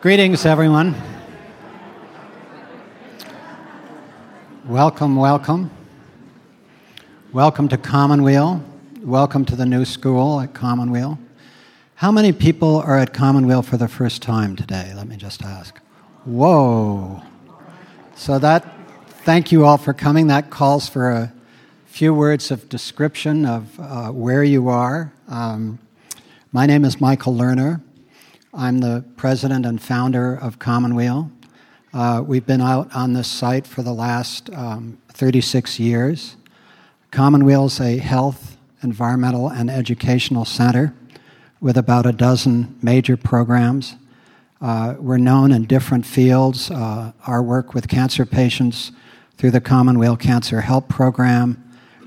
[0.00, 0.94] Greetings, everyone.
[4.64, 5.72] Welcome, welcome.
[7.32, 8.62] Welcome to Commonweal.
[9.02, 11.18] Welcome to the new school at Commonweal.
[11.96, 14.92] How many people are at Commonweal for the first time today?
[14.94, 15.76] Let me just ask.
[16.24, 17.20] Whoa.
[18.14, 18.72] So that,
[19.24, 20.28] thank you all for coming.
[20.28, 21.32] That calls for a
[21.86, 25.12] few words of description of uh, where you are.
[25.26, 25.80] Um,
[26.52, 27.80] my name is Michael Lerner.
[28.54, 31.30] I'm the president and founder of Commonweal.
[31.92, 36.36] Uh, we've been out on this site for the last um, 36 years.
[37.10, 40.94] Commonweal is a health, environmental, and educational center
[41.60, 43.96] with about a dozen major programs.
[44.62, 46.70] Uh, we're known in different fields.
[46.70, 48.92] Uh, our work with cancer patients
[49.36, 51.62] through the Commonweal Cancer Help Program,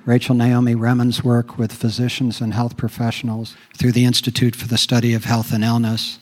[0.05, 5.13] Rachel Naomi Remen's work with physicians and health professionals through the Institute for the Study
[5.13, 6.17] of Health and Illness,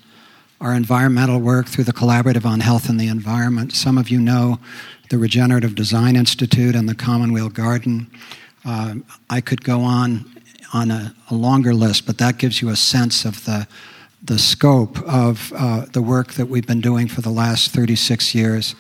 [0.62, 3.74] our environmental work through the Collaborative on Health and the Environment.
[3.74, 4.60] Some of you know
[5.10, 8.12] the Regenerative Design Institute and the Commonweal Garden.
[8.66, 8.96] Uh,
[9.30, 10.26] I could go on
[10.74, 13.68] on a, a, longer list, but that gives you a sense of the
[14.22, 18.76] the scope of uh, the work that we've been doing for the last 36 years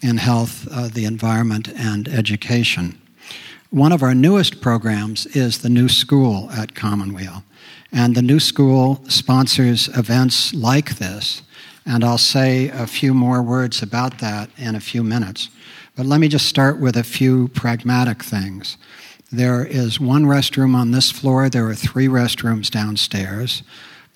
[0.00, 2.96] in health, uh, the environment, and education.
[3.70, 7.42] One of our newest programs is the New School at Commonweal.
[7.96, 11.40] And the New School sponsors events like this,
[11.86, 15.48] and I'll say a few more words about that in a few minutes.
[15.96, 18.76] But let me just start with a few pragmatic things.
[19.32, 23.62] There is one restroom on this floor, there are three restrooms downstairs.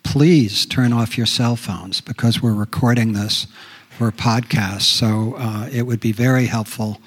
[0.02, 3.46] Please turn off your cell phones because we're recording this
[3.96, 7.00] for a podcast, so uh, it would be very helpful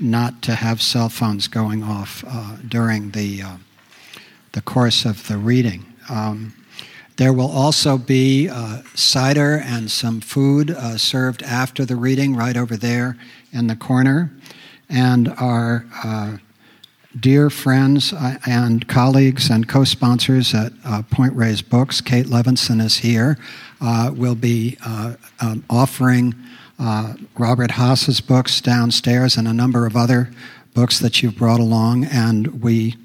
[0.00, 3.56] not to have cell phones going off uh, during the, uh,
[4.52, 5.84] the course of the reading.
[6.08, 6.54] Um,
[7.16, 12.56] there will also be uh, cider and some food uh, served after the reading right
[12.56, 13.16] over there
[13.52, 14.32] in the corner.
[14.88, 16.38] And our uh,
[17.18, 22.82] dear friends uh, and colleagues and co sponsors at uh, Point Reyes Books, Kate Levinson
[22.82, 23.38] is here,
[23.80, 24.76] uh, will be
[25.40, 26.34] um, offering
[27.38, 30.32] Robert Hass's books downstairs and a number of other
[30.74, 32.04] books that you've brought along.
[32.04, 32.96] And we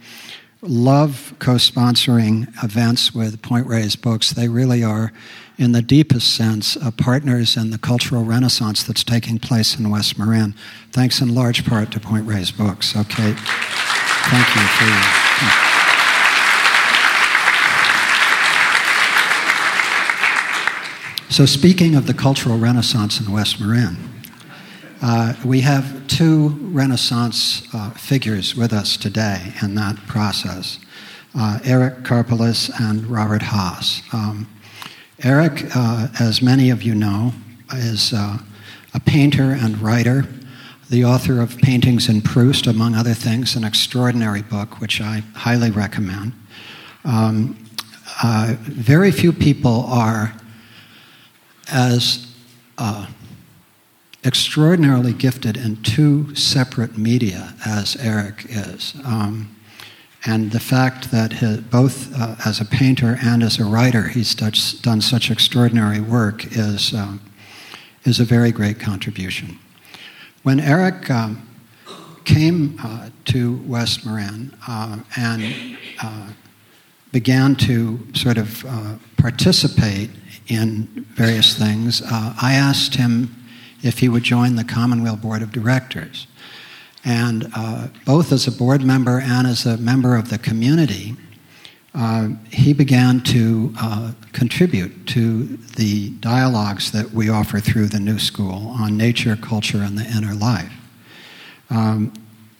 [0.62, 4.32] love co sponsoring events with Point Reyes Books.
[4.32, 5.12] They really are,
[5.58, 10.54] in the deepest sense, partners in the cultural renaissance that's taking place in West Marin.
[10.92, 12.96] Thanks in large part to Point Reyes Books.
[12.96, 13.34] Okay.
[13.34, 15.70] Thank you for your.
[21.30, 24.19] So, speaking of the cultural renaissance in West Marin,
[25.02, 30.80] uh, we have two Renaissance uh, figures with us today in that process
[31.36, 34.02] uh, Eric Karpeles and Robert Hass.
[34.12, 34.48] Um,
[35.24, 37.34] Eric, uh, as many of you know,
[37.74, 38.40] is uh,
[38.94, 40.26] a painter and writer,
[40.90, 45.70] the author of Paintings in Proust, among other things, an extraordinary book which I highly
[45.70, 46.34] recommend.
[47.06, 47.64] Um,
[48.58, 50.34] very few people are
[51.72, 52.26] as
[54.24, 58.96] extraordinarily gifted in two separate media, as Eric is.
[59.06, 59.56] Um,
[60.26, 64.36] and the fact that his, both uh, as a painter and as a writer, he's
[64.36, 67.22] done such extraordinary work is, um,
[68.04, 69.58] is a very great contribution.
[70.44, 71.48] When Eric um,
[72.26, 76.30] came uh, to West Marin uh, and uh,
[77.14, 80.10] began to sort of uh, participate
[80.48, 83.39] in various things, uh, I asked him
[83.82, 86.28] if he would join the Commonweal Board of Directors.
[87.06, 91.16] And uh, both as a board member and as a member of the community,
[91.96, 98.20] uh, he began to uh, contribute to the dialogues that we offer through the New
[98.20, 100.72] School on nature, culture, and the inner life.
[101.70, 102.14] Um,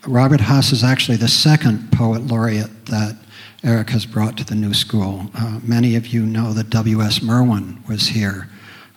[0.08, 3.18] Robert Hass is actually the second poet laureate that
[3.64, 5.30] Eric has brought to the New School.
[5.36, 7.22] Uh, many of you know that W.S.
[7.22, 8.48] Merwin was here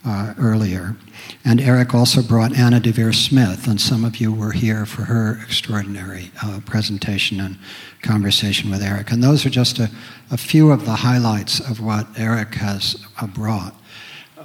[0.04, 0.96] uh, earlier.
[1.44, 5.40] And Eric also brought Anna Deavere Smith, and some of you were here for her
[5.42, 7.58] extraordinary uh, presentation and
[8.02, 9.12] conversation with Eric.
[9.12, 9.90] And those are just a,
[10.30, 13.74] a few of the highlights of what Eric has uh, brought.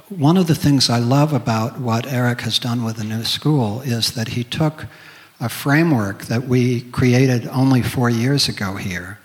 [0.08, 3.82] One of the things I love about what Eric has done with the new school
[3.82, 4.86] is that he took
[5.40, 9.18] a framework that we created only four years ago here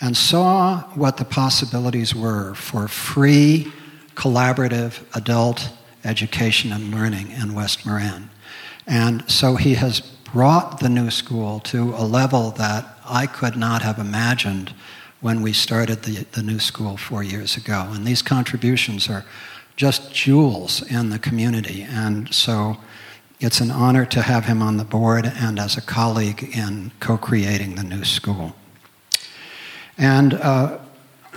[0.00, 3.70] and saw what the possibilities were for free
[4.20, 5.70] collaborative adult
[6.04, 8.28] education and learning in West Marin.
[8.86, 13.80] And so he has brought the new school to a level that I could not
[13.80, 14.74] have imagined
[15.22, 17.88] when we started the, the new school four years ago.
[17.92, 19.24] And these contributions are
[19.76, 21.82] just jewels in the community.
[21.82, 22.76] And so
[23.40, 27.16] it's an honor to have him on the board and as a colleague in co
[27.16, 28.54] creating the new school.
[29.96, 30.78] And uh,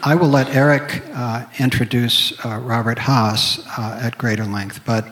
[0.06, 5.08] I will let Eric uh, introduce uh, Robert Hass uh, at greater length, but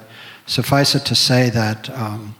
[0.48, 2.36] suffice it to say that um,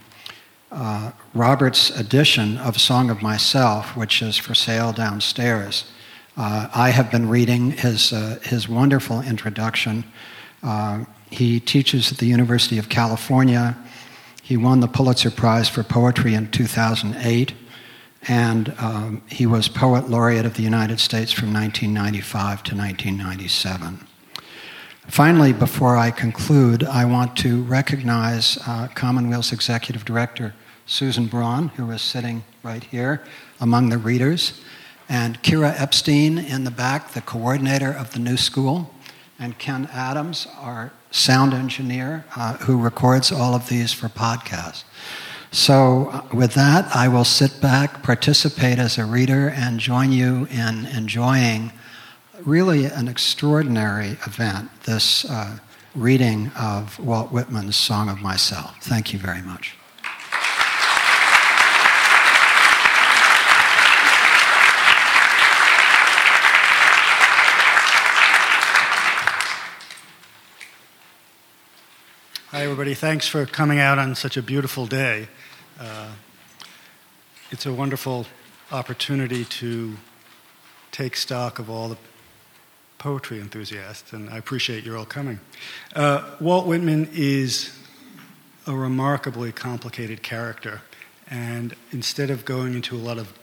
[0.70, 5.90] uh, Robert's edition of Song of Myself, which is for sale downstairs,
[6.36, 8.10] uh, I have been reading his,
[8.44, 10.04] his wonderful introduction.
[11.30, 13.78] he teaches at the University of California.
[14.44, 17.54] He won the Pulitzer Prize for Poetry in 2008
[18.28, 24.08] and um, he was Poet Laureate of the United States from 1995 to 1997.
[25.08, 30.54] Finally, before I conclude, I want to recognize uh, Commonweal's Executive Director,
[30.86, 33.24] Susan Braun, who is sitting right here
[33.60, 34.62] among the readers,
[35.10, 38.94] and Kira Epstein in the back, the coordinator of the new school,
[39.40, 44.84] and Ken Adams, our sound engineer, uh, who records all of these for podcasts.
[45.54, 50.48] So, uh, with that, I will sit back, participate as a reader, and join you
[50.50, 51.74] in enjoying
[52.46, 55.60] really an extraordinary event this uh,
[55.94, 58.78] reading of Walt Whitman's Song of Myself.
[58.82, 59.76] Thank you very much.
[72.52, 72.94] Hi, everybody.
[72.94, 75.28] Thanks for coming out on such a beautiful day.
[75.82, 76.12] Uh,
[77.50, 78.28] it's a wonderful
[78.72, 79.98] opportunity to
[80.92, 81.98] take stock of all the
[83.00, 85.40] poetry enthusiasts, and I appreciate you all coming.
[85.96, 87.76] Uh, Walt Whitman is
[88.68, 90.84] a remarkably complicated character,
[91.28, 93.34] and instead of going into a lot of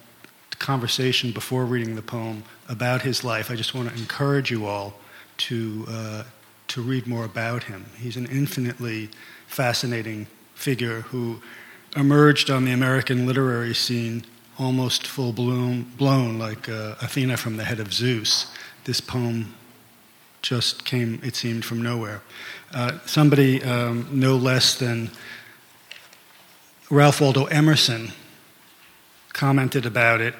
[0.60, 4.94] conversation before reading the poem about his life, I just want to encourage you all
[5.38, 6.22] to, uh,
[6.68, 7.86] to read more about him.
[7.98, 9.10] He's an infinitely
[9.48, 11.40] fascinating figure who
[11.96, 14.24] emerged on the American literary scene
[14.58, 18.52] almost full blown, blown like uh, Athena from the head of Zeus.
[18.84, 19.54] This poem
[20.42, 22.22] just came, it seemed, from nowhere.
[22.72, 25.10] Uh, somebody um, no less than
[26.90, 28.12] Ralph Waldo Emerson
[29.32, 30.34] commented about it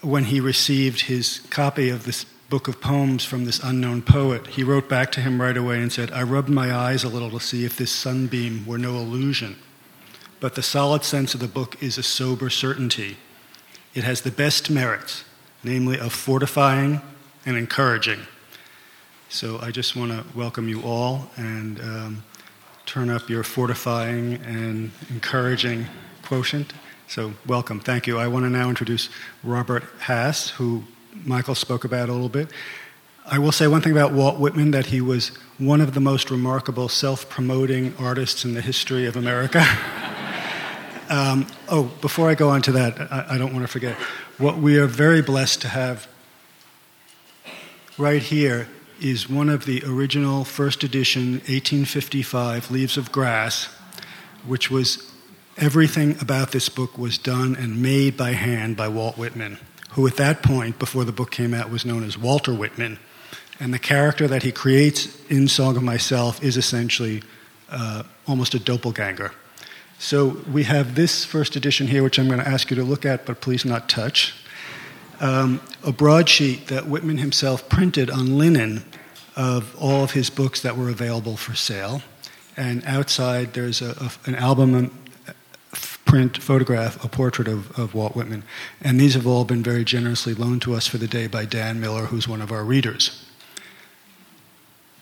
[0.00, 4.46] when he received his copy of this book of poems from this unknown poet.
[4.48, 7.30] He wrote back to him right away and said, I rubbed my eyes a little
[7.30, 9.56] to see if this sunbeam were no illusion.
[10.42, 13.16] But the solid sense of the book is a sober certainty.
[13.94, 15.22] It has the best merits,
[15.62, 17.00] namely of fortifying
[17.46, 18.18] and encouraging.
[19.28, 22.24] So I just want to welcome you all and um,
[22.86, 25.86] turn up your fortifying and encouraging
[26.24, 26.72] quotient.
[27.06, 27.78] So, welcome.
[27.78, 28.18] Thank you.
[28.18, 29.10] I want to now introduce
[29.44, 30.82] Robert Hass, who
[31.24, 32.48] Michael spoke about a little bit.
[33.26, 35.28] I will say one thing about Walt Whitman that he was
[35.58, 39.64] one of the most remarkable self promoting artists in the history of America.
[41.12, 43.94] um, oh, before I go on to that, I, I don't want to forget.
[44.38, 46.08] What we are very blessed to have
[47.98, 48.68] right here
[49.00, 53.66] is one of the original first edition 1855 Leaves of Grass,
[54.46, 55.12] which was
[55.56, 59.58] everything about this book was done and made by hand by Walt Whitman
[59.92, 62.98] who at that point, before the book came out, was known as Walter Whitman.
[63.60, 67.22] And the character that he creates in Song of Myself is essentially
[67.70, 69.32] uh, almost a doppelganger.
[70.02, 73.06] So we have this first edition here, which I'm going to ask you to look
[73.06, 74.34] at, but please not touch.
[75.20, 78.82] Um, a broadsheet that Whitman himself printed on linen
[79.36, 82.02] of all of his books that were available for sale.
[82.56, 84.90] And outside, there's a, a, an album
[86.04, 88.42] print photograph, a portrait of, of Walt Whitman.
[88.80, 91.80] And these have all been very generously loaned to us for the day by Dan
[91.80, 93.24] Miller, who's one of our readers.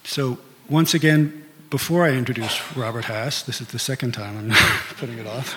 [0.03, 0.37] So,
[0.69, 1.40] once again,
[1.71, 4.49] before I introduce Robert Hass, this is the second time I'm
[4.97, 5.53] putting it off.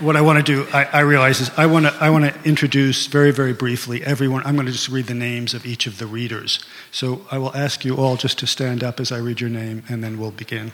[0.00, 2.48] What I want to do, I, I realize, is I want to I want to
[2.48, 4.42] introduce very very briefly everyone.
[4.44, 6.60] I'm going to just read the names of each of the readers.
[6.92, 9.82] So I will ask you all just to stand up as I read your name,
[9.88, 10.72] and then we'll begin.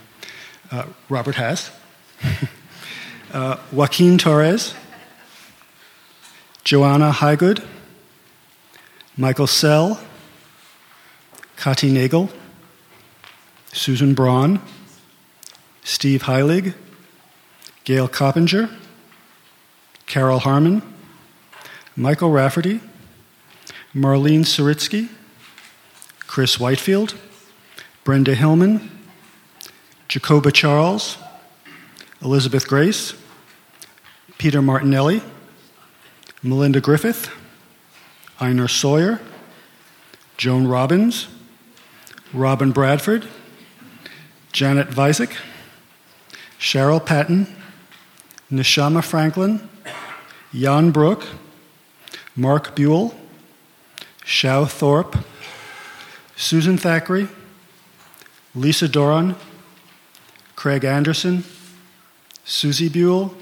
[0.71, 1.71] Uh, Robert Hass.
[3.33, 4.75] uh, Joaquin Torres,
[6.65, 7.65] Joanna Highgood,
[9.17, 10.01] Michael Sell,
[11.57, 12.31] Kati Nagel,
[13.73, 14.61] Susan Braun,
[15.83, 16.75] Steve Heilig,
[17.85, 18.71] Gail Coppinger,
[20.07, 20.83] Carol Harmon,
[21.97, 22.81] Michael Rafferty,
[23.95, 25.09] Marlene Saritsky,
[26.27, 27.15] Chris Whitefield,
[28.05, 28.91] Brenda Hillman,
[30.09, 31.17] Jacoba Charles,
[32.21, 33.15] Elizabeth Grace,
[34.39, 35.23] Peter Martinelli,
[36.43, 37.31] Melinda Griffith,
[38.39, 39.21] Einar Sawyer,
[40.37, 41.29] Joan Robbins,
[42.33, 43.27] Robin Bradford,
[44.53, 45.35] Janet Visek,
[46.59, 47.47] Cheryl Patton,
[48.51, 49.67] Nishama Franklin,
[50.53, 51.27] Jan Brook,
[52.37, 53.15] Mark Buell,
[54.25, 55.17] Shao Thorpe,
[56.37, 57.29] Susan Thackeray,
[58.55, 59.37] Lisa Doran,
[60.55, 61.45] Craig Anderson,
[62.45, 63.35] Susie Buell,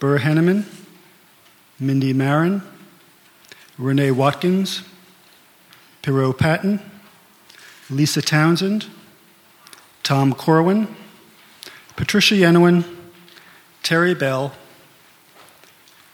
[0.00, 0.64] Burr Henneman,
[1.78, 2.62] Mindy Marin,
[3.78, 4.82] Renee Watkins,
[6.02, 6.80] Perot Patton,
[7.88, 8.86] Lisa Townsend,
[10.04, 10.86] Tom Corwin,
[11.96, 12.84] Patricia Yenowin,
[13.82, 14.52] Terry Bell,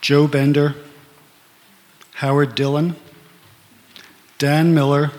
[0.01, 0.77] Joe Bender,
[2.15, 2.95] Howard Dillon,
[4.39, 5.11] Dan Miller,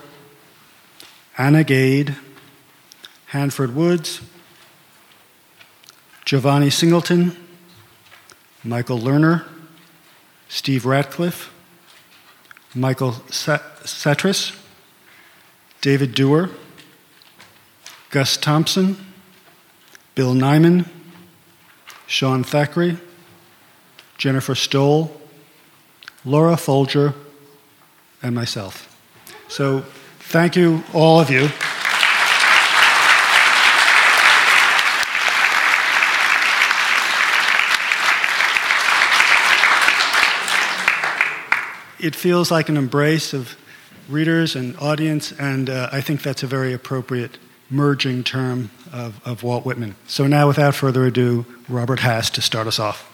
[1.37, 2.15] Anna Gade,
[3.27, 4.21] Hanford Woods,
[6.23, 7.35] Giovanni Singleton,
[8.63, 9.43] Michael Lerner,
[10.47, 11.53] Steve Ratcliffe,
[12.73, 14.57] Michael Setris,
[15.81, 16.49] David Dewar,
[18.11, 18.97] Gus Thompson,
[20.15, 20.85] Bill Nyman,
[22.07, 22.97] Sean Thackeray,
[24.17, 25.21] Jennifer Stoll,
[26.25, 27.13] Laura Folger,
[28.21, 28.87] and myself.
[29.47, 29.85] So,
[30.19, 31.49] thank you, all of you.
[42.05, 43.55] It feels like an embrace of
[44.09, 47.37] readers and audience, and uh, I think that's a very appropriate
[47.71, 49.95] merging term of, of Walt Whitman.
[50.07, 53.07] So now, without further ado, Robert Hass to start us off.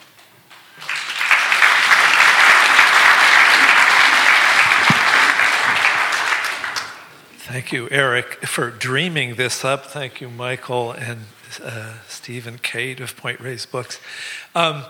[7.50, 9.86] Thank you, Eric, for dreaming this up.
[9.86, 11.22] Thank you, Michael and
[11.64, 11.94] uh,
[12.62, 14.00] Kate of Point Reyes Books.
[14.54, 14.84] Um,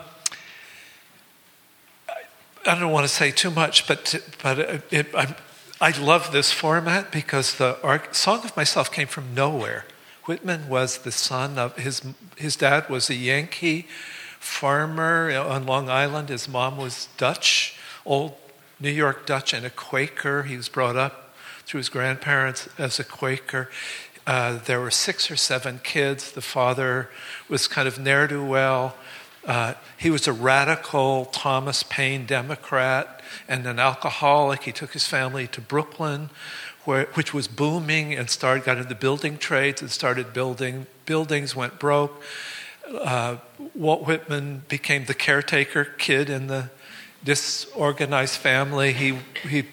[2.65, 4.59] I, don't want to say too much, but but
[4.91, 5.13] it,
[5.79, 7.77] i love this format because the
[8.11, 9.85] Song of Myself came from nowhere.
[10.25, 12.01] Whitman was the son of his
[12.35, 13.87] his dad was a Yankee
[14.39, 16.29] farmer on Long Island.
[16.29, 18.35] His mom was Dutch, old
[18.79, 20.43] New York Dutch, and a Quaker.
[20.43, 23.69] He was brought up through his grandparents as a Quaker.
[24.25, 26.31] Uh, there were six or seven kids.
[26.31, 27.09] The father
[27.47, 28.95] was kind of ne'er do well.
[29.47, 34.63] Uh, he was a radical Thomas Paine Democrat and an alcoholic.
[34.63, 36.29] He took his family to Brooklyn,
[36.85, 41.55] where, which was booming, and started got into building trades and started building buildings.
[41.55, 42.21] Went broke.
[42.87, 43.37] Uh,
[43.73, 46.69] Walt Whitman became the caretaker kid in the
[47.23, 48.93] disorganized family.
[48.93, 49.63] He he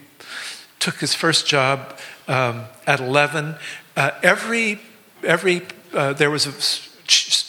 [0.84, 3.54] took his first job um, at 11.
[3.96, 4.78] Uh, every,
[5.22, 5.62] every
[5.94, 6.93] uh, there was a,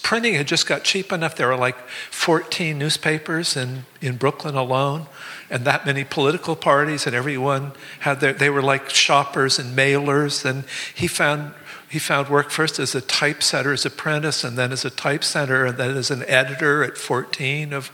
[0.04, 1.36] printing had just got cheap enough.
[1.36, 1.78] There were like
[2.12, 5.08] 14 newspapers in, in Brooklyn alone,
[5.50, 10.46] and that many political parties, and everyone had their, they were like shoppers and mailers.
[10.46, 11.54] And he found
[11.88, 15.96] he found work first as a typesetter's apprentice and then as a typesetter and then
[15.96, 17.88] as an editor at 14 of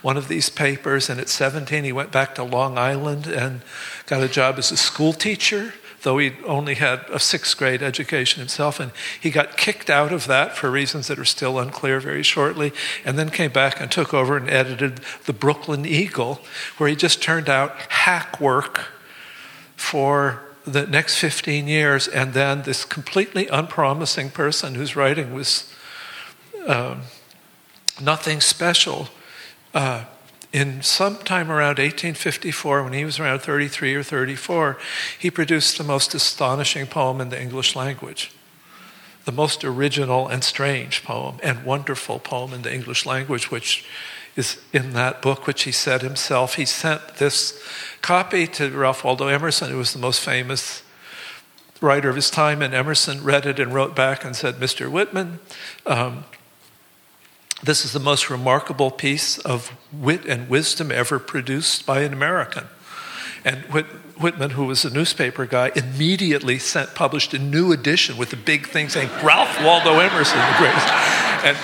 [0.00, 1.10] one of these papers.
[1.10, 3.62] And at 17, he went back to Long Island and
[4.06, 8.40] got a job as a school teacher, though he only had a sixth grade education
[8.40, 8.78] himself.
[8.80, 12.72] And he got kicked out of that for reasons that are still unclear very shortly,
[13.04, 16.40] and then came back and took over and edited the Brooklyn Eagle,
[16.76, 18.86] where he just turned out hack work
[19.76, 25.72] for the next 15 years, and then this completely unpromising person whose writing was
[26.66, 27.02] um,
[28.00, 29.08] nothing special.
[29.72, 30.04] Uh,
[30.52, 34.78] in sometime around 1854, when he was around 33 or 34,
[35.18, 38.32] he produced the most astonishing poem in the English language.
[39.24, 43.84] The most original and strange poem and wonderful poem in the English language, which
[44.36, 46.54] is in that book, which he said himself.
[46.54, 47.60] He sent this
[48.00, 50.82] copy to Ralph Waldo Emerson, who was the most famous
[51.80, 54.90] writer of his time, and Emerson read it and wrote back and said, Mr.
[54.90, 55.40] Whitman,
[55.86, 56.24] um,
[57.62, 62.64] this is the most remarkable piece of wit and wisdom ever produced by an American.
[63.44, 63.86] And Whit-
[64.20, 68.68] Whitman, who was a newspaper guy, immediately sent published a new edition with a big
[68.68, 70.88] thing saying Ralph Waldo Emerson, the greatest.
[71.44, 71.56] And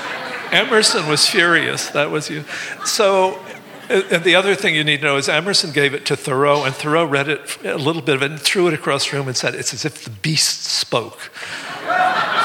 [0.52, 1.88] Emerson was furious.
[1.90, 2.44] That was you.
[2.84, 3.40] So,
[3.88, 6.74] and the other thing you need to know is Emerson gave it to Thoreau, and
[6.74, 9.36] Thoreau read it a little bit of it and threw it across the room and
[9.36, 11.30] said, "It's as if the beast spoke."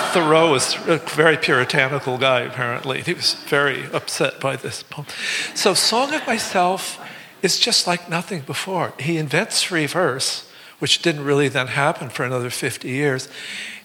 [0.10, 3.02] Thoreau was a very puritanical guy, apparently.
[3.02, 5.08] He was very upset by this poem.
[5.54, 7.00] So, Song of Myself
[7.42, 8.94] is just like nothing before.
[9.00, 10.50] He invents free verse,
[10.80, 13.30] which didn't really then happen for another 50 years.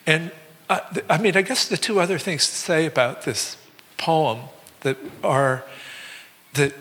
[0.07, 0.33] And
[0.69, 3.57] uh, I mean, I guess the two other things to say about this
[3.97, 4.41] poem
[4.81, 5.65] that are
[6.55, 6.73] that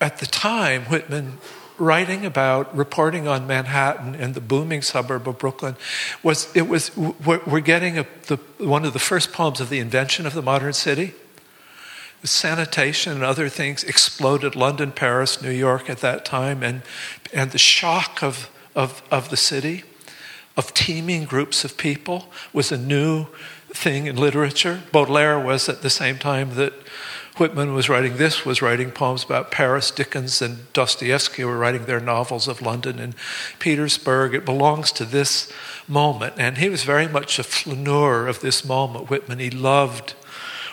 [0.00, 1.38] at the time, Whitman
[1.78, 5.76] writing about reporting on Manhattan and the booming suburb of Brooklyn
[6.22, 10.26] was it was we're getting a, the, one of the first poems of the invention
[10.26, 11.14] of the modern city.
[12.24, 16.82] Sanitation and other things exploded London, Paris, New York at that time, and
[17.32, 19.84] and the shock of of, of the city,
[20.56, 23.26] of teeming groups of people, was a new
[23.68, 24.82] thing in literature.
[24.92, 26.72] Baudelaire was at the same time that
[27.36, 29.90] Whitman was writing this, was writing poems about Paris.
[29.90, 33.14] Dickens and Dostoevsky were writing their novels of London and
[33.58, 34.34] Petersburg.
[34.34, 35.52] It belongs to this
[35.86, 36.34] moment.
[36.38, 39.38] And he was very much a flaneur of this moment, Whitman.
[39.38, 40.14] He loved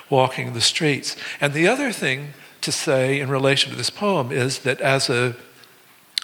[0.09, 1.17] walking the streets.
[1.41, 5.35] And the other thing to say in relation to this poem is that as a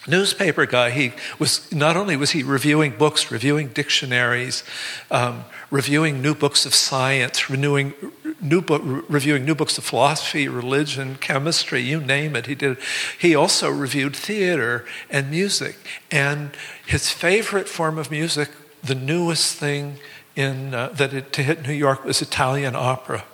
[0.07, 4.63] newspaper guy, he was not only was he reviewing books, reviewing dictionaries,
[5.11, 7.93] um, reviewing new books of science, renewing,
[8.41, 12.45] new book, reviewing new books of philosophy, religion, chemistry, you name it.
[12.45, 12.77] He did.
[13.19, 15.75] He also reviewed theater and music,
[16.09, 16.51] and
[16.85, 18.49] his favorite form of music,
[18.81, 19.97] the newest thing
[20.35, 23.25] in uh, that it, to hit New York, was Italian opera,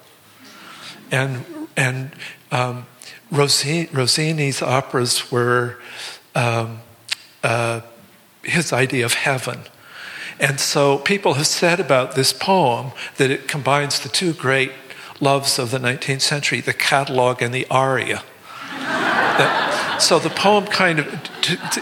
[1.11, 1.45] and
[1.77, 2.11] and
[2.51, 2.87] um,
[3.31, 5.77] Rossini, Rossini's operas were
[6.35, 6.79] um,
[7.43, 7.81] uh,
[8.43, 9.61] his idea of heaven.
[10.39, 14.71] And so people have said about this poem that it combines the two great
[15.21, 18.23] loves of the 19th century, the catalog and the aria.
[18.71, 21.07] that, so the poem kind of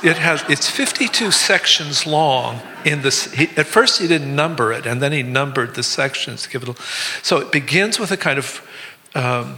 [0.04, 4.86] it has it's 52 sections long in this he, at first he didn't number it
[4.86, 6.76] and then he numbered the sections to give it a,
[7.24, 8.68] so it begins with a kind of
[9.16, 9.56] um,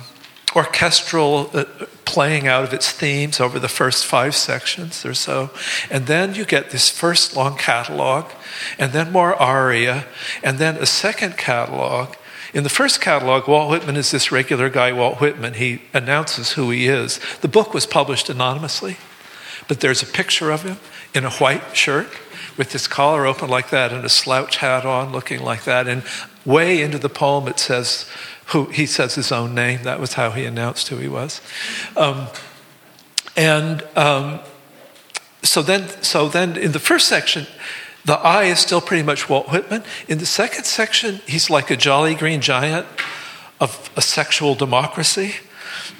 [0.56, 1.66] orchestral uh,
[2.06, 5.50] playing out of its themes over the first five sections or so.
[5.90, 8.32] And then you get this first long catalog,
[8.80, 10.06] and then more aria,
[10.44, 12.16] and then a second catalog.
[12.54, 15.56] In the first catalog, Walt Whitman is this regular guy, Walt Whitman.
[15.56, 17.20] He announces who he is.
[17.42, 18.98] The book was published anonymously,
[19.68, 20.78] but there's a picture of him
[21.14, 22.08] in a white shirt
[22.58, 25.88] with his collar open like that and a slouch hat on, looking like that.
[25.88, 26.04] And
[26.46, 28.10] way into the poem, it says,
[28.48, 29.84] who he says his own name.
[29.84, 31.42] That was how he announced who he was.
[31.96, 32.28] Um,
[33.36, 34.40] and um,
[35.44, 37.48] so then, so then in the first section,
[38.06, 39.84] the I is still pretty much Walt Whitman.
[40.08, 42.86] In the second section, he's like a jolly green giant
[43.60, 45.36] of a sexual democracy.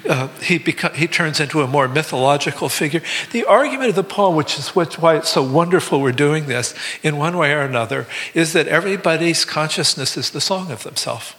[0.08, 3.02] Uh, he, beca- he turns into a more mythological figure.
[3.32, 7.16] The argument of the poem, which is why it's so wonderful we're doing this in
[7.16, 11.34] one way or another, is that everybody's consciousness is the song of themselves.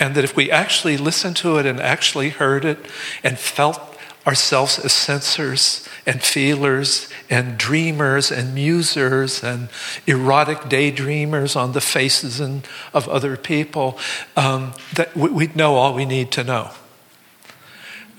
[0.00, 2.78] And that if we actually listened to it and actually heard it
[3.24, 3.80] and felt
[4.26, 9.68] ourselves as sensors and feelers and dreamers and musers and
[10.06, 13.98] erotic daydreamers on the faces and, of other people,
[14.36, 16.70] um, that we'd know all we need to know.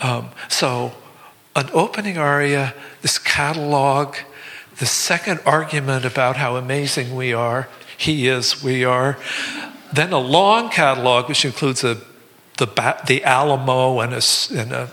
[0.02, 0.94] Um, so,
[1.56, 4.16] an opening aria, this catalog,
[4.78, 9.18] the second argument about how amazing we are, he is, we are,
[9.94, 11.98] then a long catalog, which includes a,
[12.58, 12.68] the,
[13.08, 14.22] the Alamo and a,
[14.56, 14.90] and a,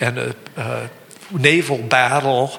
[0.00, 0.88] and a uh,
[1.32, 2.52] naval battle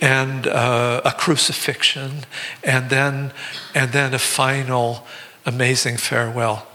[0.00, 2.24] and uh, a crucifixion,
[2.62, 3.32] and then,
[3.74, 5.06] and then a final
[5.46, 6.66] amazing farewell.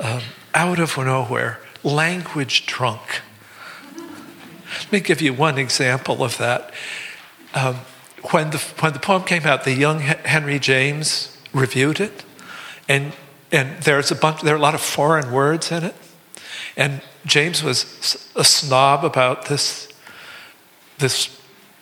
[0.00, 0.22] Um,
[0.54, 3.20] out of nowhere, language drunk.
[3.96, 6.72] Let me give you one example of that.
[7.54, 7.76] Um,
[8.30, 12.24] when, the, when the poem came out, the young Henry James reviewed it,
[12.88, 13.12] and
[13.52, 15.94] and there's a bunch, there are a lot of foreign words in it.
[16.76, 19.88] And James was a snob about this,
[20.98, 21.38] this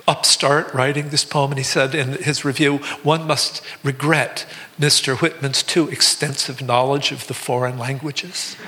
[0.08, 4.44] upstart writing this poem, and he said in his review, one must regret
[4.78, 5.16] Mr.
[5.16, 8.56] Whitman's too extensive knowledge of the foreign languages.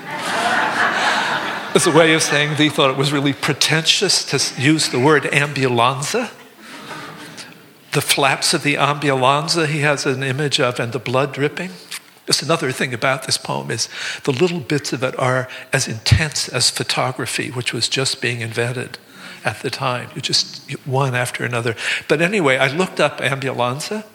[1.75, 5.23] As a way of saying he thought it was really pretentious to use the word
[5.23, 6.29] ambulanza.
[7.91, 11.71] The flaps of the ambulanza he has an image of, and the blood dripping.
[12.25, 13.89] Just another thing about this poem is
[14.23, 18.97] the little bits of it are as intense as photography, which was just being invented
[19.43, 20.09] at the time.
[20.15, 21.75] You just one after another.
[22.07, 24.05] But anyway, I looked up ambulanza.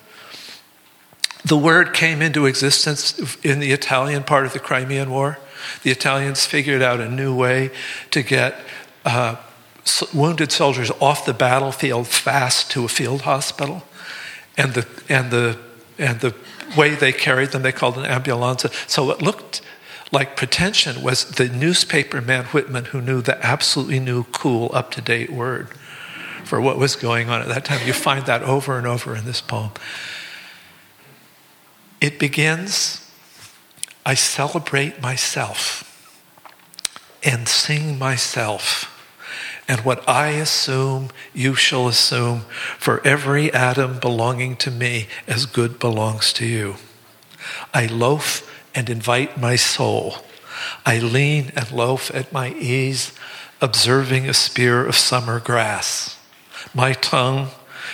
[1.44, 5.38] The word came into existence in the Italian part of the Crimean War.
[5.83, 7.71] The Italians figured out a new way
[8.11, 8.55] to get
[9.05, 9.37] uh,
[10.14, 13.83] wounded soldiers off the battlefield fast to a field hospital,
[14.57, 15.59] and the and the
[15.99, 16.35] and the
[16.77, 18.71] way they carried them, they called an ambulanza.
[18.89, 19.61] So what looked
[20.11, 25.01] like pretension was the newspaper man Whitman who knew the absolutely new, cool, up to
[25.01, 25.69] date word
[26.45, 27.87] for what was going on at that time.
[27.87, 29.71] You find that over and over in this poem.
[32.01, 33.05] It begins
[34.07, 35.85] I celebrate myself
[37.23, 38.98] and sing myself
[39.69, 42.41] And what I assume, you shall assume,
[42.79, 46.77] for every atom belonging to me as good belongs to you.
[47.75, 50.17] I loaf and invite my soul.
[50.87, 53.13] I lean and loaf at my ease,
[53.61, 56.17] observing a spear of summer grass.
[56.75, 57.49] My tongue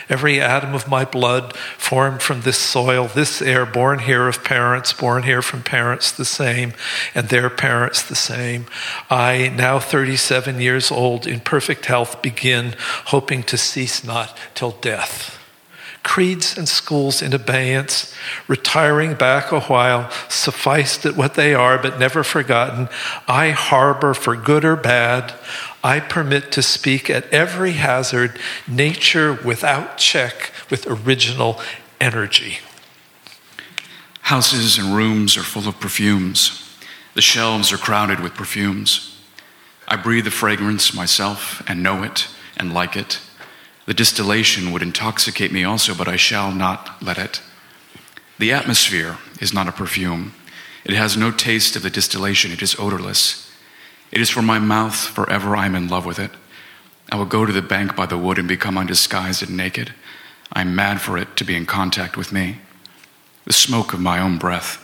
[0.09, 4.93] Every atom of my blood formed from this soil, this air, born here of parents,
[4.93, 6.75] born here from parents the same,
[7.15, 8.67] and their parents the same.
[9.11, 12.75] I, now 37 years old, in perfect health, begin,
[13.07, 15.39] hoping to cease not till death
[16.05, 18.15] creeds and schools in abeyance,
[18.47, 22.89] retiring back a while, sufficed at what they are, but never forgotten.
[23.27, 25.35] I harbor for good or bad.
[25.85, 31.61] I permit to speak at every hazard, nature without check, with original
[32.01, 32.61] energy.
[34.23, 36.79] Houses and rooms are full of perfumes.
[37.13, 39.21] The shelves are crowded with perfumes.
[39.87, 43.21] I breathe the fragrance myself and know it and like it.
[43.85, 47.43] The distillation would intoxicate me also, but I shall not let it.
[48.39, 50.33] The atmosphere is not a perfume.
[50.87, 53.44] It has no taste of the distillation, it is odorless.
[54.15, 56.31] It is for my mouth, forever I am in love with it.
[57.11, 59.93] I will go to the bank by the wood and become undisguised and naked.
[60.53, 62.59] I am mad for it to be in contact with me.
[63.45, 64.81] The smoke of my own breath,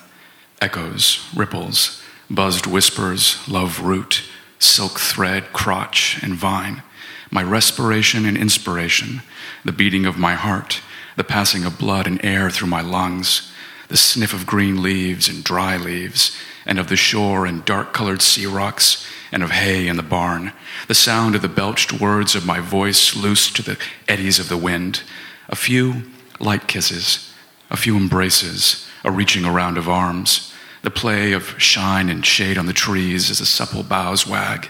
[0.61, 4.25] echoes, ripples, buzzed whispers, love root,
[4.59, 6.83] silk thread, crotch, and vine,
[7.31, 9.23] my respiration and inspiration,
[9.65, 10.81] the beating of my heart,
[11.15, 13.53] the passing of blood and air through my lungs,
[13.87, 18.23] the sniff of green leaves and dry leaves, and of the shore and dark colored
[18.23, 20.53] sea rocks and of hay in the barn,
[20.89, 24.57] the sound of the belched words of my voice loosed to the eddies of the
[24.57, 25.03] wind,
[25.49, 26.03] a few
[26.39, 27.33] light kisses,
[27.71, 32.67] a few embraces, a reaching around of arms, the play of shine and shade on
[32.67, 34.69] the trees as the supple boughs wag,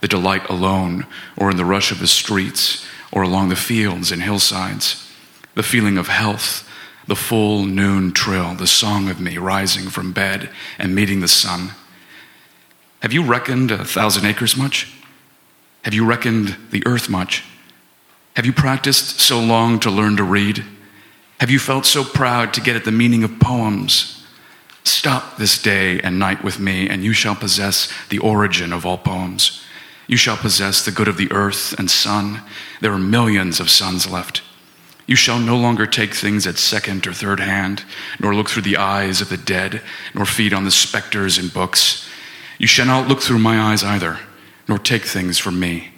[0.00, 4.22] the delight alone or in the rush of the streets or along the fields and
[4.22, 5.06] hillsides,
[5.54, 6.66] the feeling of health,
[7.06, 11.72] the full noon trill, the song of me rising from bed and meeting the sun
[13.00, 14.92] have you reckoned a thousand acres much?
[15.82, 17.44] Have you reckoned the earth much?
[18.36, 20.64] Have you practiced so long to learn to read?
[21.40, 24.24] Have you felt so proud to get at the meaning of poems?
[24.84, 28.98] Stop this day and night with me, and you shall possess the origin of all
[28.98, 29.62] poems.
[30.06, 32.42] You shall possess the good of the earth and sun.
[32.80, 34.42] There are millions of suns left.
[35.06, 37.84] You shall no longer take things at second or third hand,
[38.20, 39.82] nor look through the eyes of the dead,
[40.14, 42.08] nor feed on the specters in books.
[42.60, 44.18] You shall not look through my eyes either,
[44.68, 45.92] nor take things from me.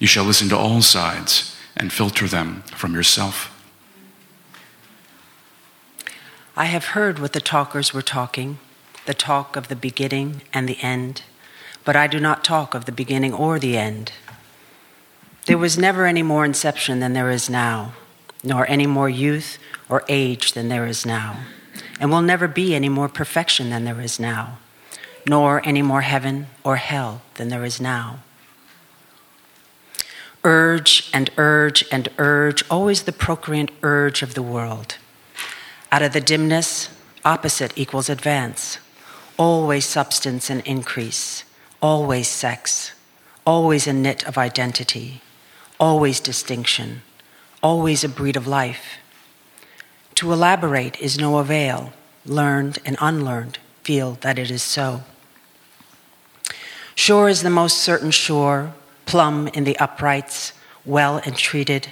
[0.00, 3.54] You shall listen to all sides and filter them from yourself.
[6.56, 8.58] I have heard what the talkers were talking,
[9.06, 11.22] the talk of the beginning and the end,
[11.84, 14.10] but I do not talk of the beginning or the end.
[15.46, 17.92] There was never any more inception than there is now,
[18.42, 21.44] nor any more youth or age than there is now,
[22.00, 24.58] and will never be any more perfection than there is now
[25.28, 28.20] nor any more heaven or hell than there is now.
[30.42, 34.96] Urge and urge and urge, always the procreant urge of the world.
[35.92, 36.88] Out of the dimness,
[37.24, 38.78] opposite equals advance.
[39.36, 41.44] Always substance and increase,
[41.82, 42.92] always sex,
[43.46, 45.20] always a knit of identity,
[45.78, 47.02] always distinction,
[47.62, 48.96] always a breed of life.
[50.16, 51.92] To elaborate is no avail,
[52.24, 55.02] learned and unlearned feel that it is so.
[56.98, 58.74] Sure is the most certain shore,
[59.06, 60.52] plumb in the uprights,
[60.84, 61.86] well entreated,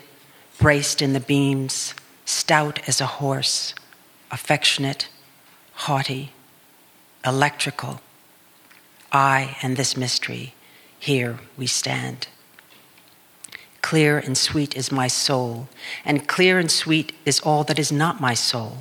[0.58, 3.72] braced in the beams, stout as a horse,
[4.32, 5.08] affectionate,
[5.74, 6.32] haughty,
[7.24, 8.00] electrical.
[9.12, 10.54] I and this mystery,
[10.98, 12.26] here we stand.
[13.82, 15.68] Clear and sweet is my soul,
[16.04, 18.78] and clear and sweet is all that is not my soul.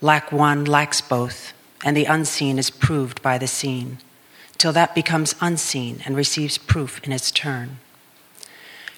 [0.00, 1.54] Lack one lacks both,
[1.84, 3.98] and the unseen is proved by the seen
[4.58, 7.78] till that becomes unseen and receives proof in its turn.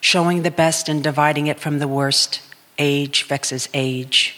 [0.00, 2.40] Showing the best and dividing it from the worst,
[2.78, 4.36] age vexes age,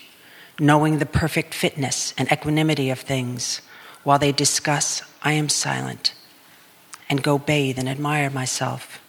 [0.59, 3.61] knowing the perfect fitness and equanimity of things,
[4.03, 6.13] while they discuss, I am silent
[7.09, 9.01] and go bathe and admire myself.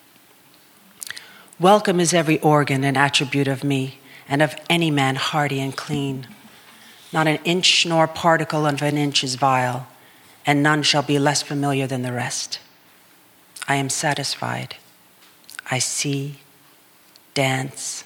[1.59, 6.27] Welcome is every organ and attribute of me, and of any man hearty and clean.
[7.11, 9.87] Not an inch nor particle of an inch is vile
[10.45, 12.59] and none shall be less familiar than the rest.
[13.67, 14.75] I am satisfied.
[15.71, 16.39] I see,
[17.33, 18.03] dance,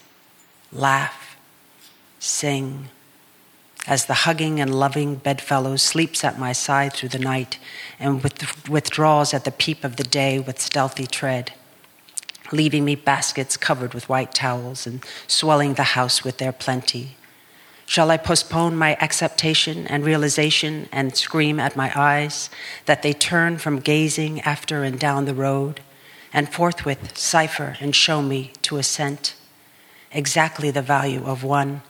[0.71, 1.36] laugh,
[2.19, 2.89] sing,
[3.88, 7.58] as the hugging and loving bedfellow sleeps at my side through the night
[8.00, 8.21] and
[8.69, 11.54] withdraws at the peep of the day with stealthy tread.
[12.52, 17.17] leaving me baskets covered with white towels and swelling the house with their plenty.
[17.89, 22.50] Shall I postpone my acceptation and realization and scream at my eyes
[22.86, 25.80] that they turn from gazing after and down the road
[26.34, 29.36] and forthwith cipher and show me to assent
[30.12, 31.82] exactly the value of one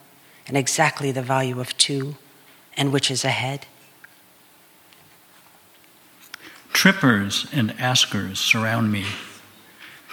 [0.46, 2.16] and exactly the value of two
[2.78, 3.66] and which is ahead?
[6.74, 9.06] Trippers and askers surround me.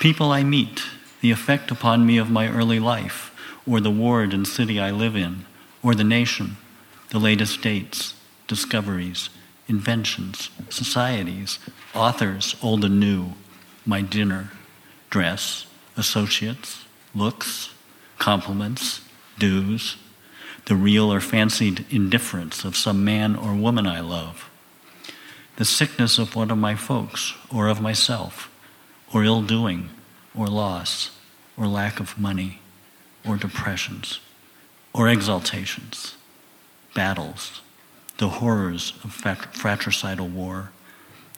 [0.01, 0.83] People I meet,
[1.21, 3.33] the effect upon me of my early life,
[3.67, 5.45] or the ward and city I live in
[5.85, 6.57] or the nation,
[7.11, 8.15] the latest dates,
[8.49, 9.29] discoveries,
[9.69, 11.59] inventions, societies,
[11.95, 13.33] authors old and new,
[13.85, 14.51] my dinner,
[15.11, 15.67] dress,
[15.97, 17.73] associates, looks,
[18.19, 19.03] compliments,
[19.39, 19.97] dues,
[20.65, 24.51] the real or fancied indifference of some man or woman I love,
[25.57, 28.51] the sickness of one of my folks or of myself,
[29.13, 29.91] or ill doing,
[30.35, 31.11] or loss,
[31.57, 32.61] or lack of money,
[33.25, 34.19] or depressions
[34.95, 36.15] or exaltations,
[36.95, 37.61] battles,
[38.19, 40.71] the horrors of fratricidal war,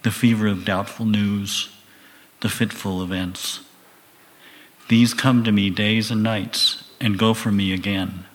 [0.03, 1.71] the fever of doubtful news,
[2.43, 3.61] the fitful events.
[4.89, 8.27] These come to me days and nights and go from me again,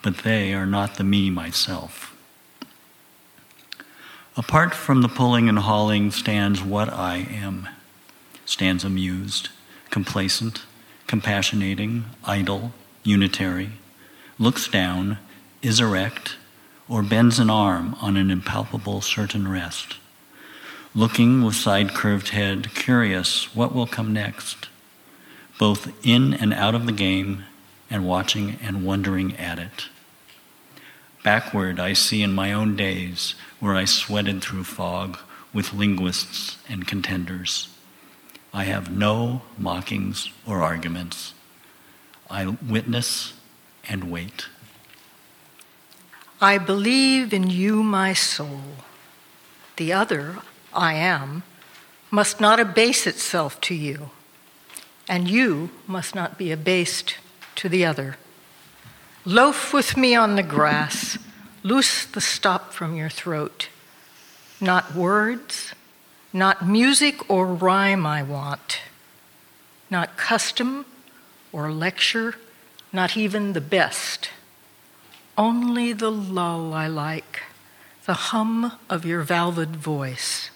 [0.00, 2.16] but they are not the me myself.
[4.36, 7.68] Apart from the pulling and hauling stands what I am,
[8.44, 9.48] stands amused,
[9.90, 10.62] complacent,
[11.06, 12.72] compassionating, idle,
[13.02, 13.72] unitary
[14.38, 15.18] looks down,
[15.62, 16.36] is erect,
[16.88, 19.96] or bends an arm on an impalpable certain rest,
[20.94, 24.68] looking with side curved head, curious what will come next,
[25.58, 27.44] both in and out of the game,
[27.90, 29.88] and watching and wondering at it.
[31.22, 35.18] Backward, I see in my own days where I sweated through fog
[35.54, 37.68] with linguists and contenders.
[38.52, 41.32] I have no mockings or arguments.
[42.28, 43.32] I witness
[43.88, 44.46] and wait.
[46.40, 48.60] I believe in you, my soul.
[49.76, 50.36] The other,
[50.72, 51.42] I am,
[52.10, 54.10] must not abase itself to you,
[55.08, 57.16] and you must not be abased
[57.56, 58.16] to the other.
[59.24, 61.18] Loaf with me on the grass,
[61.62, 63.68] loose the stop from your throat.
[64.60, 65.72] Not words,
[66.32, 68.80] not music or rhyme I want,
[69.88, 70.84] not custom
[71.52, 72.34] or lecture
[72.94, 74.30] not even the best.
[75.36, 77.42] Only the lull I like,
[78.06, 80.50] the hum of your valved voice.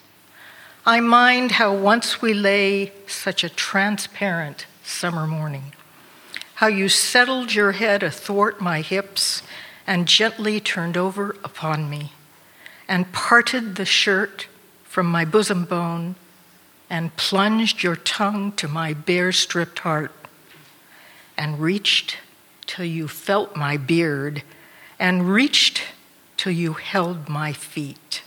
[0.87, 5.73] I mind how once we lay such a transparent summer morning,
[6.55, 9.43] how you settled your head athwart my hips
[9.85, 12.13] and gently turned over upon me,
[12.87, 14.47] and parted the shirt
[14.85, 16.15] from my bosom bone,
[16.89, 20.13] and plunged your tongue to my bare stripped heart,
[21.37, 22.19] and reached
[22.69, 24.45] till you felt my beard,
[25.01, 25.83] and reached
[26.37, 28.23] till you held my feet.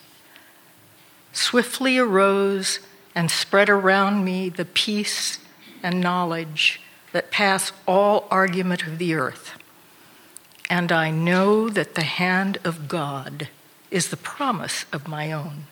[1.32, 2.80] Swiftly arose
[3.16, 5.40] and spread around me the peace
[5.82, 6.82] and knowledge
[7.14, 9.58] that pass all argument of the earth.
[10.70, 13.50] And I know that the hand of God
[13.90, 15.66] is the promise of my own.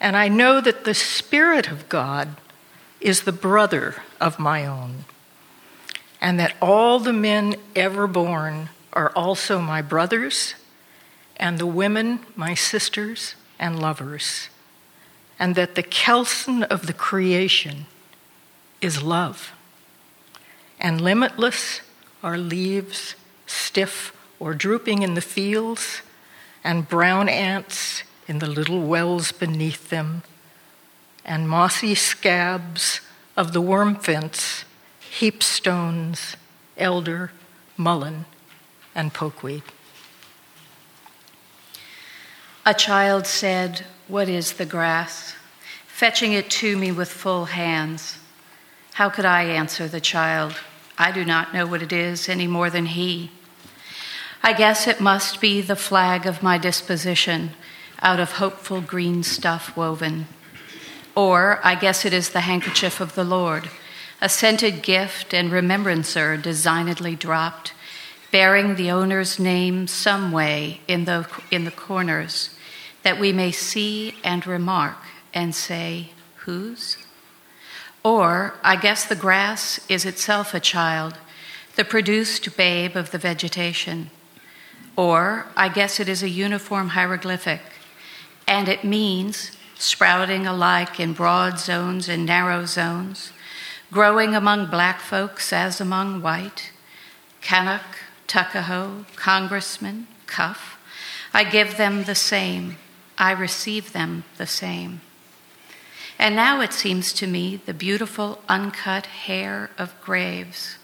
[0.00, 2.36] And I know that the Spirit of God
[3.00, 5.04] is the brother of my own
[6.20, 10.54] and that all the men ever born are also my brothers,
[11.36, 14.48] and the women my sisters and lovers,
[15.38, 17.86] and that the kelson of the creation
[18.80, 19.52] is love.
[20.78, 21.80] And limitless
[22.22, 23.14] are leaves,
[23.46, 26.02] stiff or drooping in the fields,
[26.62, 30.22] and brown ants in the little wells beneath them,
[31.24, 33.00] and mossy scabs
[33.36, 34.64] of the worm fence
[35.10, 36.36] heapstones,
[36.76, 37.32] elder,
[37.76, 38.24] mullein,
[38.94, 39.62] and pokeweed.
[42.64, 45.34] A child said, What is the grass?
[46.00, 48.16] fetching it to me with full hands.
[48.94, 50.54] How could I answer the child?
[50.96, 53.30] I do not know what it is any more than he.
[54.42, 57.50] I guess it must be the flag of my disposition,
[58.00, 60.26] out of hopeful green stuff woven.
[61.14, 63.68] Or I guess it is the handkerchief of the Lord
[64.20, 67.72] a scented gift and remembrancer designedly dropped,
[68.30, 72.54] bearing the owner's name some way in the, in the corners,
[73.02, 74.96] that we may see and remark
[75.32, 76.10] and say,
[76.44, 76.98] Whose?
[78.02, 81.18] Or, I guess the grass is itself a child,
[81.76, 84.10] the produced babe of the vegetation.
[84.96, 87.60] Or, I guess it is a uniform hieroglyphic,
[88.46, 93.32] and it means sprouting alike in broad zones and narrow zones
[93.90, 96.70] growing among black folks as among white,
[97.42, 97.82] Kanak,
[98.26, 100.78] Tuckahoe, Congressman, Cuff.
[101.34, 102.76] I give them the same,
[103.18, 105.00] I receive them the same.
[106.18, 110.76] And now it seems to me the beautiful uncut hair of graves.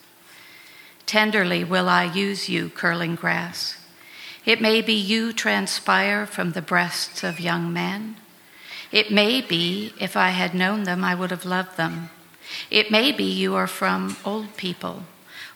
[1.04, 3.76] Tenderly will I use you, curling grass.
[4.44, 8.16] It may be you transpire from the breasts of young men.
[8.90, 12.10] It may be, if I had known them, I would have loved them.
[12.70, 15.04] It may be you are from old people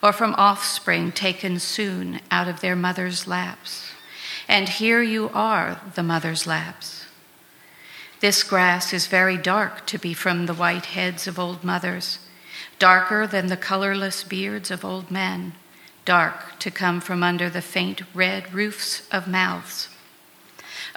[0.02, 3.90] or from offspring taken soon out of their mother's laps.
[4.48, 7.06] And here you are, the mother's laps.
[8.20, 12.18] This grass is very dark to be from the white heads of old mothers,
[12.78, 15.54] darker than the colorless beards of old men,
[16.04, 19.88] dark to come from under the faint red roofs of mouths.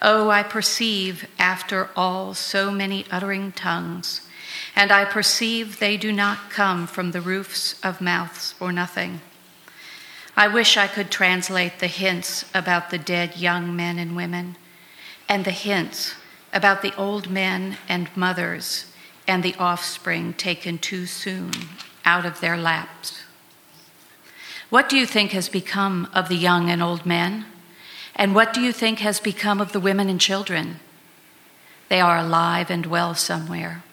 [0.01, 4.27] Oh, I perceive, after all, so many uttering tongues,
[4.75, 9.21] and I perceive they do not come from the roofs of mouths for nothing.
[10.36, 14.55] I wish I could translate the hints about the dead young men and women,
[15.29, 16.15] and the hints
[16.51, 18.91] about the old men and mothers
[19.27, 21.51] and the offspring taken too soon
[22.03, 23.23] out of their laps.
[24.69, 27.45] What do you think has become of the young and old men?
[28.15, 30.79] And what do you think has become of the women and children?
[31.89, 33.83] They are alive and well somewhere.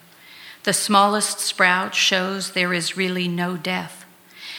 [0.63, 4.05] The smallest sprout shows there is really no death.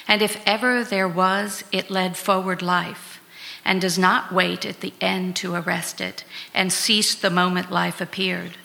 [0.09, 3.21] And if ever there was, it led forward life
[3.65, 8.01] and does not wait at the end to arrest it and cease the moment life
[8.01, 8.57] appeared.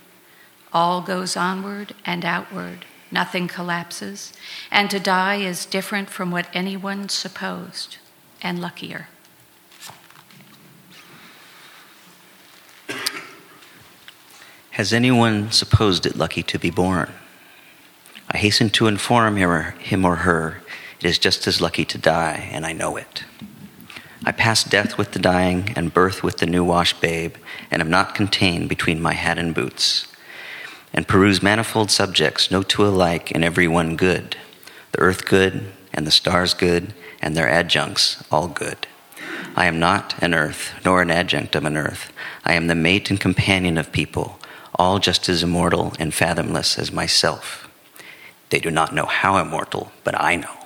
[0.74, 4.34] All goes onward and outward, nothing collapses,
[4.72, 7.98] and to die is different from what anyone supposed,
[8.42, 9.08] and luckier.
[14.72, 17.12] Has anyone supposed it lucky to be born?
[18.30, 20.62] I hasten to inform him or her
[21.00, 23.24] it is just as lucky to die, and I know it.
[24.26, 27.36] I pass death with the dying and birth with the new washed babe,
[27.70, 30.08] and am not contained between my hat and boots.
[30.92, 34.38] And peruse manifold subjects, no two alike, and every one good.
[34.92, 38.88] The earth good, and the stars good, and their adjuncts all good.
[39.56, 42.12] I am not an earth, nor an adjunct of an earth.
[42.44, 44.40] I am the mate and companion of people,
[44.74, 47.67] all just as immortal and fathomless as myself.
[48.50, 50.58] They do not know how immortal, but I know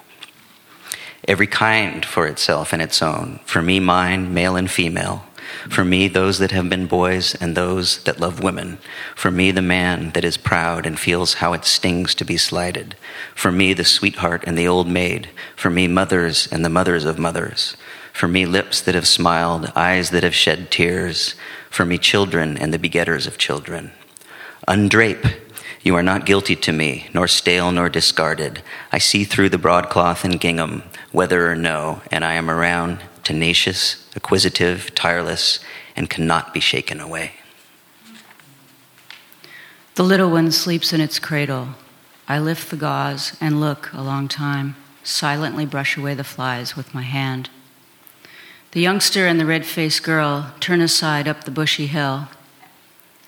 [1.27, 3.39] every kind for itself and its own.
[3.45, 5.23] For me, mine, male and female.
[5.69, 8.77] For me, those that have been boys and those that love women.
[9.15, 12.95] For me, the man that is proud and feels how it stings to be slighted.
[13.35, 15.29] For me, the sweetheart and the old maid.
[15.55, 17.75] For me, mothers and the mothers of mothers.
[18.13, 21.35] For me, lips that have smiled, eyes that have shed tears.
[21.69, 23.91] For me, children and the begetters of children.
[24.67, 25.25] Undrape
[25.83, 28.61] you are not guilty to me, nor stale nor discarded.
[28.91, 34.07] I see through the broadcloth and gingham, whether or no, and I am around, tenacious,
[34.15, 35.59] acquisitive, tireless,
[35.95, 37.33] and cannot be shaken away.
[39.95, 41.69] The little one sleeps in its cradle.
[42.27, 46.93] I lift the gauze and look a long time, silently brush away the flies with
[46.93, 47.49] my hand.
[48.71, 52.29] The youngster and the red faced girl turn aside up the bushy hill.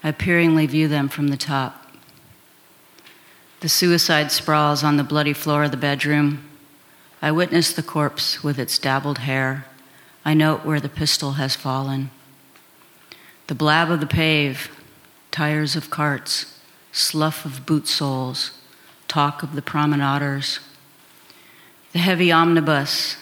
[0.03, 1.82] I peeringly view them from the top.
[3.63, 6.43] The suicide sprawls on the bloody floor of the bedroom.
[7.21, 9.67] I witness the corpse with its dabbled hair.
[10.25, 12.11] I note where the pistol has fallen.
[13.47, 14.69] The blab of the pave,
[15.31, 16.59] tires of carts,
[16.91, 18.51] slough of boot soles,
[19.07, 20.59] talk of the promenaders.
[21.93, 23.15] The heavy omnibus,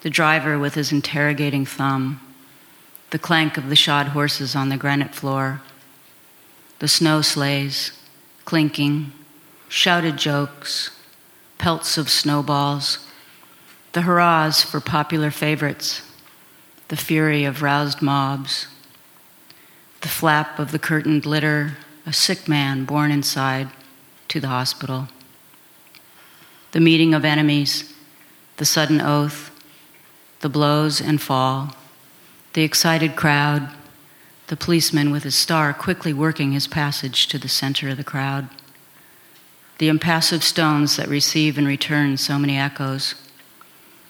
[0.00, 2.20] the driver with his interrogating thumb,
[3.10, 5.62] the clank of the shod horses on the granite floor,
[6.80, 7.92] the snow sleighs,
[8.44, 9.12] clinking,
[9.68, 10.90] shouted jokes,
[11.58, 13.06] pelts of snowballs,
[13.92, 16.02] the hurrahs for popular favorites,
[16.88, 18.66] the fury of roused mobs,
[20.00, 21.76] the flap of the curtained litter,
[22.06, 23.68] a sick man borne inside
[24.28, 25.08] to the hospital,
[26.72, 27.94] the meeting of enemies,
[28.56, 29.50] the sudden oath,
[30.40, 31.74] the blows and fall,
[32.54, 33.68] the excited crowd,
[34.46, 38.48] the policeman with his star quickly working his passage to the center of the crowd
[39.78, 43.14] the impassive stones that receive and return so many echoes.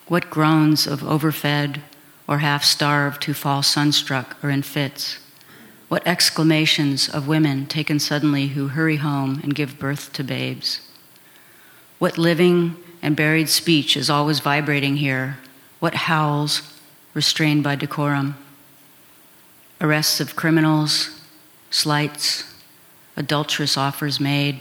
[0.06, 1.80] What groans of overfed
[2.26, 5.18] or half starved who fall sunstruck or in fits.
[5.88, 10.80] What exclamations of women taken suddenly who hurry home and give birth to babes.
[11.98, 15.38] What living and buried speech is always vibrating here.
[15.80, 16.62] What howls
[17.14, 18.36] restrained by decorum.
[19.80, 21.20] Arrests of criminals,
[21.70, 22.44] slights,
[23.16, 24.60] adulterous offers made,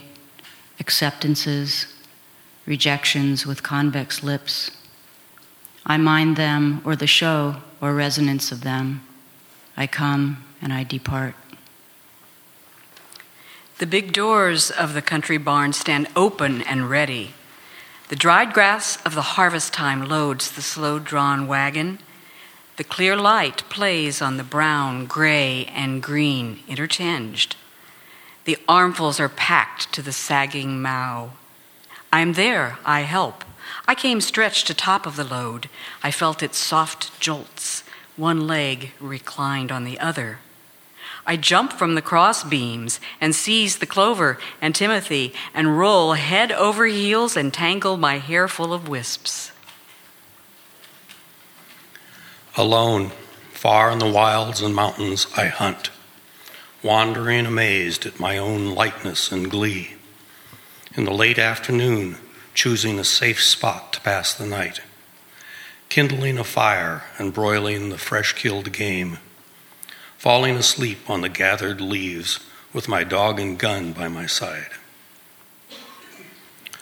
[0.80, 1.86] acceptances,
[2.66, 4.70] rejections with convex lips.
[5.86, 9.02] I mind them or the show or resonance of them.
[9.76, 11.34] I come and I depart.
[13.78, 17.34] The big doors of the country barn stand open and ready.
[18.08, 22.00] The dried grass of the harvest time loads the slow drawn wagon.
[22.76, 27.54] The clear light plays on the brown, gray, and green intertinged.
[28.48, 31.32] The armfuls are packed to the sagging mow.
[32.10, 33.44] I am there, I help.
[33.86, 35.68] I came stretched to top of the load.
[36.02, 37.84] I felt its soft jolts,
[38.16, 40.38] one leg reclined on the other.
[41.26, 46.50] I jump from the cross beams and seize the clover and Timothy and roll head
[46.50, 49.52] over heels and tangle my hair full of wisps.
[52.56, 53.10] Alone,
[53.52, 55.90] far in the wilds and mountains, I hunt,
[56.82, 59.94] wandering amazed at my own lightness and glee.
[60.94, 62.16] In the late afternoon,
[62.54, 64.80] choosing a safe spot to pass the night,
[65.88, 69.18] kindling a fire and broiling the fresh killed game
[70.18, 72.40] falling asleep on the gathered leaves
[72.72, 74.70] with my dog and gun by my side.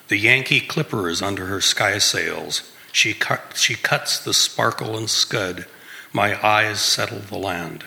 [0.08, 2.72] The Yankee clipper is under her skysails.
[2.92, 5.66] She, cut, she cuts the sparkle and scud.
[6.12, 7.84] My eyes settle the land.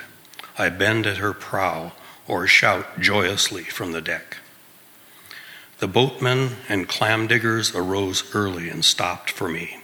[0.57, 1.93] I bend at her prow
[2.29, 4.37] or shout joyously from the deck.
[5.79, 9.79] The boatmen and clam diggers arose early and stopped for me.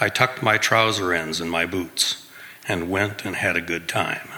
[0.00, 2.26] I tucked my trouser ends in my boots
[2.66, 4.28] and went and had a good time.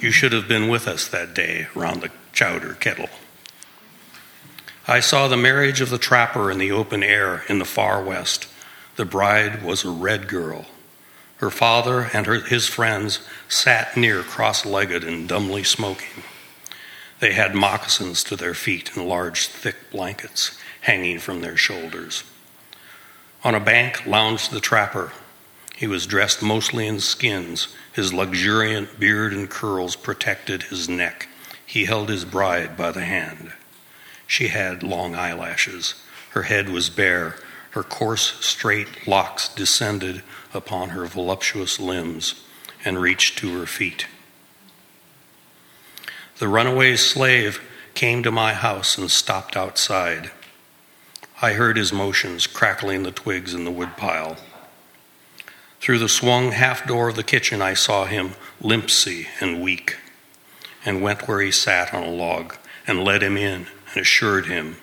[0.00, 3.10] You should have been with us that day round the chowder kettle.
[4.86, 8.46] I saw the marriage of the trapper in the open air in the far west.
[8.96, 10.66] The bride was a red girl.
[11.42, 13.18] Her father and her, his friends
[13.48, 16.22] sat near, cross legged and dumbly smoking.
[17.18, 22.22] They had moccasins to their feet and large, thick blankets hanging from their shoulders.
[23.42, 25.10] On a bank lounged the trapper.
[25.74, 31.28] He was dressed mostly in skins his luxuriant beard and curls protected his neck.
[31.66, 33.52] He held his bride by the hand.
[34.28, 35.96] She had long eyelashes.
[36.30, 37.34] Her head was bare.
[37.70, 40.22] Her coarse, straight locks descended
[40.54, 42.34] upon her voluptuous limbs
[42.84, 44.06] and reached to her feet.
[46.38, 47.60] The runaway slave
[47.94, 50.30] came to my house and stopped outside.
[51.40, 54.36] I heard his motions, crackling the twigs in the woodpile.
[55.80, 59.96] Through the swung half door of the kitchen, I saw him limpsy and weak,
[60.84, 64.76] and went where he sat on a log, and led him in, and assured him,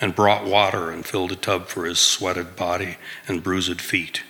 [0.00, 2.96] and brought water, and filled a tub for his sweated body
[3.28, 4.22] and bruised feet,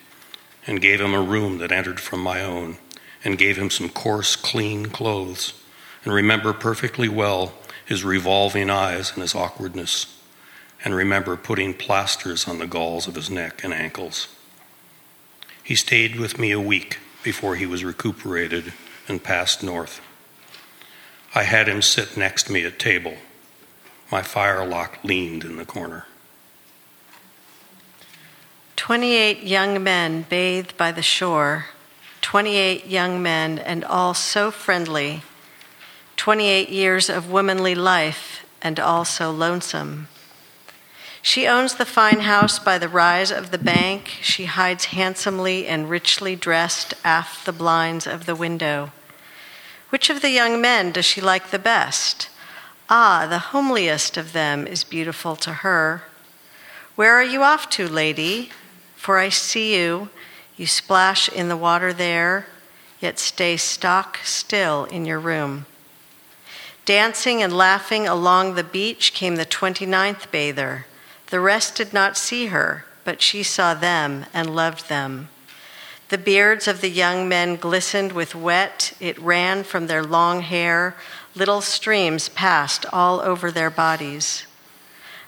[0.66, 2.78] and gave him a room that entered from my own,
[3.24, 5.52] and gave him some coarse, clean clothes,
[6.04, 7.52] and remember perfectly well
[7.84, 10.18] his revolving eyes and his awkwardness,
[10.84, 14.28] and remember putting plasters on the galls of his neck and ankles.
[15.62, 18.72] He stayed with me a week before he was recuperated
[19.08, 20.00] and passed north.
[21.34, 23.14] I had him sit next me at table.
[24.10, 26.06] My firelock leaned in the corner.
[28.86, 31.66] 28 young men bathed by the shore,
[32.20, 35.22] 28 young men, and all so friendly.
[36.16, 40.06] 28 years of womanly life, and all so lonesome.
[41.20, 44.18] She owns the fine house by the rise of the bank.
[44.22, 48.92] She hides handsomely and richly dressed aft the blinds of the window.
[49.88, 52.28] Which of the young men does she like the best?
[52.88, 56.04] Ah, the homeliest of them is beautiful to her.
[56.94, 58.52] Where are you off to, lady?
[59.06, 60.08] For I see you.
[60.56, 62.48] You splash in the water there,
[62.98, 65.66] yet stay stock still in your room.
[66.84, 70.86] Dancing and laughing along the beach came the 29th bather.
[71.28, 75.28] The rest did not see her, but she saw them and loved them.
[76.08, 78.92] The beards of the young men glistened with wet.
[78.98, 80.96] It ran from their long hair.
[81.36, 84.48] Little streams passed all over their bodies.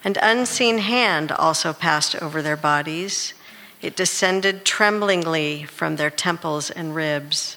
[0.02, 3.34] An unseen hand also passed over their bodies.
[3.80, 7.56] It descended tremblingly from their temples and ribs.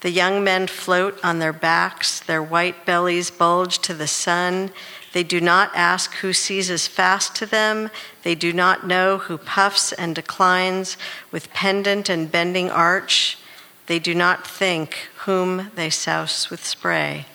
[0.00, 4.70] The young men float on their backs, their white bellies bulge to the sun,
[5.14, 7.88] they do not ask who seizes fast to them.
[8.24, 10.96] They do not know who puffs and declines
[11.30, 13.38] with pendant and bending arch.
[13.86, 17.26] They do not think whom they souse with spray.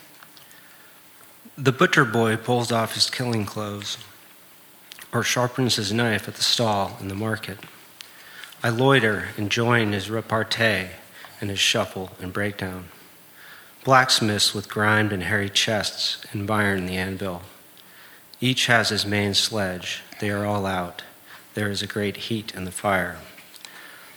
[1.56, 3.96] The butcher boy pulls off his killing clothes
[5.10, 7.58] or sharpens his knife at the stall in the market.
[8.62, 10.88] I loiter and join his repartee
[11.40, 12.86] and his shuffle and breakdown.
[13.84, 17.42] Blacksmiths with grimed and hairy chests environ the anvil.
[18.38, 20.02] Each has his main sledge.
[20.20, 21.02] They are all out.
[21.54, 23.16] There is a great heat in the fire.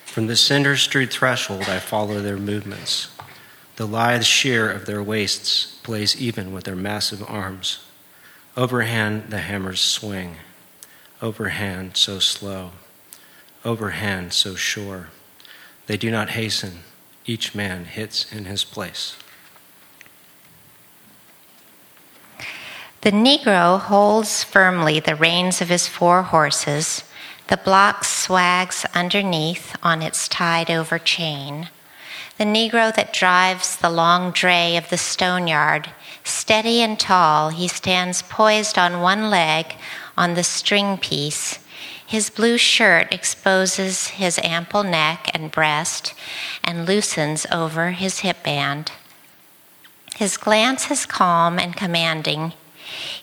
[0.06, 3.10] From the cinder strewed threshold, I follow their movements.
[3.78, 7.80] The lithe sheer of their waists plays even with their massive arms.
[8.58, 10.36] Overhand, the hammers swing.
[11.22, 12.72] Overhand, so slow.
[13.66, 15.10] Overhand, so sure.
[15.88, 16.80] They do not hasten.
[17.26, 19.16] Each man hits in his place.
[23.02, 27.04] The Negro holds firmly the reins of his four horses.
[27.48, 31.70] The block swags underneath on its tied over chain.
[32.38, 35.90] The Negro that drives the long dray of the stone yard,
[36.24, 39.76] steady and tall, he stands poised on one leg
[40.18, 41.60] on the string piece.
[42.14, 46.14] His blue shirt exposes his ample neck and breast
[46.64, 48.92] and loosens over his hip band.
[50.18, 52.54] His glance is calm and commanding.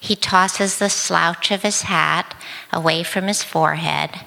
[0.00, 2.34] He tosses the slouch of his hat
[2.72, 4.22] away from his forehead.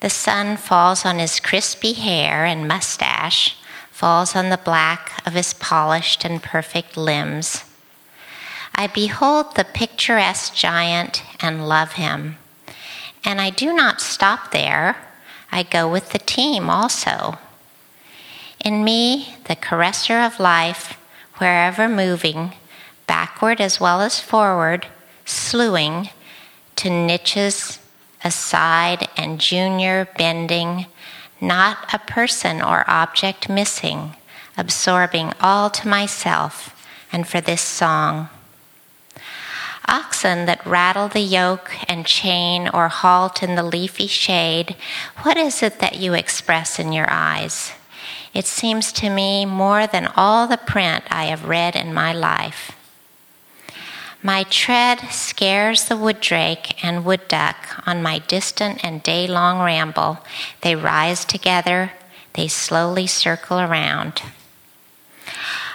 [0.00, 3.56] The sun falls on his crispy hair and mustache,
[3.90, 7.64] falls on the black of his polished and perfect limbs.
[8.74, 12.36] I behold the picturesque giant and love him.
[13.26, 14.96] And I do not stop there,
[15.50, 17.38] I go with the team also.
[18.64, 20.96] In me, the caresser of life,
[21.38, 22.52] wherever moving,
[23.08, 24.86] backward as well as forward,
[25.24, 26.10] slewing
[26.76, 27.80] to niches
[28.22, 30.86] aside and junior bending,
[31.40, 34.14] not a person or object missing,
[34.56, 36.80] absorbing all to myself
[37.12, 38.28] and for this song.
[39.88, 44.74] Oxen that rattle the yoke and chain or halt in the leafy shade,
[45.22, 47.72] what is it that you express in your eyes?
[48.34, 52.72] It seems to me more than all the print I have read in my life.
[54.22, 59.60] My tread scares the wood drake and wood duck on my distant and day long
[59.60, 60.18] ramble.
[60.62, 61.92] They rise together,
[62.32, 64.22] they slowly circle around.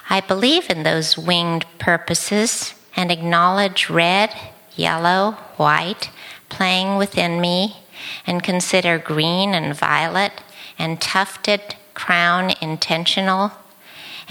[0.09, 4.34] I believe in those winged purposes and acknowledge red,
[4.76, 6.10] yellow, white
[6.50, 7.78] playing within me,
[8.26, 10.44] and consider green and violet
[10.78, 13.52] and tufted crown intentional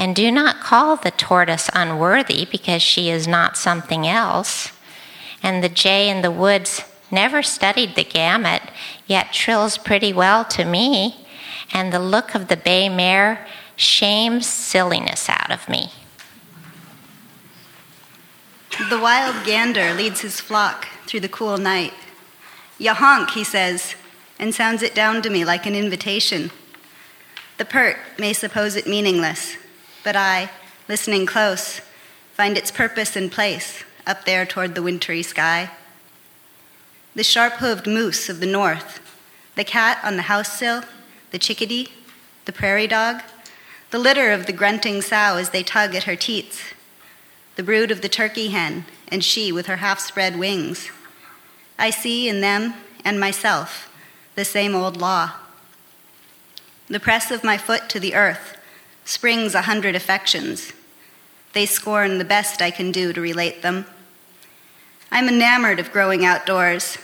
[0.01, 4.73] and do not call the tortoise unworthy because she is not something else.
[5.43, 8.63] And the jay in the woods never studied the gamut,
[9.07, 11.27] yet trills pretty well to me.
[11.75, 13.47] And the look of the bay mare
[13.77, 15.91] shames silliness out of me.
[18.89, 21.93] The wild gander leads his flock through the cool night.
[22.79, 23.95] Ya honk, he says,
[24.39, 26.51] and sounds it down to me like an invitation.
[27.59, 29.57] The pert may suppose it meaningless,
[30.03, 30.51] but I,
[30.89, 31.83] listening close,
[32.33, 35.71] find its purpose and place up there toward the wintry sky.
[37.15, 38.99] The sharp hooved moose of the north,
[39.57, 40.85] the cat on the house sill,
[41.33, 41.89] the chickadee,
[42.47, 43.23] the prairie dog,
[43.91, 46.63] the litter of the grunting sow as they tug at her teats,
[47.57, 50.91] the brood of the turkey hen, and she with her half spread wings.
[51.79, 52.75] I see in them
[53.05, 53.91] and myself
[54.35, 55.33] the same old law.
[56.89, 58.57] The press of my foot to the earth
[59.05, 60.73] springs a hundred affections.
[61.53, 63.87] They scorn the best I can do to relate them.
[65.11, 66.99] I'm enamored of growing outdoors,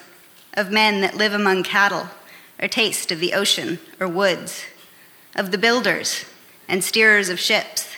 [0.55, 2.09] of men that live among cattle,
[2.61, 4.65] or taste of the ocean or woods,
[5.35, 6.25] of the builders
[6.69, 7.96] and steerers of ships,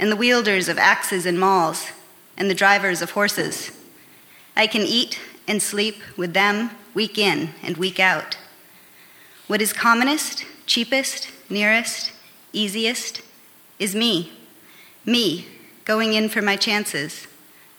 [0.00, 1.90] and the wielders of axes and mauls,
[2.38, 3.70] and the drivers of horses.
[4.56, 8.38] I can eat and sleep with them week in and week out.
[9.46, 12.12] What is commonest, cheapest, nearest,
[12.54, 13.20] easiest
[13.78, 14.32] is me.
[15.04, 15.46] Me,
[15.84, 17.26] going in for my chances,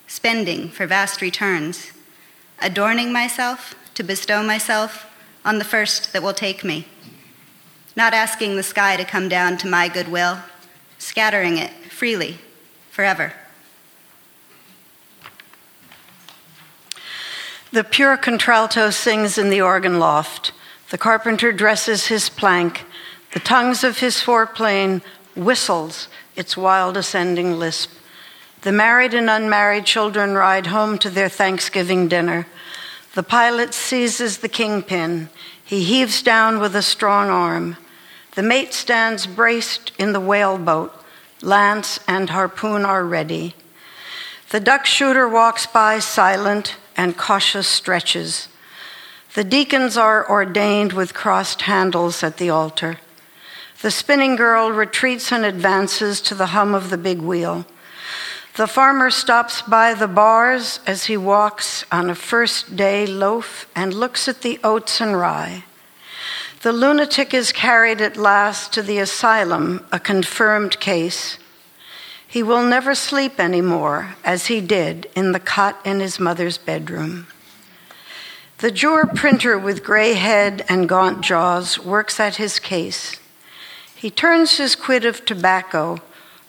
[0.06, 1.92] spending for vast returns,
[2.60, 5.08] adorning myself to bestow myself
[5.44, 6.88] on the first that will take me,
[7.96, 10.38] not asking the sky to come down to my goodwill,
[11.00, 11.72] scattering it
[12.02, 12.40] freely,
[12.90, 13.32] forever.
[17.72, 20.52] The pure contralto sings in the organ loft.
[20.90, 22.86] The carpenter dresses his plank.
[23.36, 25.04] The tongues of his foreplane
[25.36, 27.92] whistles its wild ascending lisp.
[28.64, 32.48] The married and unmarried children ride home to their Thanksgiving dinner.
[33.14, 35.30] The pilot seizes the kingpin.
[35.64, 37.78] He heaves down with a strong arm.
[38.34, 40.98] The mate stands braced in the whaleboat.
[41.44, 43.56] Lance and harpoon are ready.
[44.52, 48.48] The duck shooter walks by silent and cautious stretches.
[49.34, 53.00] The deacons are ordained with crossed handles at the altar.
[53.82, 57.66] The spinning girl retreats and advances to the hum of the big wheel.
[58.56, 63.94] The farmer stops by the bars as he walks on a first day loaf and
[63.94, 65.64] looks at the oats and rye.
[66.62, 71.40] The lunatic is carried at last to the asylum, a confirmed case.
[72.28, 77.26] He will never sleep anymore as he did in the cot in his mother's bedroom.
[78.60, 83.20] The juror printer with gray head and gaunt jaws works at his case.
[83.96, 85.98] He turns his quid of tobacco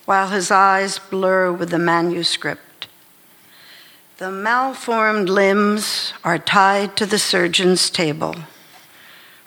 [0.05, 2.87] while his eyes blur with the manuscript.
[4.19, 8.37] The malformed limbs are tied to the surgeon's table.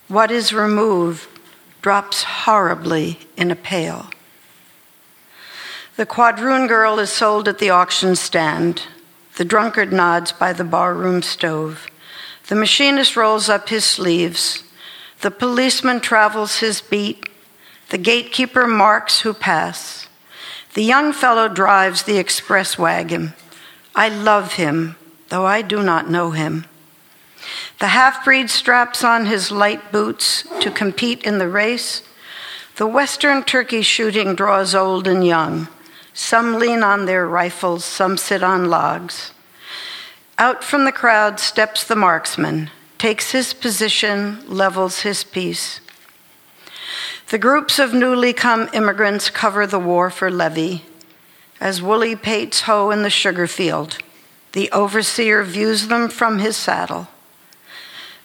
[0.07, 1.27] What is removed
[1.81, 4.09] drops horribly in a pail.
[5.97, 8.83] The quadroon girl is sold at the auction stand.
[9.37, 11.87] The drunkard nods by the barroom stove.
[12.47, 14.63] The machinist rolls up his sleeves.
[15.21, 17.27] The policeman travels his beat.
[17.89, 20.07] The gatekeeper marks who pass.
[20.75, 23.33] The young fellow drives the express wagon.
[23.95, 24.97] I love him,
[25.29, 26.65] though I do not know him.
[27.79, 32.01] The half breed straps on his light boots to compete in the race.
[32.77, 35.67] The western turkey shooting draws old and young.
[36.13, 39.31] Some lean on their rifles, some sit on logs.
[40.37, 45.79] Out from the crowd steps the marksman, takes his position, levels his piece.
[47.29, 50.83] The groups of newly come immigrants cover the war for levee.
[51.59, 53.97] As Woolly pates hoe in the sugar field,
[54.51, 57.07] the overseer views them from his saddle.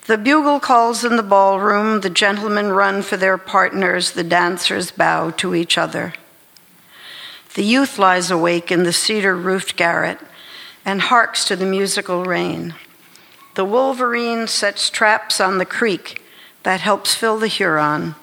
[0.06, 5.30] The bugle calls in the ballroom, the gentlemen run for their partners, the dancers bow
[5.32, 6.14] to each other.
[7.54, 10.18] The youth lies awake in the cedar roofed garret
[10.84, 12.74] and harks to the musical rain.
[13.54, 16.22] The wolverine sets traps on the creek
[16.62, 18.14] that helps fill the Huron.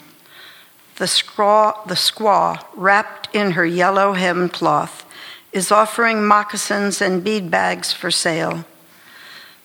[0.95, 5.05] The squaw, the squaw, wrapped in her yellow hemmed cloth,
[5.51, 8.65] is offering moccasins and bead bags for sale.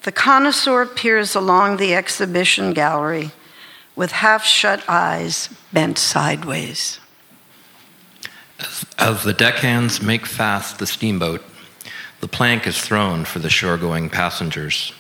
[0.02, 3.30] The connoisseur peers along the exhibition gallery
[3.94, 6.98] with half shut eyes bent sideways.
[8.58, 11.42] As, as, the deckhands make fast the steamboat,
[12.20, 14.92] the plank is thrown for the shore going passengers.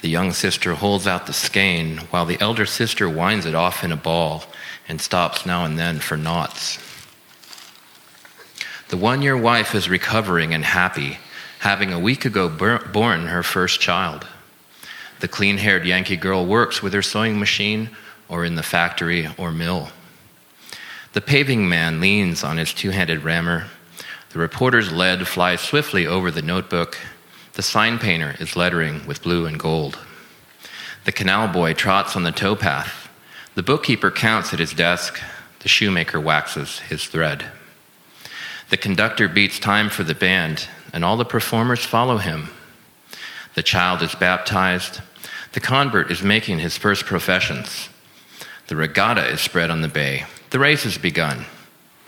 [0.00, 3.92] The young sister holds out the skein while the elder sister winds it off in
[3.92, 4.44] a ball
[4.88, 6.78] and stops now and then for knots.
[8.88, 11.18] The one year wife is recovering and happy
[11.60, 14.26] having a week ago born her first child.
[15.20, 17.90] The clean haired Yankee girl works with her sewing machine
[18.30, 19.90] or in the factory or mill.
[21.12, 23.66] The paving man leans on his two handed rammer.
[24.30, 26.96] The reporter's lead flies swiftly over the notebook.
[27.52, 29.98] The sign painter is lettering with blue and gold.
[31.04, 33.08] The canal boy trots on the towpath.
[33.54, 35.20] The bookkeeper counts at his desk.
[35.58, 37.44] The shoemaker waxes his thread.
[38.70, 42.50] The conductor beats time for the band and all the performers follow him.
[43.54, 45.00] The child is baptized.
[45.52, 47.88] The convert is making his first professions.
[48.68, 50.26] The regatta is spread on the bay.
[50.50, 51.46] The race has begun.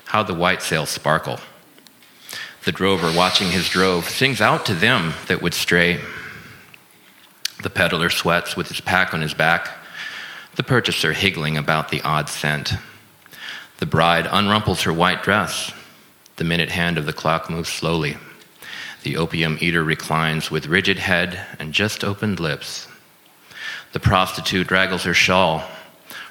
[0.06, 1.40] How the white sails sparkle.
[2.64, 6.00] The drover, watching his drove, sings out to them that would stray.
[7.62, 9.70] The peddler sweats with his pack on his back,
[10.54, 12.74] the purchaser higgling about the odd cent.
[13.78, 15.72] The bride unrumples her white dress.
[16.36, 18.16] The minute hand of the clock moves slowly.
[19.02, 22.86] The opium eater reclines with rigid head and just opened lips.
[23.92, 25.64] The prostitute draggles her shawl.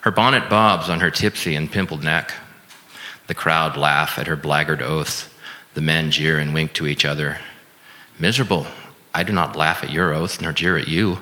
[0.01, 2.34] Her bonnet bobs on her tipsy and pimpled neck.
[3.28, 5.30] The crowd laugh at her blackguard oaths.
[5.74, 7.39] The men jeer and wink to each other.
[8.17, 8.67] Miserable,
[9.13, 11.19] I do not laugh at your oaths nor jeer at you.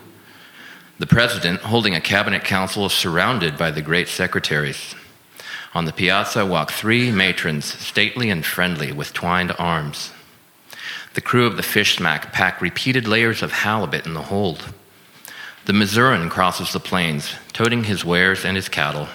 [1.00, 4.96] The president, holding a cabinet council, is surrounded by the great secretaries.
[5.74, 10.12] On the piazza walk three matrons, stately and friendly, with twined arms.
[11.14, 14.74] The crew of the fish smack pack repeated layers of halibut in the hold.
[15.66, 19.08] The Missourian crosses the plains, toting his wares and his cattle.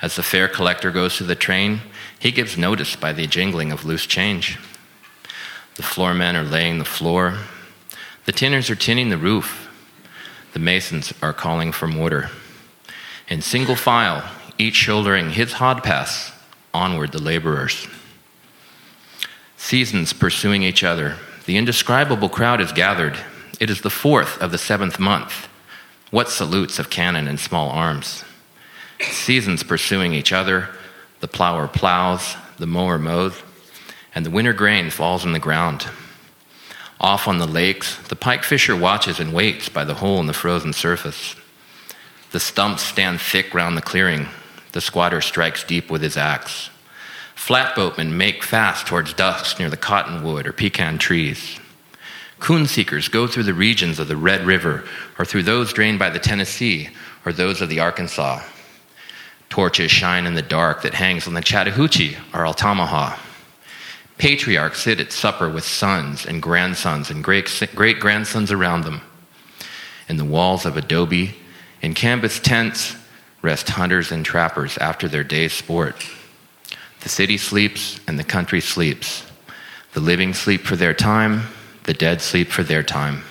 [0.00, 1.80] As the fare collector goes to the train,
[2.18, 4.58] he gives notice by the jingling of loose change.
[5.76, 7.38] The floormen are laying the floor.
[8.24, 9.68] The tinners are tinning the roof.
[10.52, 12.30] The masons are calling for mortar.
[13.28, 14.28] In single file,
[14.58, 16.32] each shouldering his hodpass,
[16.74, 17.86] onward the laborers.
[19.58, 21.16] Seasons pursuing each other.
[21.44, 23.18] The indescribable crowd is gathered.
[23.60, 25.48] It is the fourth of the seventh month.
[26.10, 28.24] What salutes of cannon and small arms?
[29.00, 30.70] Seasons pursuing each other.
[31.20, 33.42] The plower plows, the mower mows,
[34.14, 35.88] and the winter grain falls on the ground.
[37.00, 40.32] Off on the lakes, the pike fisher watches and waits by the hole in the
[40.32, 41.34] frozen surface.
[42.30, 44.28] The stumps stand thick round the clearing.
[44.72, 46.70] The squatter strikes deep with his axe.
[47.38, 51.58] Flatboatmen make fast towards dusk near the cottonwood or pecan trees.
[52.40, 54.84] Coon seekers go through the regions of the Red River
[55.18, 56.90] or through those drained by the Tennessee
[57.24, 58.42] or those of the Arkansas.
[59.48, 63.16] Torches shine in the dark that hangs on the Chattahoochee or Altamaha.
[64.18, 69.00] Patriarchs sit at supper with sons and grandsons and great grandsons around them.
[70.08, 71.36] In the walls of adobe,
[71.80, 72.96] in canvas tents,
[73.42, 76.04] rest hunters and trappers after their day's sport.
[77.00, 79.24] The city sleeps and the country sleeps.
[79.92, 81.42] The living sleep for their time,
[81.84, 83.24] the dead sleep for their time.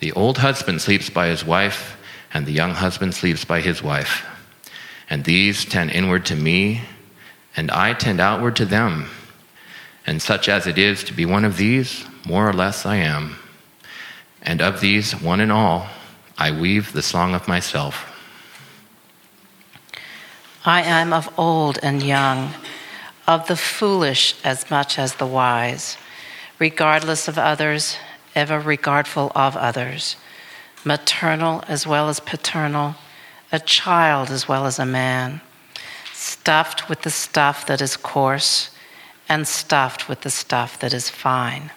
[0.00, 1.96] The old husband sleeps by his wife,
[2.32, 4.26] and the young husband sleeps by his wife.
[5.08, 6.82] And these tend inward to me,
[7.56, 9.08] and I tend outward to them.
[10.06, 13.36] And such as it is to be one of these, more or less I am.
[14.42, 15.88] And of these, one and all,
[16.38, 18.12] I weave the song of myself.
[20.64, 22.52] I am of old and young,
[23.26, 25.96] of the foolish as much as the wise,
[26.58, 27.96] regardless of others,
[28.34, 30.16] ever regardful of others,
[30.84, 32.94] maternal as well as paternal,
[33.50, 35.40] a child as well as a man,
[36.12, 38.70] stuffed with the stuff that is coarse
[39.28, 41.70] and stuffed with the stuff that is fine.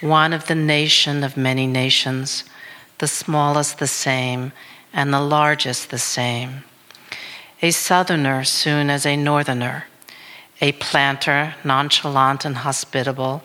[0.00, 2.44] One of the nation of many nations,
[2.98, 4.52] the smallest the same,
[4.92, 6.64] and the largest the same.
[7.62, 9.86] A southerner soon as a northerner,
[10.60, 13.42] a planter, nonchalant and hospitable.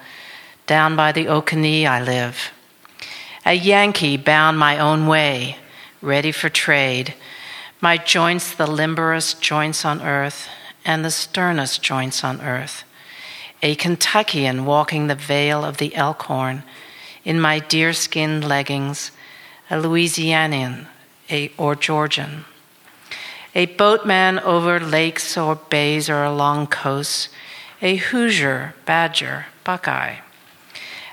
[0.68, 2.52] Down by the Oconee I live.
[3.46, 5.58] A Yankee bound my own way,
[6.02, 7.14] ready for trade.
[7.82, 10.48] My joints the limberest joints on earth,
[10.84, 12.84] and the sternest joints on earth
[13.66, 16.62] a Kentuckian walking the vale of the Elkhorn
[17.24, 19.10] in my deerskin leggings,
[19.72, 20.86] a Louisianian
[21.32, 22.46] a, or Georgian,
[23.56, 27.30] a boatman over lakes or bays or along coasts,
[27.82, 30.18] a Hoosier, Badger, Buckeye,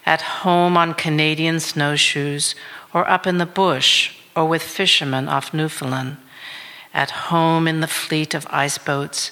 [0.05, 2.57] at home on Canadian snowshoes
[2.93, 6.17] or up in the bush or with fishermen off Newfoundland,
[6.93, 9.31] at home in the fleet of ice boats,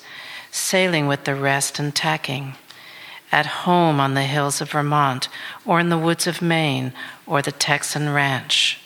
[0.52, 2.54] sailing with the rest and tacking.
[3.32, 5.28] At home on the hills of Vermont,
[5.64, 6.92] or in the woods of Maine,
[7.26, 8.80] or the Texan ranch.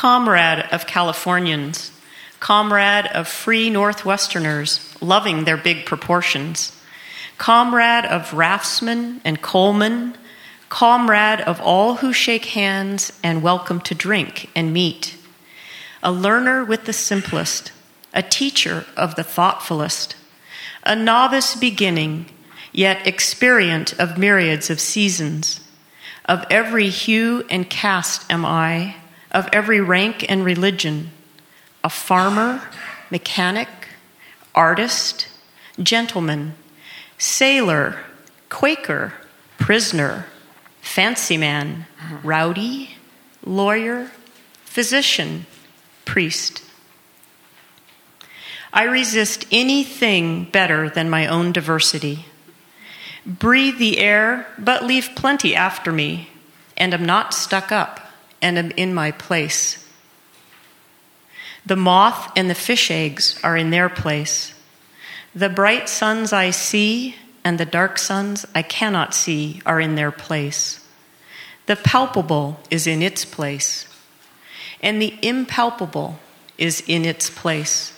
[0.00, 1.92] Comrade of Californians,
[2.40, 6.74] comrade of free Northwesterners, loving their big proportions,
[7.36, 10.14] comrade of raftsmen and coalmen,
[10.70, 15.18] comrade of all who shake hands and welcome to drink and meet,
[16.02, 17.70] a learner with the simplest,
[18.14, 20.16] a teacher of the thoughtfulest
[20.82, 22.24] a novice beginning,
[22.72, 25.60] yet experient of myriads of seasons.
[26.24, 28.94] Of every hue and caste am I,
[29.32, 31.10] of every rank and religion,
[31.82, 32.62] a farmer,
[33.10, 33.68] mechanic,
[34.54, 35.28] artist,
[35.82, 36.54] gentleman,
[37.18, 37.98] sailor,
[38.48, 39.14] Quaker,
[39.58, 40.26] prisoner,
[40.80, 41.86] fancy man,
[42.24, 42.96] rowdy,
[43.44, 44.10] lawyer,
[44.64, 45.46] physician,
[46.04, 46.62] priest.
[48.72, 52.26] I resist anything better than my own diversity.
[53.24, 56.30] Breathe the air, but leave plenty after me,
[56.76, 58.09] and am not stuck up,
[58.42, 59.86] and am in my place.
[61.66, 64.54] The moth and the fish eggs are in their place.
[65.34, 70.10] The bright suns I see and the dark suns I cannot see are in their
[70.10, 70.86] place.
[71.66, 73.86] The palpable is in its place,
[74.82, 76.18] and the impalpable
[76.58, 77.96] is in its place.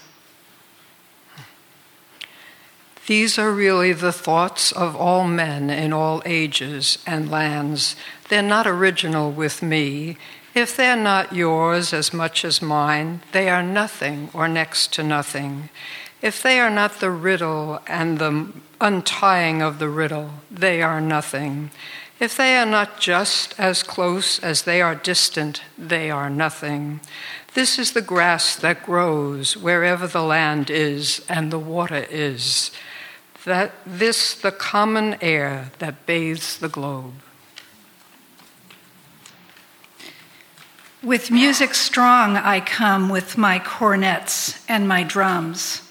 [3.07, 7.97] These are really the thoughts of all men in all ages and lands.
[8.33, 10.17] They're not original with me.
[10.55, 15.69] If they're not yours as much as mine, they are nothing or next to nothing.
[16.23, 21.73] If they are not the riddle and the untying of the riddle, they are nothing.
[22.19, 27.01] If they are not just as close as they are distant, they are nothing.
[27.53, 32.71] This is the grass that grows wherever the land is and the water is
[33.45, 37.13] that this the common air that bathes the globe.
[41.03, 45.83] With music strong, I come with my cornets and my drums.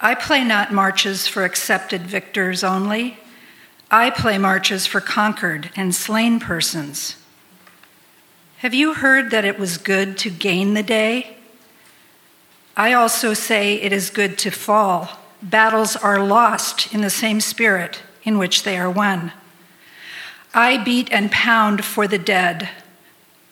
[0.00, 3.18] I play not marches for accepted victors only.
[3.90, 7.16] I play marches for conquered and slain persons.
[8.58, 11.36] Have you heard that it was good to gain the day?
[12.76, 18.02] I also say it is good to fall battles are lost in the same spirit
[18.22, 19.32] in which they are won.
[20.54, 22.68] I beat and pound for the dead.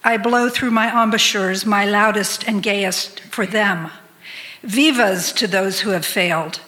[0.02, 3.90] I blow through my embouchures, my loudest and gayest for them.
[4.62, 6.60] Vivas to those who have failed,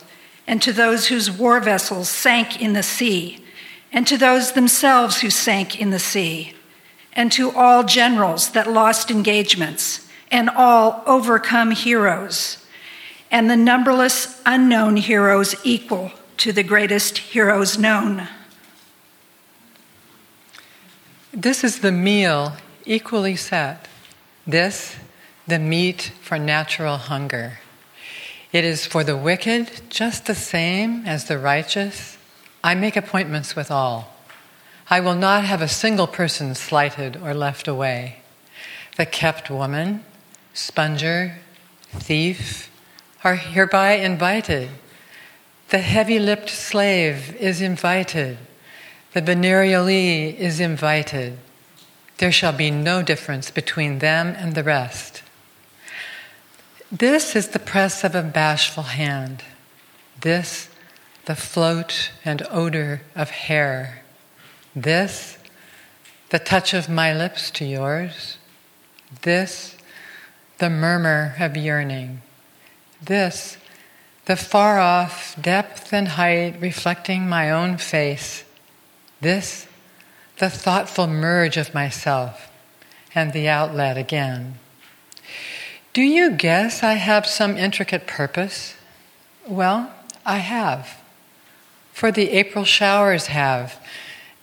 [0.47, 3.45] and to those whose war vessels sank in the sea,
[3.93, 6.55] and to those themselves who sank in the sea,
[7.15, 12.59] and to all generals that lost engagements, and all overcome heroes,
[13.31, 18.29] and the numberless unknown heroes equal to the greatest heroes known.
[21.33, 22.55] This is the meal
[22.85, 23.89] equally set.
[24.47, 24.97] This,
[25.47, 27.59] the meat for natural hunger.
[28.53, 32.19] It is for the wicked just the same as the righteous.
[32.63, 34.15] I make appointments with all.
[34.91, 38.19] I will not have a single person slighted or left away.
[38.97, 40.05] The kept woman,
[40.53, 41.39] sponger,
[41.93, 42.71] thief
[43.25, 44.69] are hereby invited.
[45.71, 48.37] The heavy lipped slave is invited.
[49.15, 51.39] The venerealee is invited.
[52.23, 55.25] There shall be no difference between them and the rest.
[56.93, 59.43] This is the press of a bashful hand.
[60.21, 60.69] This,
[61.25, 64.05] the float and odor of hair.
[64.73, 65.37] This,
[66.31, 68.39] the touch of my lips to yours.
[69.23, 69.77] This,
[70.59, 72.23] the murmur of yearning.
[73.05, 73.57] This,
[74.27, 78.45] the far off depth and height reflecting my own face.
[79.21, 79.67] This,
[80.43, 82.51] the thoughtful merge of myself
[83.15, 84.59] and the outlet again.
[85.93, 88.75] Do you guess I have some intricate purpose?
[89.47, 89.93] Well,
[90.27, 91.01] I have.
[91.93, 93.79] For the April showers have,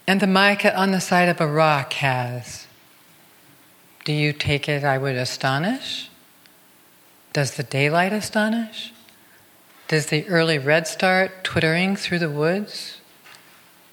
[0.08, 2.66] and the mica on the side of a rock has.
[4.06, 6.10] Do you take it I would astonish?
[7.34, 8.94] Does the daylight astonish?
[9.90, 12.99] Does the early redstart twittering through the woods?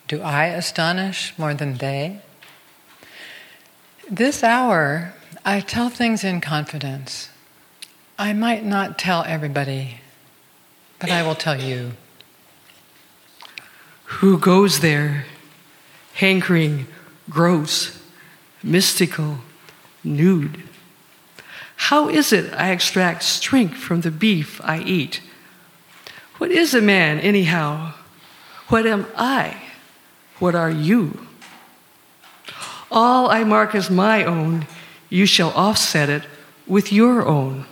[0.09, 2.21] Do I astonish more than they?
[4.09, 7.29] This hour, I tell things in confidence.
[8.17, 10.01] I might not tell everybody,
[11.01, 11.93] but I will tell you.
[14.05, 15.27] Who goes there,
[16.15, 16.87] hankering,
[17.29, 18.01] gross,
[18.63, 19.39] mystical,
[20.05, 20.63] nude?
[21.77, 25.21] How is it I extract strength from the beef I eat?
[26.39, 27.95] What is a man, anyhow?
[28.69, 29.66] What am I?
[30.39, 31.27] What are you?
[32.91, 34.67] All I mark as my own,
[35.09, 36.23] you shall offset it
[36.67, 37.67] with your own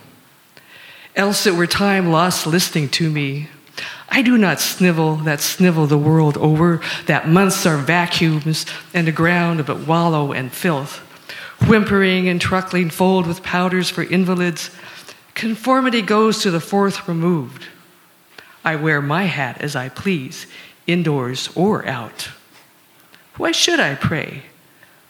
[1.15, 3.47] else it were time lost listening to me.
[4.09, 9.11] I do not snivel that snivel the world over, that months are vacuums and the
[9.11, 10.99] ground but wallow and filth.
[11.67, 14.69] Whimpering and truckling fold with powders for invalids,
[15.33, 17.67] conformity goes to the fourth removed.
[18.63, 20.47] I wear my hat as I please,
[20.85, 22.29] indoors or out.
[23.37, 24.43] Why should I pray?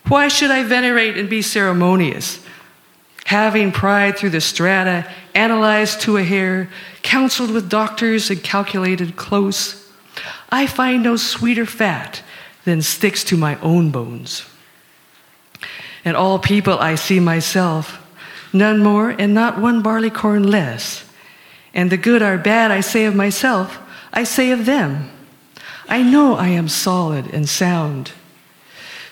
[0.07, 2.39] Why should I venerate and be ceremonious?
[3.26, 6.69] having pried through the strata, analyzed to a hair,
[7.01, 9.91] counseled with doctors, and calculated close,
[10.49, 12.21] I find no sweeter fat
[12.63, 14.45] than sticks to my own bones.
[16.05, 17.99] And all people I see myself,
[18.53, 21.03] none more and not one barleycorn less.
[21.73, 23.80] And the good or bad I say of myself,
[24.13, 25.09] I say of them.
[25.88, 28.12] I know I am solid and sound.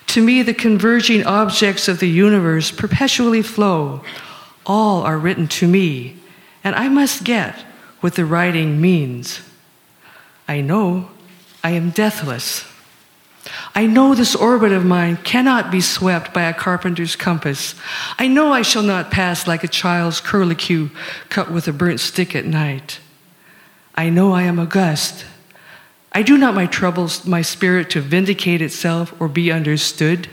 [0.07, 4.03] To me, the converging objects of the universe perpetually flow.
[4.65, 6.17] All are written to me,
[6.63, 7.65] and I must get
[7.99, 9.41] what the writing means.
[10.47, 11.09] I know
[11.63, 12.65] I am deathless.
[13.75, 17.75] I know this orbit of mine cannot be swept by a carpenter's compass.
[18.17, 20.91] I know I shall not pass like a child's curlicue
[21.29, 22.99] cut with a burnt stick at night.
[23.95, 25.25] I know I am august
[26.13, 30.29] I do not my troubles my spirit to vindicate itself or be understood.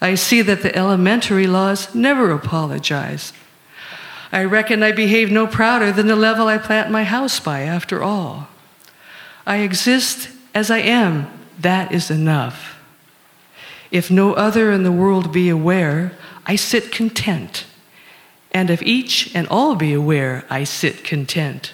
[0.00, 3.32] I see that the elementary laws never apologize.
[4.32, 8.02] I reckon I behave no prouder than the level I plant my house by, after
[8.02, 8.48] all.
[9.44, 11.26] I exist as I am,
[11.58, 12.78] that is enough.
[13.90, 16.12] If no other in the world be aware,
[16.46, 17.64] I sit content.
[18.52, 21.72] And if each and all be aware, I sit content.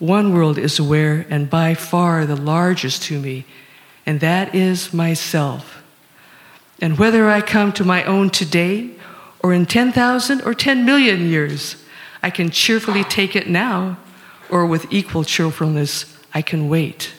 [0.00, 3.44] One world is aware and by far the largest to me,
[4.06, 5.82] and that is myself.
[6.80, 8.92] And whether I come to my own today,
[9.40, 11.76] or in 10,000 or 10 million years,
[12.22, 13.98] I can cheerfully take it now,
[14.48, 17.12] or with equal cheerfulness, I can wait.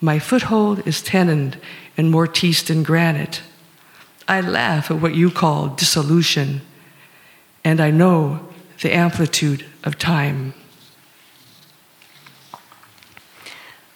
[0.00, 1.58] My foothold is tenoned
[1.98, 3.42] and mortised in granite.
[4.26, 6.62] I laugh at what you call dissolution,
[7.62, 8.48] and I know
[8.80, 10.54] the amplitude of time.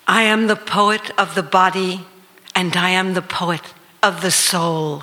[0.06, 2.06] I am the poet of the body,
[2.54, 5.02] and I am the poet of the soul.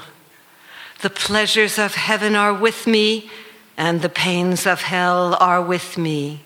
[1.02, 3.30] The pleasures of heaven are with me,
[3.76, 6.44] and the pains of hell are with me.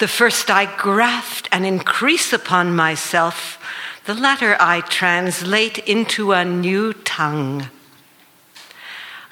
[0.00, 3.62] The first I graft and increase upon myself,
[4.06, 7.68] the latter I translate into a new tongue.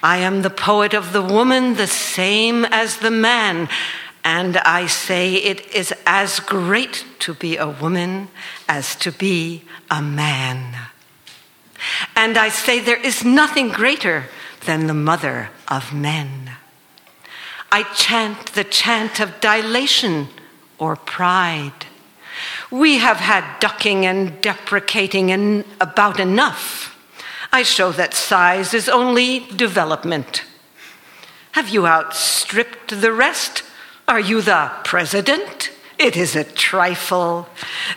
[0.04, 3.68] I am the poet of the woman, the same as the man,
[4.26, 8.26] and I say it is as great to be a woman
[8.68, 10.74] as to be a man.
[12.16, 14.24] And I say there is nothing greater
[14.64, 16.50] than the mother of men.
[17.70, 20.26] I chant the chant of dilation
[20.76, 21.86] or pride.
[22.68, 26.98] We have had ducking and deprecating and about enough.
[27.52, 30.42] I show that size is only development.
[31.52, 33.62] Have you outstripped the rest?
[34.08, 35.70] Are you the president?
[35.98, 37.48] It is a trifle.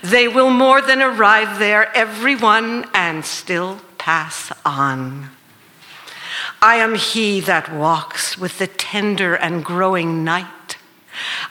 [0.02, 5.30] They will more than arrive there, everyone, and still pass on.
[6.62, 10.78] I am he that walks with the tender and growing night.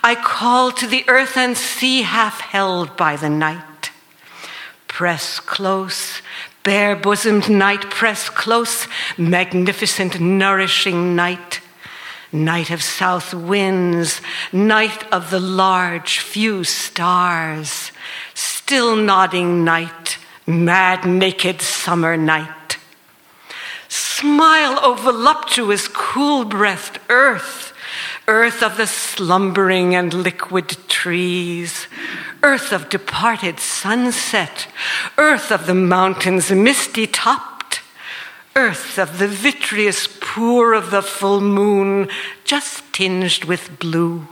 [0.03, 3.91] I call to the earth and sea half held by the night.
[4.87, 6.21] Press close,
[6.63, 11.61] bare bosomed night, press close, magnificent, nourishing night.
[12.31, 14.21] Night of south winds,
[14.53, 17.91] night of the large few stars,
[18.35, 22.77] still nodding night, mad naked summer night.
[23.89, 27.73] Smile, O voluptuous, cool breathed earth,
[28.27, 31.87] earth of the slumbering and liquid trees,
[32.43, 34.69] earth of departed sunset,
[35.17, 37.58] earth of the mountains misty topped,
[38.59, 42.09] earth of the vitreous pour of the full moon
[42.45, 44.27] just tinged with blue,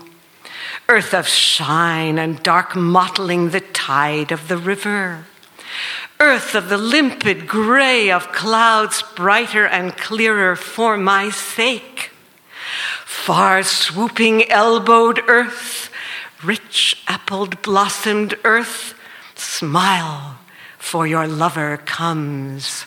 [0.89, 5.25] earth of shine and dark mottling the tide of the river
[6.21, 12.11] earth of the limpid gray of clouds brighter and clearer for my sake.
[13.05, 15.91] Far swooping elbowed earth,
[16.43, 18.95] rich appled blossomed earth,
[19.35, 20.39] smile,
[20.79, 22.87] for your lover comes.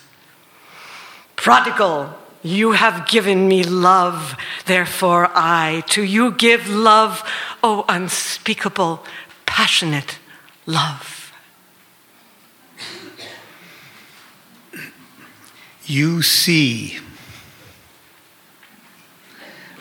[1.42, 2.14] Prodigal,
[2.44, 4.36] you have given me love,
[4.66, 7.24] therefore I to you give love,
[7.64, 9.06] O oh, unspeakable,
[9.46, 10.20] passionate
[10.66, 11.32] love.
[15.86, 17.00] You see.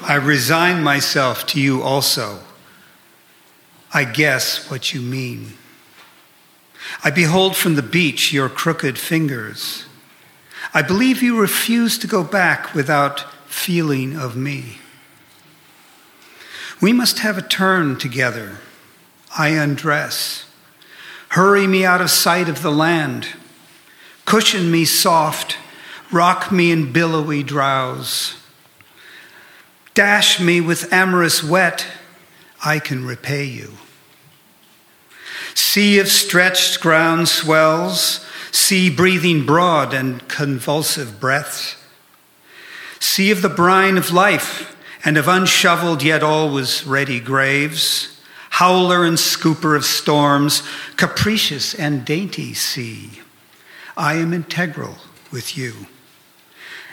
[0.00, 2.38] I resign myself to you also.
[3.92, 5.54] I guess what you mean.
[7.02, 9.87] I behold from the beach your crooked fingers.
[10.74, 14.78] I believe you refuse to go back without feeling of me.
[16.80, 18.58] We must have a turn together.
[19.36, 20.44] I undress.
[21.30, 23.28] Hurry me out of sight of the land.
[24.24, 25.56] Cushion me soft
[26.10, 28.34] Rock me in billowy drowse.
[29.92, 31.86] Dash me with amorous wet,
[32.64, 33.72] I can repay you.
[35.54, 41.76] Sea of stretched ground swells, sea breathing broad and convulsive breaths.
[43.00, 48.20] Sea of the brine of life and of unshoveled yet always ready graves.
[48.50, 50.62] Howler and scooper of storms,
[50.96, 53.20] capricious and dainty sea.
[53.96, 54.96] I am integral
[55.30, 55.86] with you.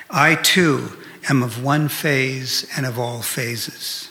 [0.09, 0.91] I too
[1.29, 4.09] am of one phase and of all phases,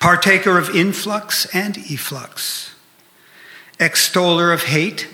[0.00, 2.74] partaker of influx and efflux,
[3.78, 5.08] extoller of hate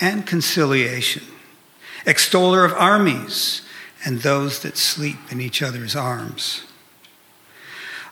[0.00, 1.22] and conciliation,
[2.06, 3.62] extoller of armies
[4.04, 6.62] and those that sleep in each other's arms.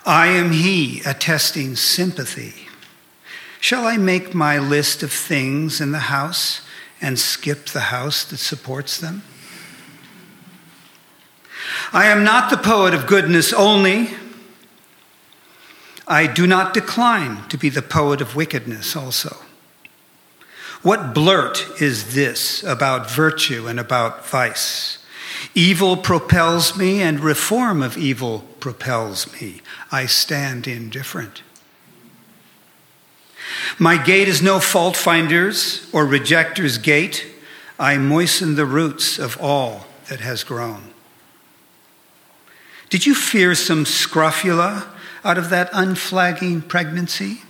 [0.04, 2.68] I am he attesting sympathy.
[3.60, 6.60] Shall I make my list of things in the house
[7.00, 9.22] and skip the house that supports them?
[11.92, 14.10] I am not the poet of goodness only.
[16.06, 19.43] I do not decline to be the poet of wickedness also.
[20.84, 24.98] What blurt is this about virtue and about vice?
[25.54, 29.62] Evil propels me, and reform of evil propels me.
[29.90, 31.42] I stand indifferent.
[33.78, 37.28] My gate is no fault finder's or rejecter's gate.
[37.78, 40.92] I moisten the roots of all that has grown.
[42.90, 44.86] Did you fear some scrofula
[45.24, 47.43] out of that unflagging pregnancy?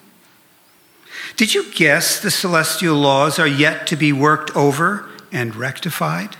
[1.37, 6.37] Did you guess the celestial laws are yet to be worked over and rectified?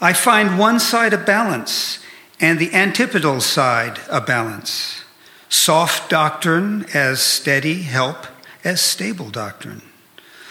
[0.00, 1.98] I find one side a balance
[2.40, 5.04] and the antipodal side a balance.
[5.48, 8.26] Soft doctrine as steady help
[8.64, 9.82] as stable doctrine.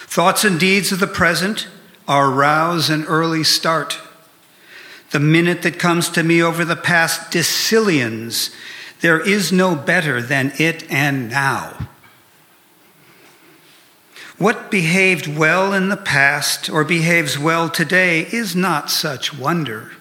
[0.06, 1.68] Thoughts and deeds of the present
[2.08, 4.00] are rouse and early start
[5.12, 8.54] the minute that comes to me over the past decillions,
[9.02, 11.90] There is no better than it and now.
[14.38, 19.92] What behaved well in the past or behaves well today is not such wonder.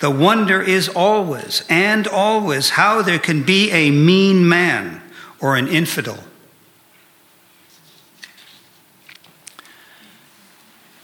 [0.00, 5.02] The wonder is always and always how there can be a mean man
[5.40, 6.24] or an infidel.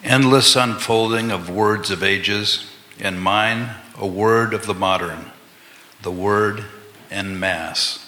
[0.03, 5.33] Endless unfolding of words of ages, and mine a word of the modern,
[6.03, 6.65] the word
[7.11, 8.05] en masse.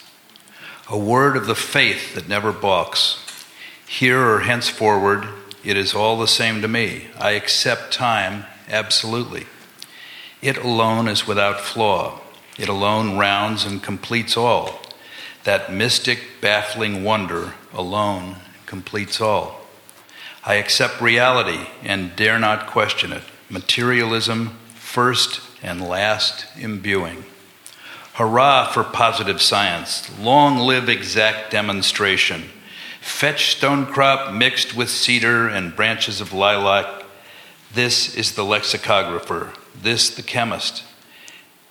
[0.89, 3.25] A word of the faith that never balks,
[3.87, 5.27] here or henceforward,
[5.65, 7.09] it is all the same to me.
[7.19, 9.47] I accept time absolutely.
[10.43, 12.21] It alone is without flaw.
[12.59, 14.81] It alone rounds and completes all.
[15.45, 18.37] That mystic, baffling wonder alone
[18.67, 19.61] completes all.
[20.45, 23.23] I accept reality and dare not question it.
[23.49, 27.25] Materialism, first and last imbuing.
[28.21, 30.11] Hurrah for positive science.
[30.21, 32.51] Long live exact demonstration.
[33.01, 37.07] Fetch stonecrop mixed with cedar and branches of lilac.
[37.73, 40.85] This is the lexicographer, this the chemist,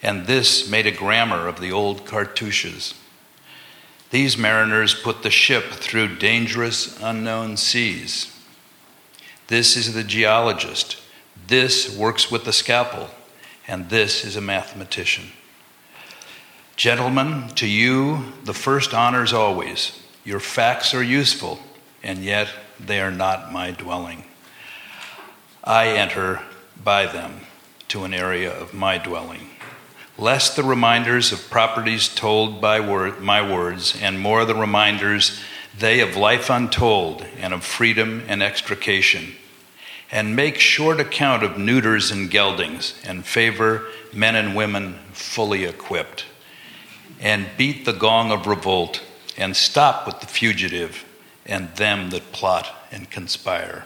[0.02, 2.95] and this made a grammar of the old cartouches.
[4.10, 8.36] These mariners put the ship through dangerous unknown seas.
[9.50, 10.97] This is the geologist.
[11.45, 13.12] This works with the scalpel.
[13.68, 15.34] And this is a mathematician.
[16.80, 20.02] Gentlemen, to you, the first honors always.
[20.24, 21.60] Your facts are useful,
[22.02, 22.48] and yet
[22.80, 24.24] they are not my dwelling.
[25.62, 26.40] I enter
[26.82, 27.42] by them
[27.90, 29.50] to an area of my dwelling.
[30.18, 35.38] Less the reminders of properties told by word, my words, and more the reminders
[35.78, 39.34] they of life untold and of freedom and extrication.
[40.14, 46.24] And make short account of neuters and geldings, and favor men and women fully equipped.
[47.20, 49.02] And beat the gong of revolt
[49.38, 51.06] and stop with the fugitive
[51.46, 53.86] and them that plot and conspire.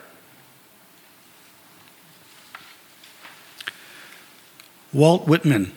[4.91, 5.73] Walt Whitman,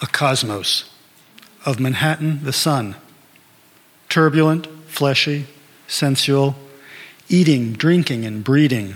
[0.00, 0.88] A Cosmos,
[1.66, 2.94] of Manhattan, the son.
[4.08, 5.46] Turbulent, fleshy,
[5.88, 6.54] sensual,
[7.28, 8.94] eating, drinking, and breeding.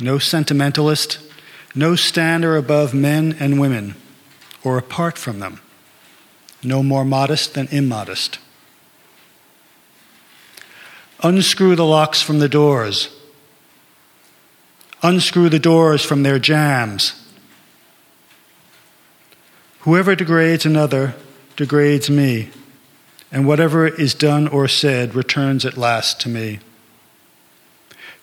[0.00, 1.18] No sentimentalist,
[1.74, 3.96] no stander above men and women,
[4.64, 5.60] or apart from them.
[6.64, 8.38] No more modest than immodest.
[11.22, 13.08] Unscrew the locks from the doors.
[15.02, 17.20] Unscrew the doors from their jambs.
[19.80, 21.14] Whoever degrades another
[21.56, 22.48] degrades me,
[23.30, 26.60] and whatever is done or said returns at last to me.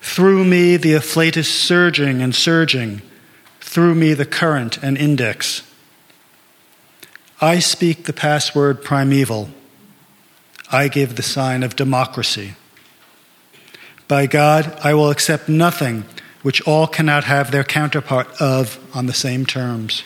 [0.01, 3.03] Through me the afflatus surging and surging,
[3.59, 5.61] through me the current and index.
[7.43, 9.49] I speak the password primeval.
[10.71, 12.53] I give the sign of democracy.
[14.07, 16.05] By God, I will accept nothing
[16.43, 20.03] which all cannot have their counterpart of on the same terms.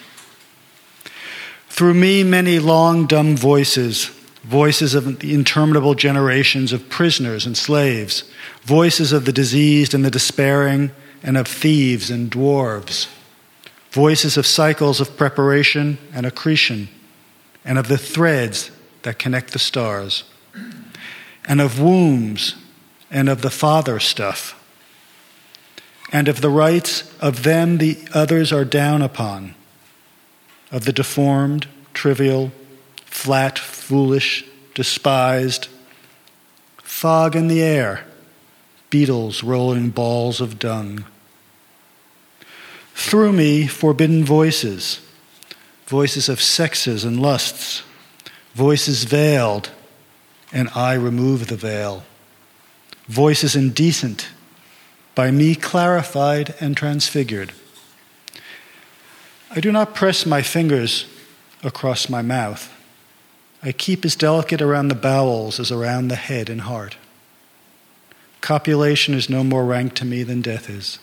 [1.68, 4.06] Through me, many long, dumb voices,
[4.46, 8.24] voices of the interminable generations of prisoners and slaves,
[8.64, 13.08] voices of the diseased and the despairing, and of thieves and dwarves,
[13.92, 16.88] voices of cycles of preparation and accretion,
[17.66, 20.24] and of the threads that connect the stars,
[21.48, 22.56] and of wombs
[23.12, 24.62] and of the father stuff,
[26.12, 29.56] and of the rights of them the others are down upon,
[30.72, 32.52] of the deformed, trivial,
[33.06, 35.68] flat, foolish, despised,
[36.78, 38.06] fog in the air,
[38.90, 41.04] beetles rolling balls of dung.
[42.94, 45.05] Through me, forbidden voices,
[45.88, 47.84] voices of sexes and lusts,
[48.54, 49.72] voices veiled,
[50.52, 52.04] and I remove the veil
[53.08, 54.30] voices indecent,
[55.14, 57.54] by me clarified and transfigured.
[59.52, 61.06] I do not press my fingers
[61.64, 62.72] across my mouth.
[63.64, 66.98] I keep as delicate around the bowels as around the head and heart.
[68.42, 71.00] Copulation is no more rank to me than death is.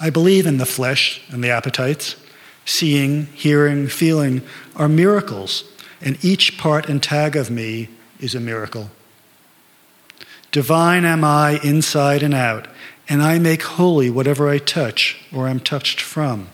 [0.00, 2.14] I believe in the flesh and the appetites.
[2.68, 4.42] Seeing, hearing, feeling
[4.76, 5.64] are miracles,
[6.02, 7.88] and each part and tag of me
[8.20, 8.90] is a miracle.
[10.52, 12.68] Divine am I inside and out,
[13.08, 16.48] and I make holy whatever I touch or am touched from.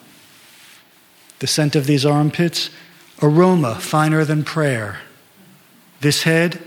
[1.40, 2.70] The scent of these armpits,
[3.20, 5.00] aroma finer than prayer.
[6.00, 6.62] This head,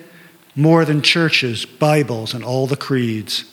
[0.57, 3.45] more than churches, Bibles, and all the creeds.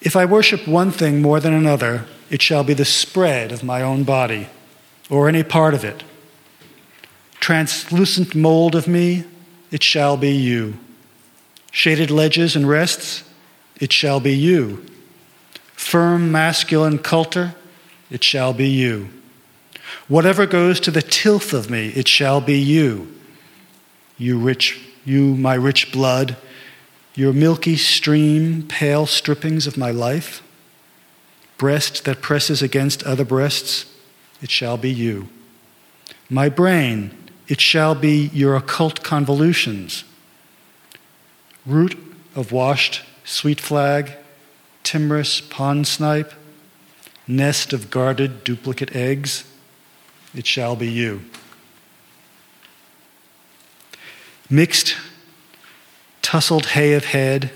[0.00, 3.82] If I worship one thing more than another, it shall be the spread of my
[3.82, 4.48] own body,
[5.10, 6.02] or any part of it.
[7.40, 9.24] Translucent mold of me,
[9.70, 10.78] it shall be you.
[11.70, 13.24] Shaded ledges and rests,
[13.80, 14.84] it shall be you.
[15.74, 17.54] Firm masculine culture,
[18.10, 19.08] it shall be you.
[20.06, 23.12] Whatever goes to the tilth of me, it shall be you.
[24.16, 26.36] You rich, you, my rich blood,
[27.14, 30.42] your milky stream, pale strippings of my life,
[31.64, 33.86] breast that presses against other breasts,
[34.42, 35.26] it shall be you.
[36.28, 37.16] My brain,
[37.48, 40.04] it shall be your occult convolutions.
[41.64, 41.96] Root
[42.36, 44.12] of washed sweet flag,
[44.82, 46.34] timorous pond snipe,
[47.26, 49.50] nest of guarded duplicate eggs,
[50.34, 51.22] it shall be you.
[54.50, 54.96] Mixed,
[56.20, 57.50] tousled hay of head,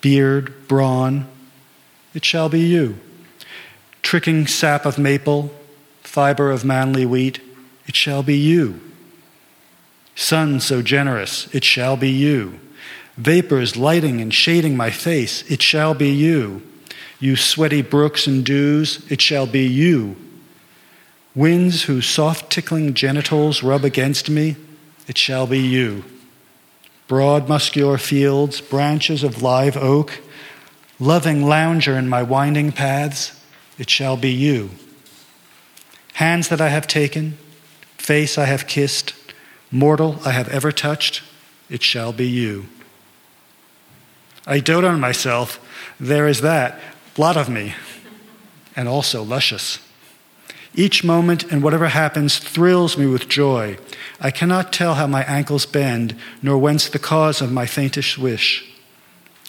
[0.00, 1.28] beard, brawn,
[2.14, 2.96] it shall be you.
[4.02, 5.52] Tricking sap of maple,
[6.02, 7.40] fiber of manly wheat,
[7.86, 8.80] it shall be you.
[10.14, 12.60] Sun so generous, it shall be you.
[13.16, 16.62] Vapors lighting and shading my face, it shall be you.
[17.20, 20.16] You sweaty brooks and dews, it shall be you.
[21.34, 24.56] Winds whose soft tickling genitals rub against me,
[25.08, 26.04] it shall be you.
[27.08, 30.20] Broad muscular fields, branches of live oak,
[30.98, 33.40] loving lounger in my winding paths,
[33.78, 34.70] it shall be you.
[36.14, 37.36] Hands that I have taken,
[37.98, 39.14] face I have kissed,
[39.70, 41.22] mortal I have ever touched,
[41.68, 42.66] it shall be you.
[44.46, 45.58] I dote on myself,
[45.98, 46.78] there is that,
[47.16, 47.74] lot of me,
[48.76, 49.78] and also luscious.
[50.74, 53.78] Each moment and whatever happens thrills me with joy.
[54.20, 58.68] I cannot tell how my ankles bend, nor whence the cause of my faintest wish,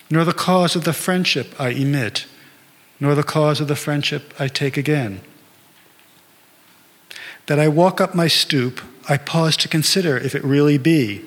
[0.10, 2.26] nor the cause of the friendship I emit,
[3.00, 5.22] nor the cause of the friendship I take again.
[7.48, 11.24] That I walk up my stoop, I pause to consider if it really be.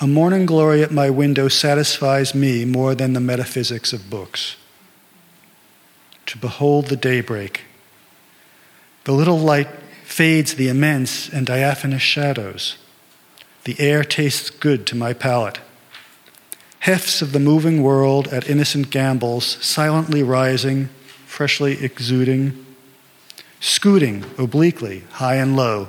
[0.00, 4.56] A morning glory at my window satisfies me more than the metaphysics of books.
[6.26, 7.62] To behold the daybreak,
[9.04, 9.68] the little light
[10.04, 12.76] fades the immense and diaphanous shadows.
[13.64, 15.60] The air tastes good to my palate.
[16.86, 20.88] Hefts of the moving world at innocent gambols, silently rising,
[21.26, 22.64] freshly exuding,
[23.58, 25.88] scooting obliquely, high and low.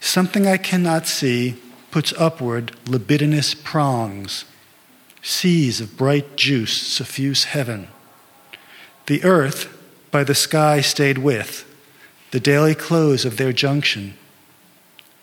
[0.00, 4.46] Something I cannot see puts upward libidinous prongs.
[5.20, 7.88] Seas of bright juice suffuse heaven.
[9.04, 9.68] The earth,
[10.10, 11.66] by the sky stayed with,
[12.30, 14.14] the daily close of their junction,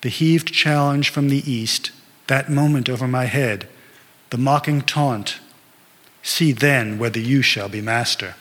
[0.02, 1.90] the heaved challenge from the east,
[2.28, 3.68] that moment over my head,
[4.36, 5.40] the mocking taunt
[6.22, 8.36] see then whether you shall be master.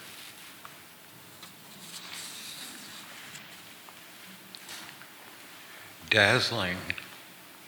[6.11, 6.79] Dazzling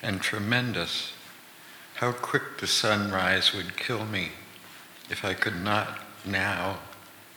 [0.02, 1.12] and tremendous,
[1.94, 4.32] how quick the sunrise would kill me
[5.08, 6.78] if I could not now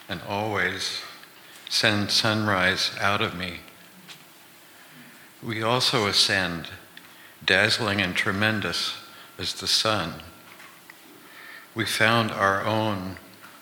[0.09, 1.01] and always
[1.69, 3.59] send sunrise out of me.
[5.43, 6.69] We also ascend,
[7.45, 8.95] dazzling and tremendous
[9.37, 10.23] as the sun.
[11.75, 13.17] We found our own,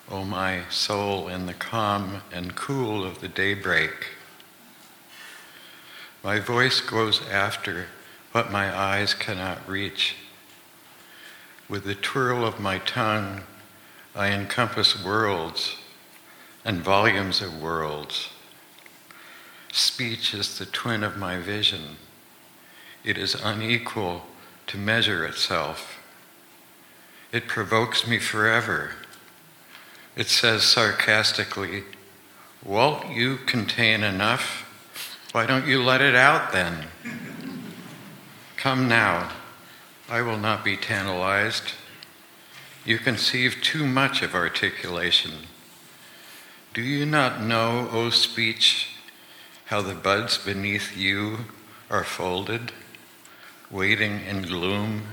[0.09, 4.07] O oh my soul, in the calm and cool of the daybreak.
[6.23, 7.87] My voice goes after
[8.31, 10.15] what my eyes cannot reach.
[11.67, 13.41] With the twirl of my tongue,
[14.15, 15.75] I encompass worlds
[16.63, 18.29] and volumes of worlds.
[19.73, 21.97] Speech is the twin of my vision.
[23.03, 24.25] It is unequal
[24.67, 25.96] to measure itself.
[27.37, 28.93] It provokes me forever.
[30.15, 31.83] It says sarcastically,
[32.65, 34.65] Walt you contain enough?
[35.33, 36.87] Why don't you let it out then?
[38.55, 39.33] Come now,
[40.09, 41.73] I will not be tantalized.
[42.83, 45.33] You conceive too much of articulation.
[46.73, 48.95] Do you not know, O speech,
[49.65, 51.45] how the buds beneath you
[51.87, 52.71] are folded,
[53.69, 55.03] waiting in gloom,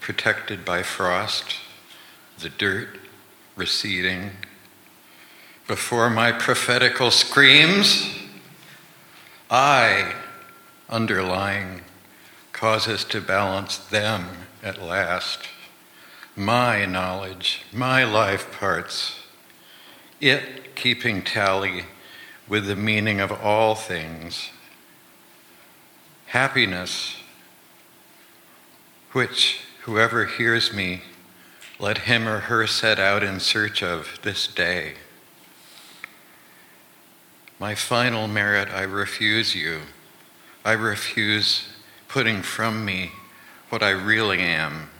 [0.00, 1.54] protected by frost,
[2.38, 2.98] the dirt
[3.56, 4.30] receding?
[5.66, 8.08] Before my prophetical screams,
[9.50, 10.14] I,
[10.88, 11.82] underlying,
[12.52, 14.26] causes to balance them
[14.62, 15.48] at last.
[16.34, 19.16] My knowledge, my life parts,
[20.20, 21.84] it keeping tally
[22.48, 24.50] with the meaning of all things.
[26.26, 27.16] Happiness,
[29.12, 31.02] which whoever hears me,
[31.80, 34.94] let him or her set out in search of this day.
[37.60, 39.80] My final merit, I refuse you.
[40.64, 41.68] I refuse
[42.08, 43.12] putting from me
[43.68, 44.90] what I really am.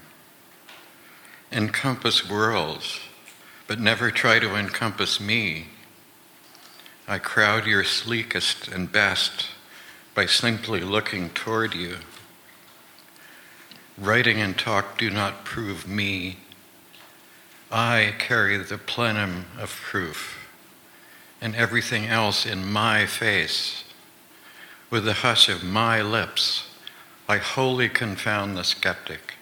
[1.50, 3.00] Encompass worlds,
[3.66, 5.68] but never try to encompass me.
[7.06, 9.46] I crowd your sleekest and best
[10.14, 11.96] by simply looking toward you.
[13.96, 16.38] Writing and talk do not prove me.
[17.70, 20.49] I carry the plenum of proof,
[21.40, 23.85] and everything else in my face.
[24.90, 26.70] With the hush of my lips,
[27.28, 29.35] I wholly confound the skeptic.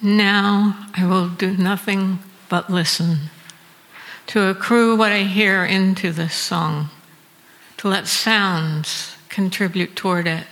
[0.00, 3.30] Now I will do nothing but listen,
[4.28, 6.90] to accrue what I hear into this song,
[7.78, 10.46] to let sounds contribute toward it.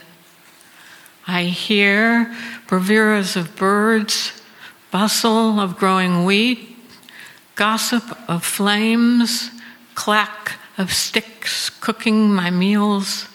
[1.27, 2.35] I hear
[2.75, 4.33] bravuras of birds,
[4.91, 6.77] bustle of growing wheat,
[7.55, 9.51] gossip of flames,
[9.95, 13.29] clack of sticks cooking my meals.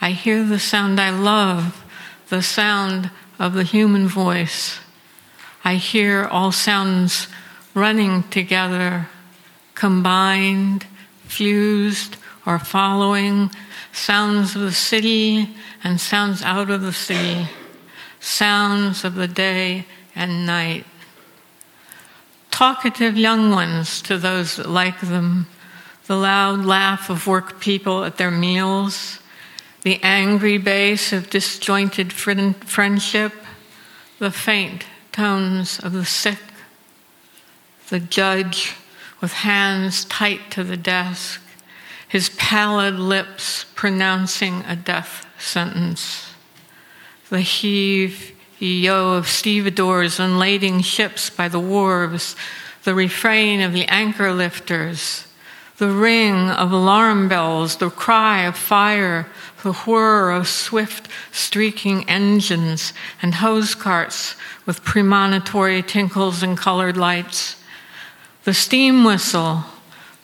[0.00, 1.84] I hear the sound I love,
[2.30, 4.80] the sound of the human voice.
[5.64, 7.28] I hear all sounds
[7.74, 9.06] running together,
[9.76, 10.84] combined,
[11.26, 13.52] fused, or following
[13.92, 17.48] sounds of the city and sounds out of the city,
[18.24, 19.84] sounds of the day
[20.14, 20.86] and night.
[22.50, 25.46] Talkative young ones to those that like them,
[26.06, 29.18] the loud laugh of work people at their meals,
[29.82, 33.32] the angry bass of disjointed friendship,
[34.18, 36.38] the faint tones of the sick.
[37.88, 38.74] The judge
[39.20, 41.42] with hands tight to the desk,
[42.08, 46.33] his pallid lips pronouncing a death sentence.
[47.30, 52.36] The heave, yo of stevedores unlading ships by the wharves,
[52.84, 55.26] the refrain of the anchor lifters,
[55.78, 59.26] the ring of alarm bells, the cry of fire,
[59.62, 62.92] the whir of swift streaking engines
[63.22, 64.36] and hose carts
[64.66, 67.56] with premonitory tinkles and colored lights
[68.44, 69.64] the steam whistle,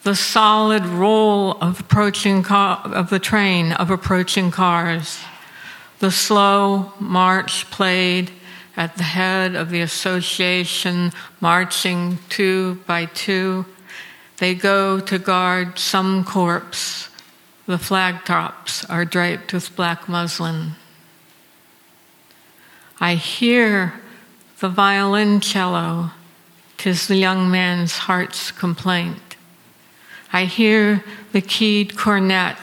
[0.03, 5.19] the solid roll of approaching car, of the train of approaching cars,
[6.01, 8.31] the slow march played
[8.75, 13.65] at the head of the association, marching two by two.
[14.37, 17.09] They go to guard some corpse.
[17.67, 20.71] The flag tops are draped with black muslin.
[22.99, 23.93] I hear
[24.59, 26.11] the violoncello
[26.81, 29.35] Tis the young man's heart's complaint.
[30.33, 32.57] I hear the keyed cornet.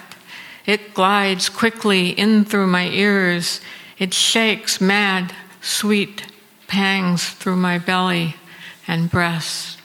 [0.68, 3.62] It glides quickly in through my ears.
[3.98, 5.32] It shakes mad,
[5.62, 6.30] sweet
[6.66, 8.36] pangs through my belly
[8.86, 9.78] and breast.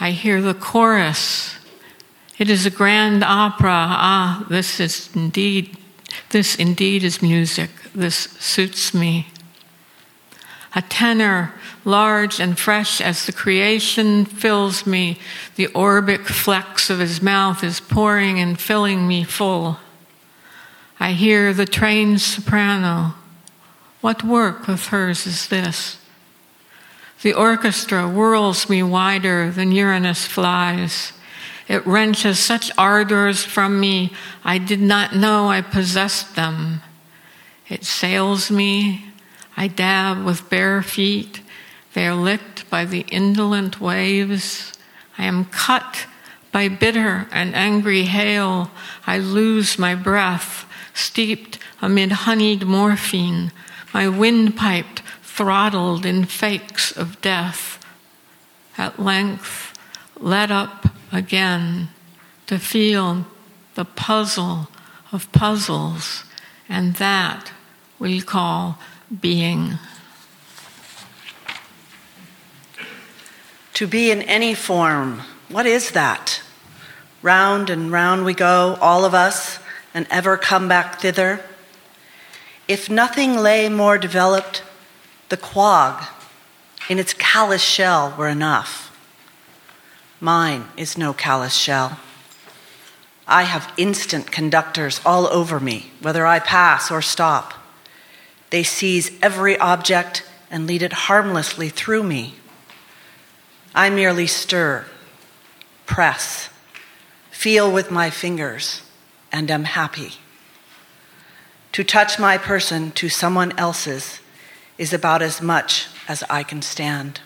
[0.00, 1.56] I hear the chorus.
[2.38, 3.68] It is a grand opera.
[3.70, 5.76] Ah, this is indeed,
[6.30, 7.68] this indeed is music.
[7.94, 9.26] This suits me.
[10.74, 11.52] A tenor
[11.88, 15.18] large and fresh as the creation fills me.
[15.56, 19.78] The orbic flex of his mouth is pouring and filling me full.
[21.00, 23.14] I hear the trained soprano.
[24.00, 25.98] What work of hers is this?
[27.22, 31.12] The orchestra whirls me wider than Uranus flies.
[31.68, 34.12] It wrenches such ardors from me,
[34.44, 36.80] I did not know I possessed them.
[37.68, 39.06] It sails me,
[39.56, 41.42] I dab with bare feet,
[41.94, 44.72] they are licked by the indolent waves.
[45.16, 46.06] I am cut
[46.52, 48.70] by bitter and angry hail.
[49.06, 53.52] I lose my breath, steeped amid honeyed morphine,
[53.92, 57.84] my windpipe throttled in fakes of death.
[58.76, 59.76] At length,
[60.18, 61.88] let up again
[62.46, 63.26] to feel
[63.74, 64.68] the puzzle
[65.12, 66.24] of puzzles,
[66.68, 67.52] and that
[67.98, 68.78] we call
[69.20, 69.78] being.
[73.78, 76.42] To be in any form, what is that?
[77.22, 79.60] Round and round we go, all of us,
[79.94, 81.44] and ever come back thither.
[82.66, 84.64] If nothing lay more developed,
[85.28, 86.08] the quag
[86.88, 88.90] in its callous shell were enough.
[90.20, 92.00] Mine is no callous shell.
[93.28, 97.54] I have instant conductors all over me, whether I pass or stop.
[98.50, 102.37] They seize every object and lead it harmlessly through me.
[103.78, 104.86] I merely stir,
[105.86, 106.50] press,
[107.30, 108.82] feel with my fingers,
[109.30, 110.14] and am happy.
[111.70, 114.18] To touch my person to someone else's
[114.78, 117.20] is about as much as I can stand.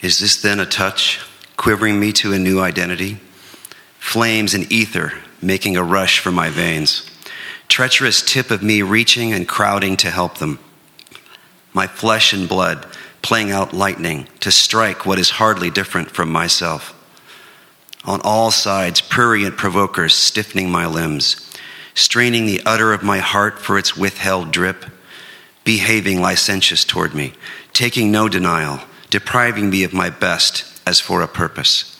[0.00, 1.20] Is this then a touch,
[1.58, 3.20] quivering me to a new identity?
[4.00, 7.08] flames and ether making a rush for my veins,
[7.68, 10.58] treacherous tip of me reaching and crowding to help them,
[11.72, 12.84] my flesh and blood
[13.22, 16.96] playing out lightning to strike what is hardly different from myself.
[18.04, 21.50] On all sides, prurient provokers stiffening my limbs,
[21.94, 24.86] straining the udder of my heart for its withheld drip,
[25.64, 27.34] behaving licentious toward me,
[27.72, 28.80] taking no denial,
[29.10, 31.98] depriving me of my best as for a purpose,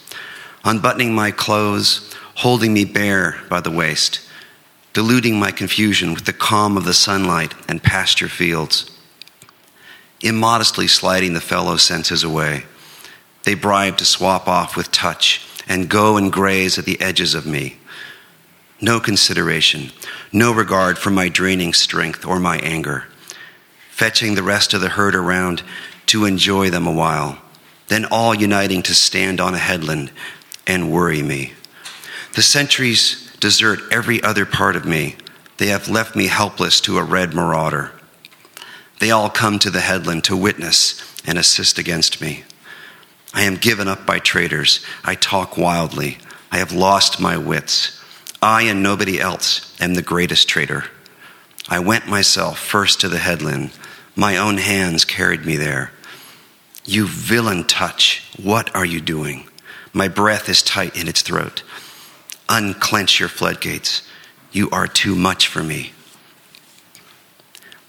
[0.64, 4.20] unbuttoning my clothes, holding me bare by the waist,
[4.94, 8.90] diluting my confusion with the calm of the sunlight and pasture fields,
[10.20, 12.64] immodestly sliding the fellow senses away.
[13.44, 17.46] They bribe to swap off with touch and go and graze at the edges of
[17.46, 17.78] me.
[18.80, 19.92] No consideration,
[20.32, 23.04] no regard for my draining strength or my anger.
[23.90, 25.62] Fetching the rest of the herd around
[26.06, 27.38] to enjoy them a while,
[27.88, 30.10] then all uniting to stand on a headland
[30.66, 31.52] and worry me.
[32.34, 35.16] The centuries desert every other part of me.
[35.56, 37.92] They have left me helpless to a red marauder.
[39.00, 42.44] They all come to the headland to witness and assist against me.
[43.32, 44.84] I am given up by traitors.
[45.04, 46.18] I talk wildly.
[46.52, 48.00] I have lost my wits.
[48.42, 50.84] I and nobody else am the greatest traitor.
[51.68, 53.70] I went myself first to the headland.
[54.16, 55.92] My own hands carried me there.
[56.84, 59.48] You villain touch, what are you doing?
[59.92, 61.62] My breath is tight in its throat.
[62.48, 64.02] Unclench your floodgates.
[64.50, 65.92] You are too much for me.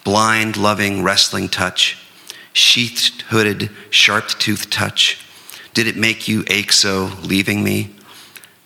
[0.04, 1.98] Blind, loving, wrestling touch,
[2.54, 5.22] sheathed, hooded, sharp toothed touch
[5.74, 7.96] did it make you ache so, leaving me?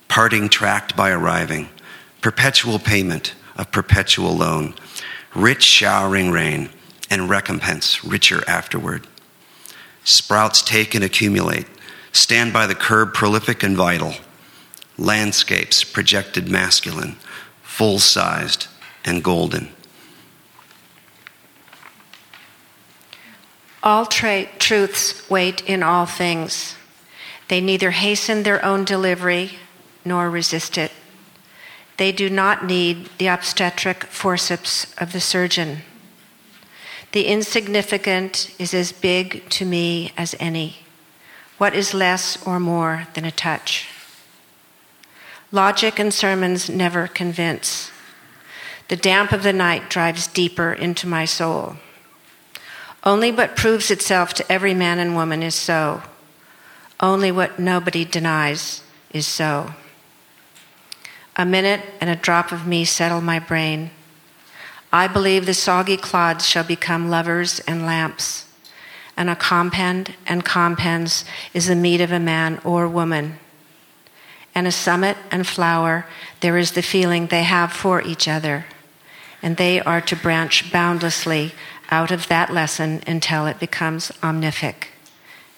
[0.08, 1.70] Parting tracked by arriving,
[2.22, 4.74] perpetual payment of perpetual loan,
[5.36, 6.70] rich showering rain,
[7.10, 9.06] and recompense richer afterward.
[10.04, 11.68] Sprouts take and accumulate,
[12.12, 14.14] stand by the curb prolific and vital.
[14.98, 17.18] Landscapes projected masculine,
[17.62, 18.68] full sized,
[19.04, 19.75] and golden.
[23.86, 26.76] All tra- truths wait in all things.
[27.50, 29.60] They neither hasten their own delivery
[30.04, 30.92] nor resist it.
[31.98, 35.84] They do not need the obstetric forceps of the surgeon.
[37.12, 40.78] The insignificant is as big to me as any.
[41.60, 43.88] What is less or more than a touch?
[45.52, 47.92] Logic and sermons never convince.
[48.88, 51.78] The damp of the night drives deeper into my soul.
[53.06, 56.02] Only what proves itself to every man and woman is so.
[57.00, 59.76] Only what nobody denies is so.
[61.36, 63.92] A minute and a drop of me settle my brain.
[64.92, 68.46] I believe the soggy clods shall become lovers and lamps,
[69.18, 73.38] and a compend and compends is the meat of a man or woman.
[74.56, 76.06] And a summit and flower,
[76.40, 78.66] there is the feeling they have for each other,
[79.42, 81.52] and they are to branch boundlessly
[81.92, 84.90] out of that lesson until it becomes omnific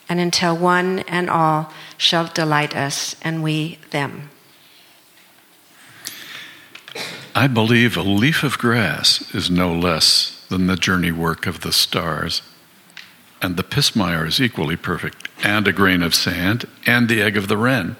[0.10, 4.30] and until one and all shall delight us, and we them.
[7.36, 11.74] I believe a leaf of grass is no less than the journey work of the
[11.74, 12.42] stars.
[13.42, 17.48] And the pismire is equally perfect, and a grain of sand, and the egg of
[17.48, 17.96] the wren.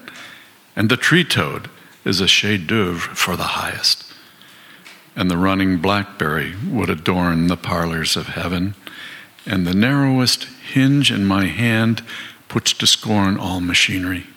[0.74, 1.70] And the tree toad
[2.04, 4.07] is a chef d'oeuvre for the highest.
[5.18, 8.76] And the running blackberry would adorn the parlors of heaven
[9.44, 12.04] and the narrowest hinge in my hand
[12.46, 14.28] puts to scorn all machinery.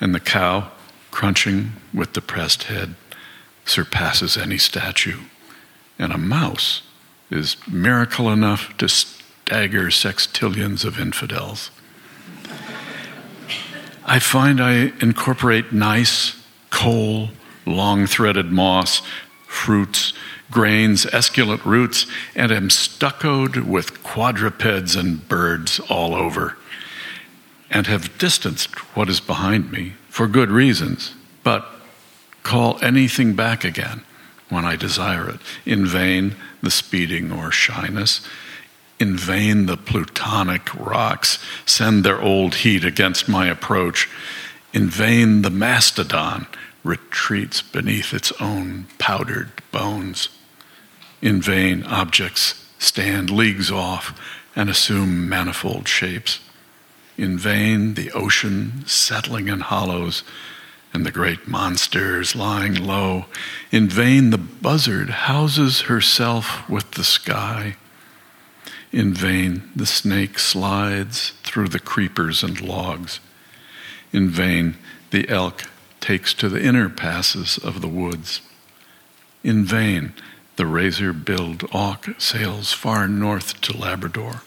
[0.00, 0.70] And the cow,
[1.10, 2.94] crunching with depressed head,
[3.66, 5.18] surpasses any statue.
[5.98, 6.80] And a mouse
[7.30, 11.70] is miracle enough to stagger sextillions of infidels.
[14.06, 17.28] I find I incorporate gneiss, coal,
[17.66, 19.02] long threaded moss,
[19.48, 20.12] fruits,
[20.50, 22.06] grains, esculent roots,
[22.36, 26.56] and am stuccoed with quadrupeds and birds all over,
[27.70, 31.66] and have distanced what is behind me for good reasons, but
[32.42, 34.02] call anything back again
[34.48, 35.40] when I desire it.
[35.66, 38.20] In vain the speeding or shyness.
[38.98, 44.08] In vain the plutonic rocks send their old heat against my approach.
[44.72, 46.46] In vain the mastodon
[46.84, 50.28] retreats beneath its own powdered bones.
[51.20, 54.18] In vain, objects stand leagues off
[54.54, 56.40] and assume manifold shapes.
[57.16, 60.22] In vain, the ocean settling in hollows
[60.94, 63.26] and the great monsters lying low.
[63.70, 67.76] In vain, the buzzard houses herself with the sky.
[68.92, 73.20] In vain, the snake slides through the creepers and logs.
[74.12, 74.76] In vain,
[75.10, 75.64] the elk
[76.08, 78.40] takes to the inner passes of the woods.
[79.44, 80.14] In vain,
[80.56, 84.40] the razor billed auk sails far north to Labrador.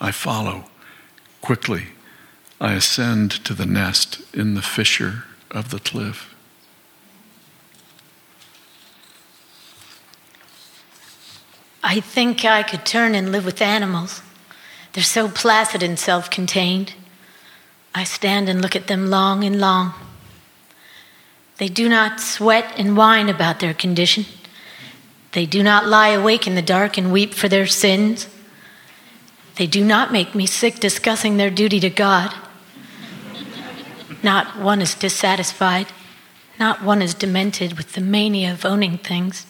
[0.00, 0.64] I follow.
[1.42, 1.88] Quickly,
[2.58, 6.34] I ascend to the nest in the fissure of the cliff.
[11.82, 14.22] I think I could turn and live with animals.
[14.94, 16.94] They're so placid and self contained.
[17.94, 19.92] I stand and look at them long and long.
[21.58, 24.26] They do not sweat and whine about their condition.
[25.32, 28.28] They do not lie awake in the dark and weep for their sins.
[29.56, 32.34] They do not make me sick discussing their duty to God.
[34.22, 35.88] Not one is dissatisfied.
[36.58, 39.46] Not one is demented with the mania of owning things.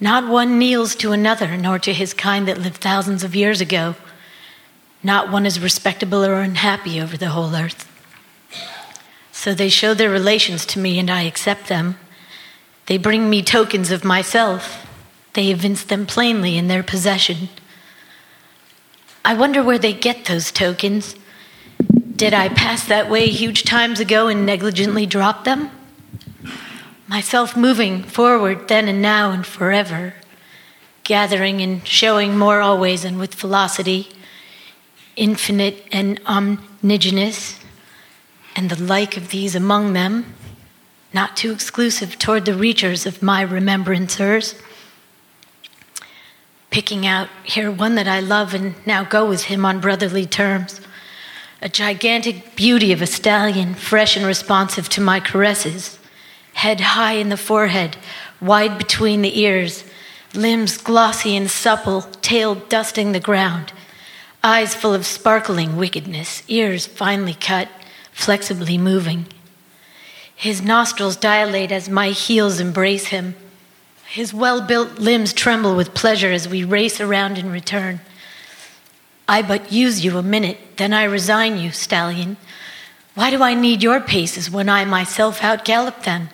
[0.00, 3.94] Not one kneels to another, nor to his kind that lived thousands of years ago.
[5.02, 7.88] Not one is respectable or unhappy over the whole earth.
[9.42, 11.96] So they show their relations to me, and I accept them.
[12.86, 14.86] They bring me tokens of myself.
[15.32, 17.48] They evince them plainly in their possession.
[19.24, 21.16] I wonder where they get those tokens.
[22.14, 25.72] Did I pass that way huge times ago and negligently drop them?
[27.08, 30.14] Myself moving forward then and now and forever,
[31.02, 34.08] gathering and showing more always and with velocity,
[35.16, 37.58] infinite and omnigenous,
[38.54, 40.34] and the like of these among them,
[41.12, 44.60] not too exclusive toward the reachers of my remembrancers
[46.72, 50.80] picking out here one that I love and now go with him on brotherly terms.
[51.60, 55.98] A gigantic beauty of a stallion, fresh and responsive to my caresses.
[56.54, 57.98] Head high in the forehead,
[58.40, 59.84] wide between the ears,
[60.34, 63.72] limbs glossy and supple, tail dusting the ground,
[64.42, 67.68] eyes full of sparkling wickedness, ears finely cut,
[68.24, 69.26] flexibly moving.
[70.34, 73.34] His nostrils dilate as my heels embrace him
[74.12, 77.98] his well built limbs tremble with pleasure as we race around and return.
[79.26, 82.36] I but use you a minute, then I resign you, stallion.
[83.14, 86.28] Why do I need your paces when I myself outgallop them?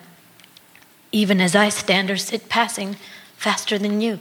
[1.13, 2.97] Even as I stand or sit passing
[3.37, 4.19] faster than you.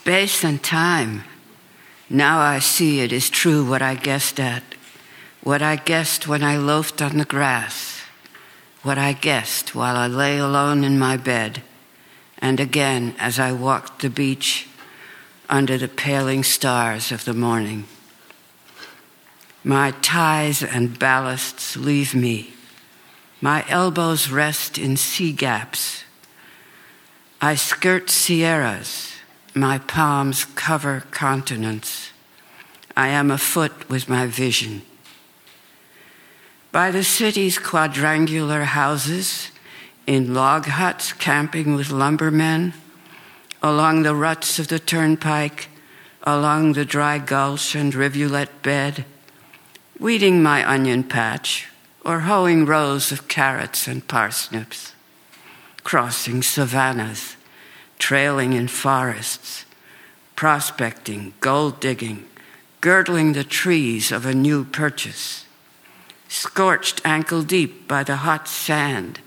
[0.00, 1.24] Space and time.
[2.08, 4.62] Now I see it is true what I guessed at
[5.42, 8.00] what I guessed when I loafed on the grass,
[8.82, 11.62] what I guessed while I lay alone in my bed,
[12.38, 14.68] and again as I walked the beach
[15.50, 17.84] under the paling stars of the morning.
[19.62, 22.54] My ties and ballasts leave me.
[23.42, 26.04] My elbows rest in sea gaps.
[27.42, 29.09] I skirt sierras.
[29.54, 32.10] My palms cover continents.
[32.96, 34.82] I am afoot with my vision
[36.72, 39.50] by the city's quadrangular houses,
[40.06, 42.72] in log huts camping with lumbermen,
[43.62, 45.68] along the ruts of the turnpike,
[46.22, 49.04] along the dry gulch and rivulet bed,
[49.98, 51.68] weeding my onion patch
[52.04, 54.94] or hoeing rows of carrots and parsnips,
[55.82, 57.36] crossing savannas,
[58.00, 59.64] trailing in forests,
[60.34, 62.26] prospecting, gold digging,
[62.80, 65.44] girdling the trees of a new purchase.
[66.28, 69.20] Scorched ankle deep by the hot sand,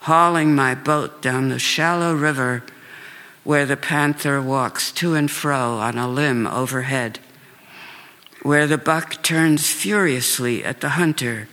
[0.00, 2.62] hauling my boat down the shallow river
[3.48, 7.18] where the panther walks to and fro on a limb overhead,
[8.42, 11.48] where the buck turns furiously at the hunter,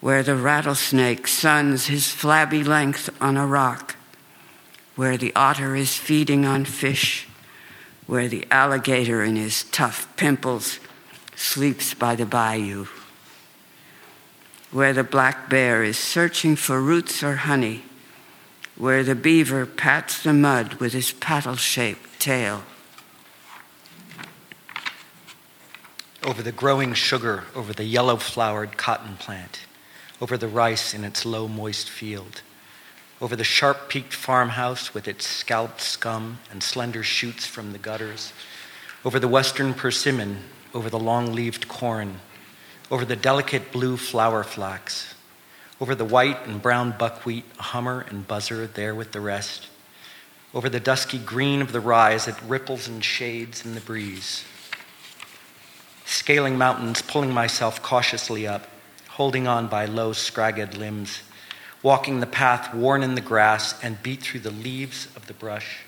[0.00, 3.96] where the rattlesnake suns his flabby length on a rock,
[5.02, 7.26] where the otter is feeding on fish,
[8.06, 10.78] where the alligator in his tough pimples
[11.34, 12.86] sleeps by the bayou
[14.72, 17.82] where the black bear is searching for roots or honey,
[18.76, 22.62] where the beaver pats the mud with his paddle shaped tail.
[26.24, 29.60] Over the growing sugar, over the yellow flowered cotton plant,
[30.22, 32.40] over the rice in its low moist field,
[33.22, 38.32] over the sharp peaked farmhouse with its scalped scum and slender shoots from the gutters,
[39.04, 40.38] over the western persimmon,
[40.74, 42.18] over the long leaved corn,
[42.90, 45.14] over the delicate blue flower flax,
[45.80, 49.68] over the white and brown buckwheat, a hummer and buzzer there with the rest,
[50.52, 54.44] over the dusky green of the as it ripples and shades in the breeze.
[56.04, 58.66] Scaling mountains, pulling myself cautiously up,
[59.10, 61.22] holding on by low, scragged limbs,
[61.82, 65.80] walking the path worn in the grass and beat through the leaves of the brush,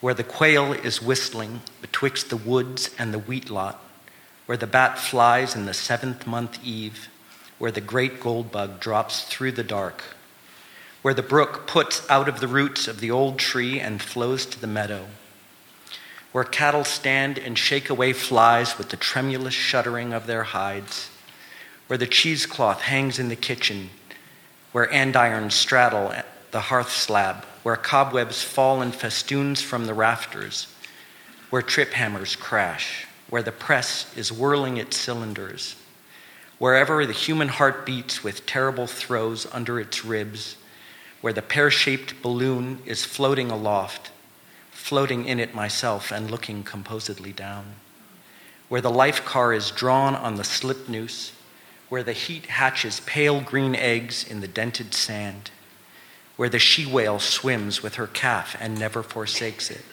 [0.00, 3.82] where the quail is whistling betwixt the woods and the wheat lot,
[4.44, 7.08] where the bat flies in the seventh month eve,
[7.58, 10.04] where the great gold bug drops through the dark,
[11.00, 14.60] where the brook puts out of the roots of the old tree and flows to
[14.60, 15.06] the meadow,
[16.32, 21.08] where cattle stand and shake away flies with the tremulous shuddering of their hides,
[21.86, 23.88] where the cheesecloth hangs in the kitchen,
[24.76, 26.12] where andirons straddle
[26.50, 30.66] the hearth slab, where cobwebs fall in festoons from the rafters,
[31.48, 35.76] where trip hammers crash, where the press is whirling its cylinders,
[36.58, 40.58] wherever the human heart beats with terrible throes under its ribs,
[41.22, 44.10] where the pear shaped balloon is floating aloft,
[44.72, 47.64] floating in it myself and looking composedly down,
[48.68, 51.32] where the life car is drawn on the slip noose,
[51.88, 55.50] where the heat hatches pale green eggs in the dented sand,
[56.36, 59.84] where the she whale swims with her calf and never forsakes it,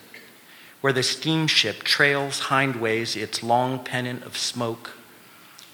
[0.81, 4.91] where the steamship trails hindways its long pennant of smoke,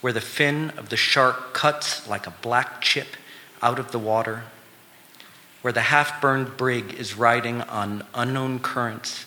[0.01, 3.07] where the fin of the shark cuts like a black chip
[3.61, 4.43] out of the water,
[5.61, 9.25] where the half burned brig is riding on unknown currents,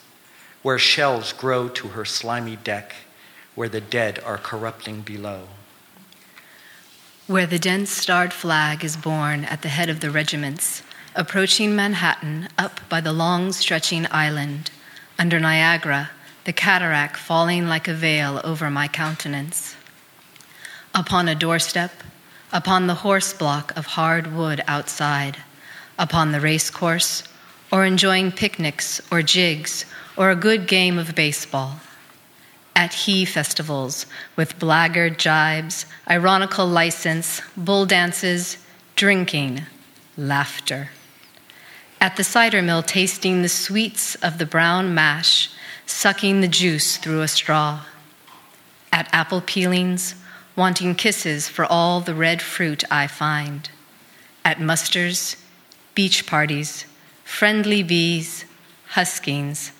[0.62, 2.94] where shells grow to her slimy deck,
[3.54, 5.48] where the dead are corrupting below.
[7.32, 10.82] Where the dense starred flag is borne at the head of the regiments,
[11.16, 14.70] approaching Manhattan up by the long stretching island,
[15.18, 16.10] under Niagara,
[16.44, 19.76] the cataract falling like a veil over my countenance.
[20.94, 21.92] Upon a doorstep,
[22.52, 25.38] upon the horse block of hard wood outside,
[25.98, 27.22] upon the race course,
[27.72, 29.86] or enjoying picnics or jigs
[30.18, 31.80] or a good game of baseball.
[32.74, 38.58] At he festivals with blackguard jibes, ironical license, bull dances,
[38.96, 39.62] drinking,
[40.16, 40.90] laughter.
[42.00, 45.50] At the cider mill, tasting the sweets of the brown mash,
[45.86, 47.84] sucking the juice through a straw.
[48.92, 50.14] At apple peelings,
[50.56, 53.70] wanting kisses for all the red fruit I find.
[54.44, 55.36] At musters,
[55.94, 56.86] beach parties,
[57.24, 58.44] friendly bees,
[58.88, 59.72] huskings,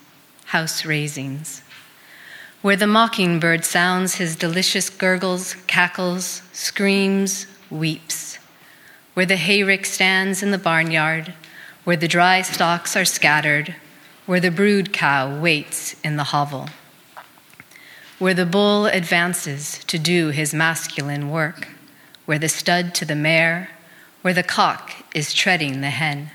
[0.47, 1.62] house raisings.
[2.63, 8.39] Where the mockingbird sounds his delicious gurgles, cackles, screams, weeps.
[9.15, 11.35] Where the hayrick stands in the barnyard,
[11.83, 13.75] where the dry stalks are scattered,
[14.27, 16.69] where the brood cow waits in the hovel.
[18.21, 21.67] Where the bull advances to do his masculine work,
[22.27, 23.71] where the stud to the mare,
[24.21, 26.31] where the cock is treading the hen,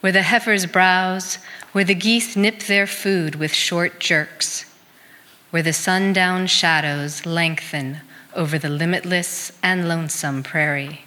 [0.00, 1.38] where the heifers browse,
[1.72, 4.66] where the geese nip their food with short jerks,
[5.50, 8.00] where the sundown shadows lengthen
[8.34, 11.04] over the limitless and lonesome prairie,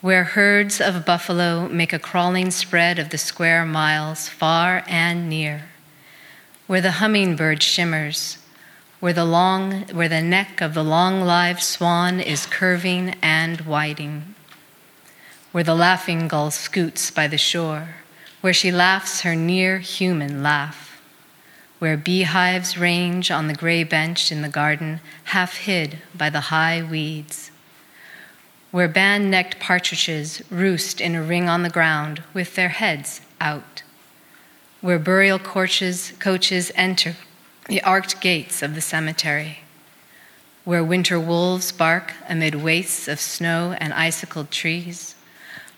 [0.00, 5.62] where herds of buffalo make a crawling spread of the square miles far and near,
[6.66, 8.38] where the hummingbird shimmers,
[9.00, 14.34] where the long where the neck of the long-lived swan is curving and widening.
[15.52, 17.96] Where the laughing gull scoots by the shore,
[18.40, 20.89] where she laughs her near human laugh,
[21.80, 26.82] where beehives range on the gray bench in the garden, half hid by the high
[26.82, 27.50] weeds,
[28.70, 33.82] where band necked partridges roost in a ring on the ground with their heads out,
[34.82, 37.16] where burial coaches, coaches enter
[37.66, 39.60] the arched gates of the cemetery.
[40.64, 45.14] Where winter wolves bark amid wastes of snow and icicled trees,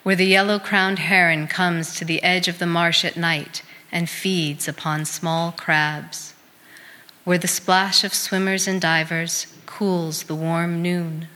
[0.03, 3.63] where the yellow crowned heron comes to the edge of the marsh at night
[3.93, 6.35] and feeds upon small crabs,
[7.25, 11.29] where the splash of swimmers and divers cools the warm noon,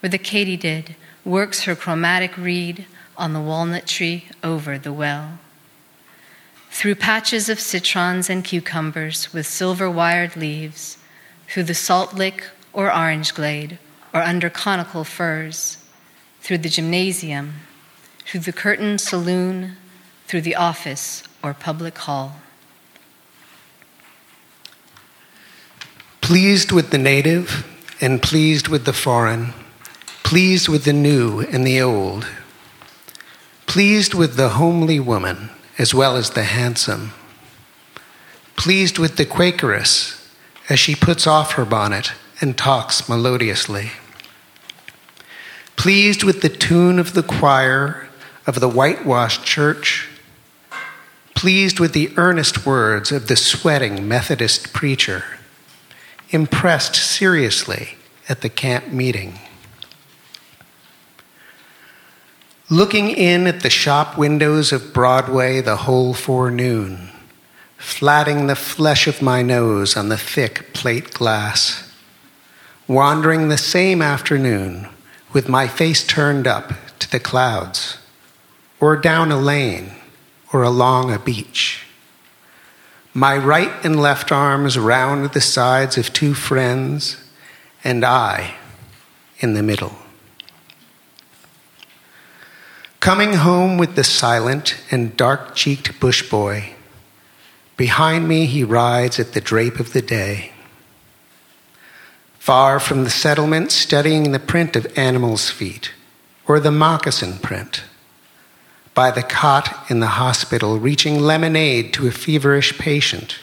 [0.00, 0.94] where the katydid
[1.24, 2.86] works her chromatic reed
[3.16, 5.38] on the walnut tree over the well.
[6.70, 10.98] Through patches of citrons and cucumbers with silver wired leaves,
[11.46, 13.78] through the salt lick or orange glade,
[14.12, 15.78] or under conical firs,
[16.40, 17.54] through the gymnasium
[18.26, 19.76] through the curtained saloon,
[20.26, 22.32] through the office or public hall.
[26.20, 27.64] Pleased with the native
[28.00, 29.52] and pleased with the foreign,
[30.24, 32.26] pleased with the new and the old,
[33.66, 37.12] pleased with the homely woman as well as the handsome,
[38.56, 40.28] pleased with the Quakeress
[40.68, 42.10] as she puts off her bonnet
[42.40, 43.92] and talks melodiously,
[45.76, 48.08] pleased with the tune of the choir
[48.48, 50.08] of the whitewashed church,
[51.36, 55.22] pleased with the earnest words of the sweating Methodist preacher,
[56.30, 57.90] impressed seriously
[58.28, 59.38] at the camp meeting.
[62.68, 67.10] Looking in at the shop windows of Broadway the whole forenoon,
[67.76, 71.92] flatting the flesh of my nose on the thick plate glass,
[72.88, 74.88] wandering the same afternoon
[75.32, 77.98] with my face turned up to the clouds,
[78.80, 79.92] or down a lane,
[80.56, 81.84] or along a beach.
[83.12, 87.22] My right and left arms round the sides of two friends,
[87.84, 88.56] and I
[89.40, 89.96] in the middle.
[93.00, 96.72] Coming home with the silent and dark cheeked bush boy,
[97.76, 100.52] behind me he rides at the drape of the day.
[102.38, 105.92] Far from the settlement, studying the print of animals' feet
[106.48, 107.82] or the moccasin print.
[108.96, 113.38] By the cot in the hospital, reaching lemonade to a feverish patient.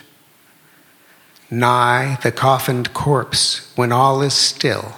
[1.51, 4.93] Nigh the coffined corpse when all is still,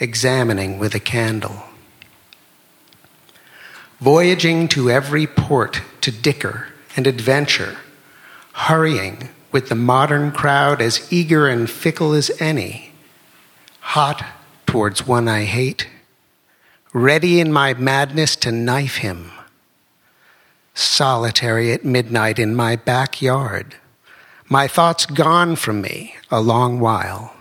[0.00, 1.64] examining with a candle.
[4.00, 7.76] Voyaging to every port to dicker and adventure,
[8.54, 12.92] hurrying with the modern crowd as eager and fickle as any
[13.80, 14.24] hot
[14.64, 15.88] towards one I hate,
[16.94, 19.30] ready in my madness to knife him,
[20.78, 23.76] solitary at midnight in my backyard,
[24.48, 27.34] my thoughts gone from me a long while.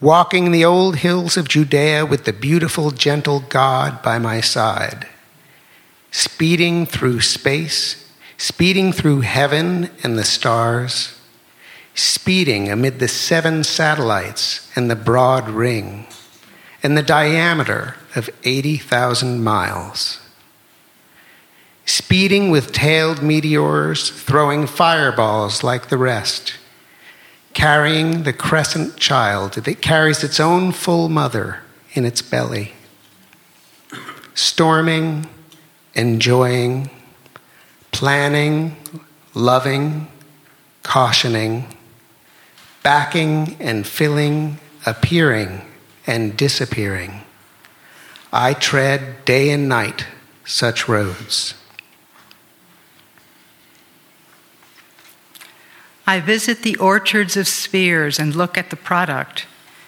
[0.00, 5.08] Walking the old hills of Judea with the beautiful, gentle God by my side,
[6.10, 11.14] speeding through space, speeding through heaven and the stars
[11.94, 16.06] speeding amid the seven satellites and the broad ring,
[16.82, 20.20] and the diameter of 80,000 miles.
[21.86, 26.54] Speeding with tailed meteors, throwing fireballs like the rest,
[27.52, 31.60] carrying the crescent child that carries its own full mother
[31.92, 32.72] in its belly.
[34.34, 35.26] Storming,
[35.94, 36.90] enjoying,
[37.92, 38.76] planning,
[39.34, 40.08] loving,
[40.82, 41.66] cautioning,
[42.82, 45.60] backing and filling, appearing
[46.06, 47.22] and disappearing.
[48.32, 50.06] I tread day and night
[50.44, 51.54] such roads.
[56.06, 59.46] I visit the orchards of spheres and look at the product,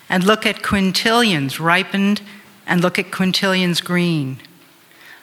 [0.09, 2.23] and look at quintillions ripened,
[2.67, 4.39] and look at quintillions green.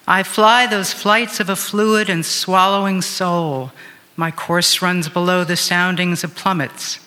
[0.07, 3.71] I fly those flights of a fluid and swallowing soul.
[4.15, 6.99] My course runs below the soundings of plummets.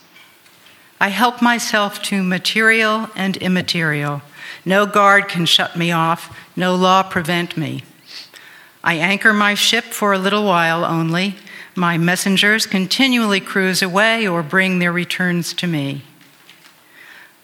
[0.98, 4.22] I help myself to material and immaterial.
[4.64, 7.84] No guard can shut me off, no law prevent me.
[8.82, 11.36] I anchor my ship for a little while only.
[11.76, 16.02] My messengers continually cruise away or bring their returns to me.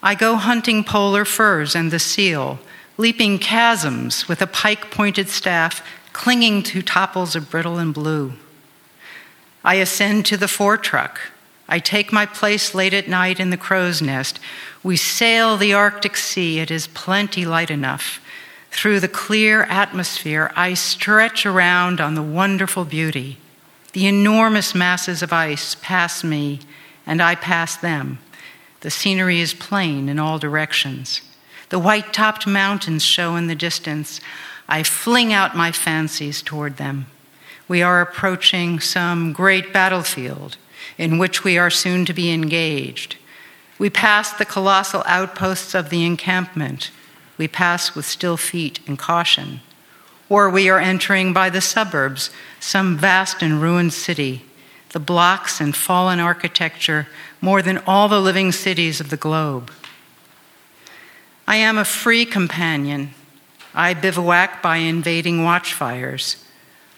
[0.02, 2.58] I go hunting polar furs and the seal,
[2.96, 8.32] leaping chasms with a pike pointed staff, clinging to topples of brittle and blue.
[9.62, 11.20] I ascend to the foretruck,
[11.68, 14.38] I take my place late at night in the crow's nest.
[14.82, 18.20] We sail the Arctic Sea, it is plenty light enough.
[18.70, 23.38] Through the clear atmosphere, I stretch around on the wonderful beauty.
[23.92, 26.60] The enormous masses of ice pass me,
[27.06, 28.18] and I pass them.
[28.80, 31.20] The scenery is plain in all directions.
[31.68, 34.20] The white topped mountains show in the distance.
[34.68, 37.06] I fling out my fancies toward them.
[37.68, 40.56] We are approaching some great battlefield
[40.98, 43.16] in which we are soon to be engaged.
[43.78, 46.90] We pass the colossal outposts of the encampment.
[47.38, 49.60] We pass with still feet and caution.
[50.32, 54.46] Or we are entering by the suburbs some vast and ruined city,
[54.92, 57.06] the blocks and fallen architecture
[57.42, 59.70] more than all the living cities of the globe.
[61.46, 63.10] I am a free companion.
[63.74, 66.42] I bivouac by invading watchfires.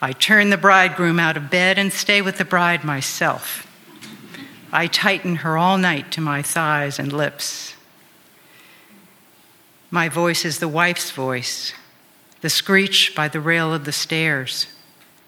[0.01, 3.67] I turn the bridegroom out of bed and stay with the bride myself.
[4.71, 7.75] I tighten her all night to my thighs and lips.
[9.91, 11.73] My voice is the wife's voice,
[12.45, 14.67] the screech by the rail of the stairs.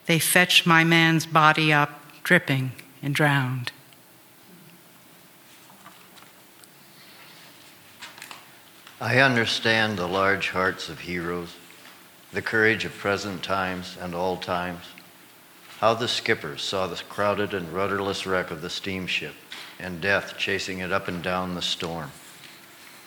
[0.05, 2.73] They fetch my man's body up, dripping
[3.03, 3.73] and drowned.
[9.01, 11.57] I understand the large hearts of heroes,
[12.35, 14.85] the courage of present times and all times
[15.79, 19.33] how the skipper saw the crowded and rudderless wreck of the steamship
[19.81, 22.13] and death chasing it up and down the storm.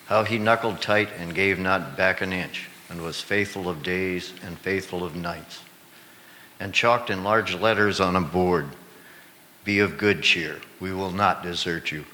[0.06, 4.34] How he knuckled tight and gave not back an inch and was faithful of days
[4.44, 5.62] and faithful of nights.
[6.58, 8.68] And chalked in large letters on a board,
[9.64, 12.04] Be of good cheer, we will not desert you.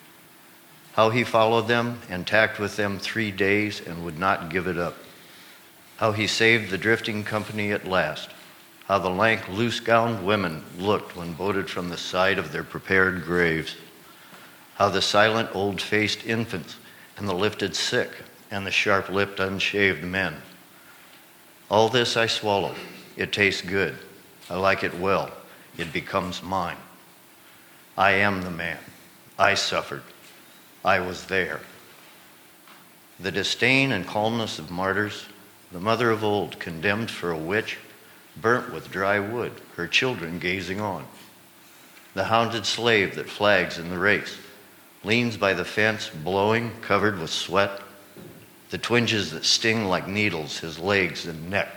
[0.93, 4.79] How he followed them and tacked with them three days and would not give it
[4.79, 4.97] up.
[5.97, 8.31] How he saved the drifting company at last
[8.87, 13.25] How the lank, loose gowned women looked when boated from the side of their prepared
[13.25, 13.75] graves.
[14.77, 16.77] How the silent, old faced infants
[17.17, 18.11] and the lifted sick
[18.51, 20.37] and the sharp lipped, unshaved men.
[21.71, 22.75] All this I swallow.
[23.17, 23.97] It tastes good.
[24.49, 25.31] I like it well.
[25.77, 26.77] It becomes mine.
[27.99, 28.79] I am the man.
[29.39, 30.03] I suffered.
[30.85, 31.61] I was there.
[33.19, 35.27] The disdain and calmness of martyrs,
[35.73, 37.79] the mother of old condemned for a witch,
[38.41, 41.07] burnt with dry wood, her children gazing on.
[42.15, 44.39] The hounded slave that flags in the race,
[45.03, 47.81] leans by the fence, blowing, covered with sweat.
[48.71, 51.69] The twinges that sting like needles, his legs and neck.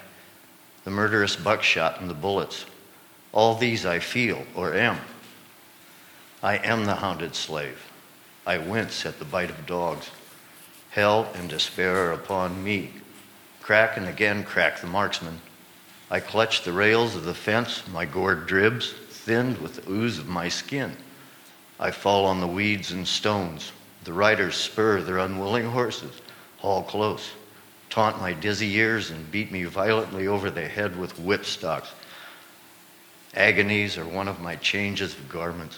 [0.84, 2.66] The murderous buckshot and the bullets.
[3.32, 4.98] All these I feel or am.
[6.41, 7.86] I am the hounded slave.
[8.45, 10.10] I wince at the bite of dogs.
[10.91, 12.91] Hell and despair are upon me.
[13.61, 15.41] Crack and again crack the marksman.
[16.10, 20.28] I clutch the rails of the fence, my gourd dribs, thinned with the ooze of
[20.28, 20.98] my skin.
[21.80, 23.72] I fall on the weeds and stones.
[24.06, 26.20] The riders spur their unwilling horses,
[26.60, 27.31] haul close,
[27.90, 31.90] taunt my dizzy ears, and beat me violently over the head with whipstocks.
[33.34, 35.77] Agonies are one of my changes of garments.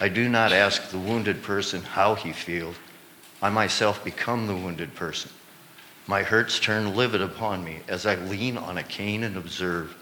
[0.00, 2.76] I do not ask the wounded person how he feels.
[3.40, 5.30] I myself become the wounded person.
[6.06, 9.94] My hurts turn livid upon me as I lean on a cane and observe.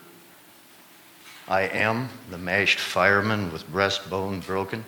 [1.49, 4.85] I am the mashed fireman with breastbone broken.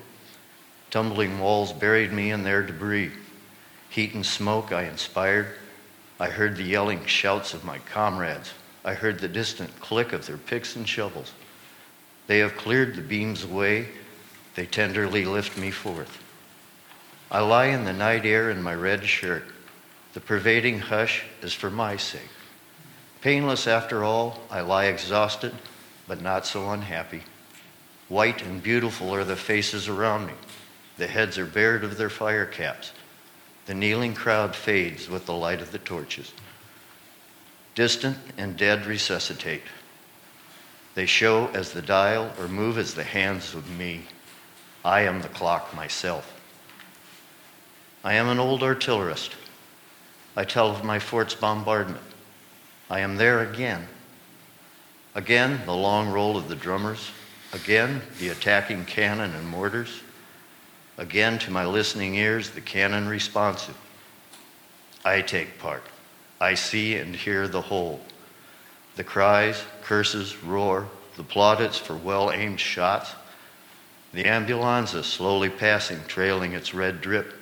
[0.90, 3.12] Tumbling walls buried me in their debris.
[3.90, 5.54] Heat and smoke I inspired.
[6.20, 8.52] I heard the yelling shouts of my comrades.
[8.84, 11.32] I heard the distant click of their picks and shovels.
[12.26, 13.88] They have cleared the beams away.
[14.54, 16.22] They tenderly lift me forth.
[17.30, 19.44] I lie in the night air in my red shirt.
[20.14, 22.30] The pervading hush is for my sake.
[23.20, 25.54] Painless after all, I lie exhausted,
[26.06, 27.22] but not so unhappy.
[28.08, 30.32] White and beautiful are the faces around me.
[30.96, 32.92] The heads are bared of their fire caps.
[33.68, 36.32] The kneeling crowd fades with the light of the torches.
[37.74, 39.64] Distant and dead resuscitate.
[40.94, 44.06] They show as the dial or move as the hands of me.
[44.86, 46.32] I am the clock myself.
[48.02, 49.36] I am an old artillerist.
[50.34, 52.00] I tell of my fort's bombardment.
[52.88, 53.86] I am there again.
[55.14, 57.10] Again, the long roll of the drummers.
[57.52, 60.00] Again, the attacking cannon and mortars.
[60.98, 63.76] Again, to my listening ears, the cannon responsive.
[65.04, 65.84] I take part.
[66.40, 68.00] I see and hear the whole.
[68.96, 73.14] The cries, curses, roar, the plaudits for well aimed shots,
[74.12, 77.34] the ambulanza slowly passing, trailing its red drip,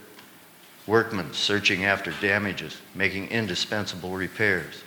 [0.86, 4.82] workmen searching after damages, making indispensable repairs,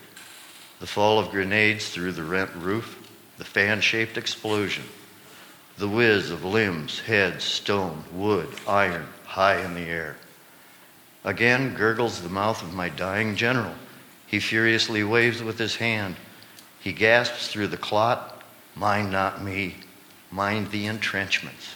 [0.80, 4.84] the fall of grenades through the rent roof, the fan shaped explosion,
[5.80, 10.18] the whiz of limbs, heads, stone, wood, iron, high in the air.
[11.24, 13.74] Again gurgles the mouth of my dying general.
[14.28, 16.18] He furiously waves with his hand.
[16.82, 18.44] He gasps through the clot,
[18.76, 19.76] mind not me,
[20.32, 21.76] mind the entrenchments.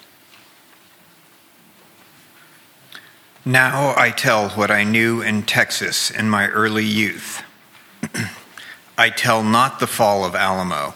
[3.46, 7.42] Now I tell what I knew in Texas in my early youth.
[8.98, 10.94] I tell not the fall of Alamo.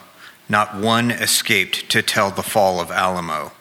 [0.48, 3.52] Not one escaped to tell the fall of Alamo.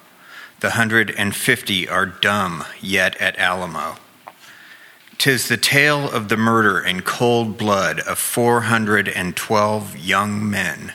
[0.60, 3.98] The hundred and fifty are dumb yet at Alamo.
[5.18, 10.94] Tis the tale of the murder in cold blood of 412 young men.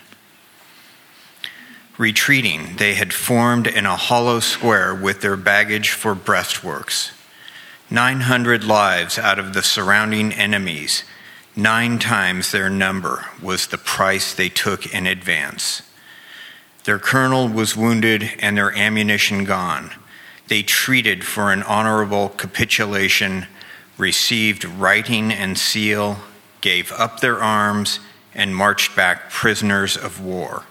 [1.99, 7.11] Retreating, they had formed in a hollow square with their baggage for breastworks.
[7.91, 11.05] 900 lives out of the surrounding enemies,
[11.57, 15.83] nine times their number, was the price they took in advance.
[16.85, 19.91] Their colonel was wounded and their ammunition gone.
[20.49, 23.47] They treated for an honorable capitulation
[23.99, 26.19] received writing and seal,
[26.61, 28.01] gave up their arms,
[28.35, 30.65] and marched back prisoners of war.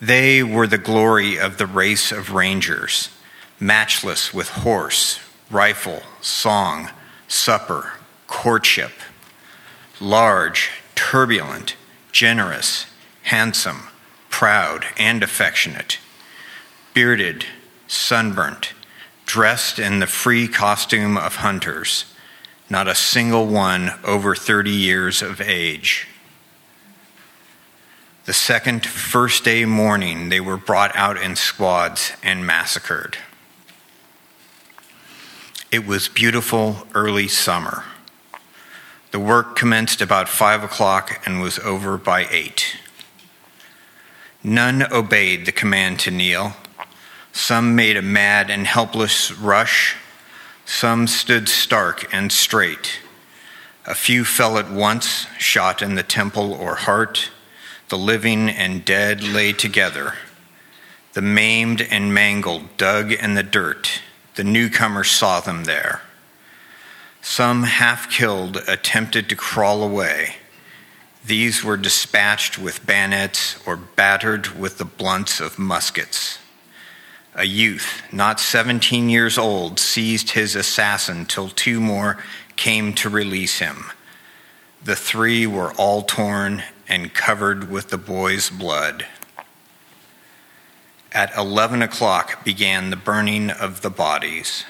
[0.00, 3.10] They were the glory of the race of rangers,
[3.58, 5.18] matchless with horse,
[5.50, 6.90] rifle, song,
[7.28, 7.92] supper,
[8.40, 8.92] courtship,
[10.00, 11.76] large, turbulent,
[12.10, 12.86] generous,
[13.24, 13.82] handsome,
[14.30, 15.98] proud, and affectionate,
[16.94, 17.44] bearded,
[17.86, 18.72] sunburnt,
[19.26, 22.06] dressed in the free costume of hunters,
[22.70, 26.08] not a single one over 30 years of age.
[28.24, 33.18] The second first day morning, they were brought out in squads and massacred.
[35.70, 37.84] It was beautiful early summer.
[39.10, 42.76] The work commenced about five o'clock and was over by eight.
[44.44, 46.52] None obeyed the command to kneel.
[47.32, 49.96] Some made a mad and helpless rush.
[50.64, 53.00] Some stood stark and straight.
[53.84, 57.30] A few fell at once, shot in the temple or heart.
[57.88, 60.14] The living and dead lay together.
[61.14, 64.00] The maimed and mangled dug in the dirt.
[64.36, 66.02] The newcomer saw them there.
[67.22, 70.36] Some half killed attempted to crawl away.
[71.24, 76.38] These were dispatched with bayonets or battered with the blunts of muskets.
[77.34, 82.18] A youth, not 17 years old, seized his assassin till two more
[82.56, 83.84] came to release him.
[84.82, 89.06] The three were all torn and covered with the boy's blood.
[91.12, 94.64] At 11 o'clock began the burning of the bodies.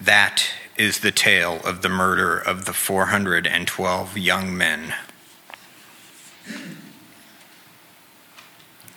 [0.00, 0.44] That
[0.80, 4.94] is the tale of the murder of the 412 young men.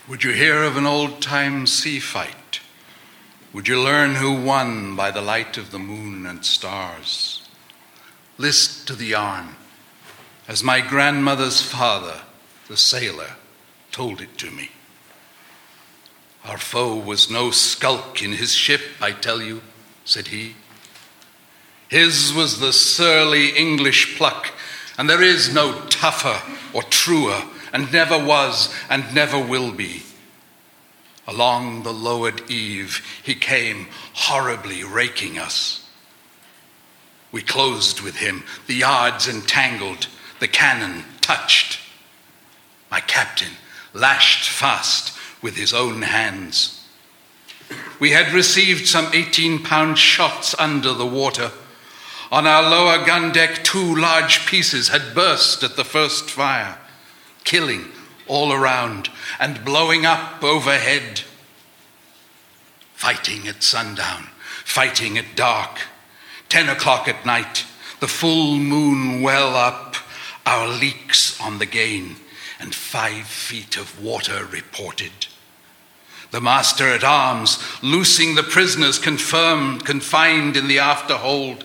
[0.08, 2.60] Would you hear of an old time sea fight?
[3.52, 7.46] Would you learn who won by the light of the moon and stars?
[8.38, 9.48] List to the yarn,
[10.48, 12.22] as my grandmother's father,
[12.66, 13.32] the sailor,
[13.92, 14.70] told it to me.
[16.46, 19.60] Our foe was no skulk in his ship, I tell you,
[20.06, 20.54] said he.
[21.94, 24.50] His was the surly English pluck,
[24.98, 26.42] and there is no tougher
[26.72, 30.02] or truer, and never was and never will be.
[31.28, 35.88] Along the lowered eve, he came horribly raking us.
[37.30, 40.08] We closed with him, the yards entangled,
[40.40, 41.78] the cannon touched.
[42.90, 43.52] My captain
[43.92, 46.84] lashed fast with his own hands.
[48.00, 51.52] We had received some 18 pound shots under the water.
[52.34, 56.76] On our lower gun deck, two large pieces had burst at the first fire,
[57.44, 57.92] killing
[58.26, 59.08] all around
[59.38, 61.20] and blowing up overhead.
[62.94, 64.30] Fighting at sundown,
[64.64, 65.82] fighting at dark.
[66.48, 67.64] Ten o'clock at night,
[68.00, 69.94] the full moon well up,
[70.44, 72.16] our leaks on the gain,
[72.58, 75.28] and five feet of water reported.
[76.32, 81.64] The master at arms loosing the prisoners confirmed, confined in the after hold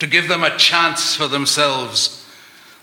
[0.00, 2.26] to give them a chance for themselves.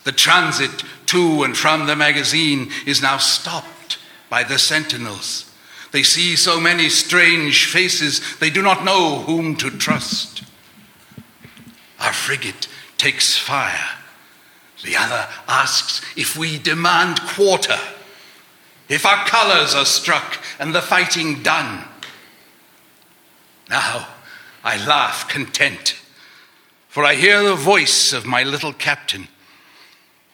[0.05, 3.97] The transit to and from the magazine is now stopped
[4.29, 5.51] by the sentinels.
[5.91, 10.43] They see so many strange faces, they do not know whom to trust.
[11.99, 12.67] Our frigate
[12.97, 13.89] takes fire.
[14.83, 17.79] The other asks if we demand quarter,
[18.89, 21.83] if our colors are struck and the fighting done.
[23.69, 24.07] Now
[24.63, 25.95] I laugh content,
[26.97, 29.27] for I hear the voice of my little captain.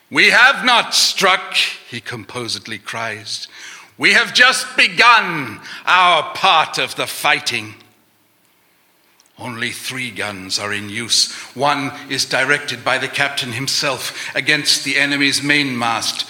[0.10, 3.50] We have not struck, he composedly cries.
[3.98, 7.74] We have just begun our part of the fighting.
[9.38, 11.34] Only three guns are in use.
[11.54, 16.26] One is directed by the captain himself against the enemy's mainmast.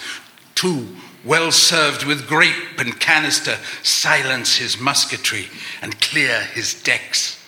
[0.56, 5.46] Two, well served with grape and canister, silence his musketry
[5.80, 7.43] and clear his decks.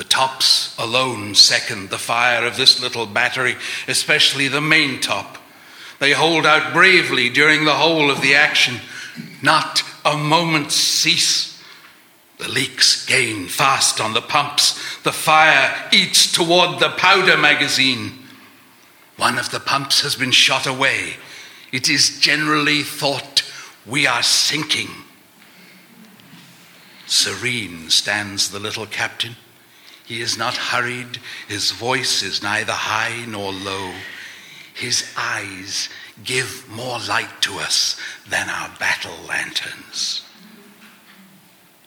[0.00, 3.56] The tops alone second the fire of this little battery,
[3.86, 5.36] especially the main top.
[5.98, 8.80] They hold out bravely during the whole of the action.
[9.42, 11.62] Not a moment's cease.
[12.38, 14.72] The leaks gain fast on the pumps.
[15.02, 18.20] The fire eats toward the powder magazine.
[19.18, 21.16] One of the pumps has been shot away.
[21.72, 23.42] It is generally thought
[23.84, 24.88] we are sinking.
[27.06, 29.36] Serene stands the little captain.
[30.10, 31.20] He is not hurried.
[31.46, 33.92] His voice is neither high nor low.
[34.74, 35.88] His eyes
[36.24, 37.96] give more light to us
[38.28, 40.24] than our battle lanterns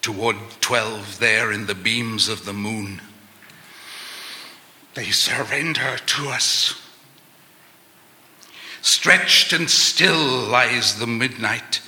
[0.02, 3.02] toward 12 there in the beams of the moon.
[4.94, 6.82] They surrender to us.
[8.82, 11.82] Stretched and still lies the midnight,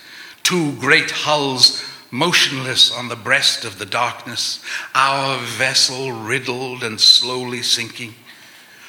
[0.43, 1.81] two great hulls
[2.15, 4.63] motionless on the breast of the darkness,
[4.93, 8.15] our vessel riddled and slowly sinking.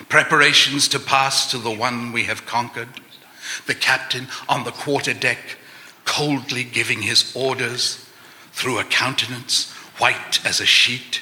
[0.09, 2.89] Preparations to pass to the one we have conquered.
[3.67, 5.59] The captain on the quarter deck,
[6.05, 8.09] coldly giving his orders
[8.53, 11.21] through a countenance white as a sheet.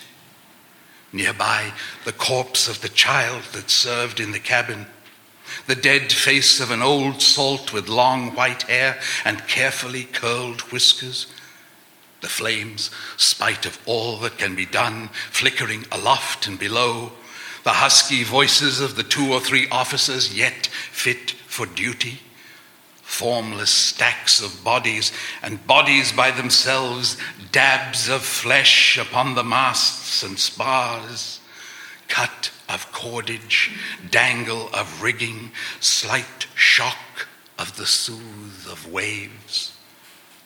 [1.10, 1.72] Nearby,
[2.04, 4.86] the corpse of the child that served in the cabin,
[5.66, 11.28] the dead face of an old salt with long white hair and carefully curled whiskers,
[12.24, 17.12] the flames, spite of all that can be done, flickering aloft and below,
[17.64, 22.20] the husky voices of the two or three officers yet fit for duty.
[23.02, 27.18] Formless stacks of bodies, and bodies by themselves,
[27.52, 31.40] dabs of flesh upon the masts and spars,
[32.08, 33.70] cut of cordage,
[34.10, 37.28] dangle of rigging, slight shock
[37.58, 39.73] of the soothe of waves.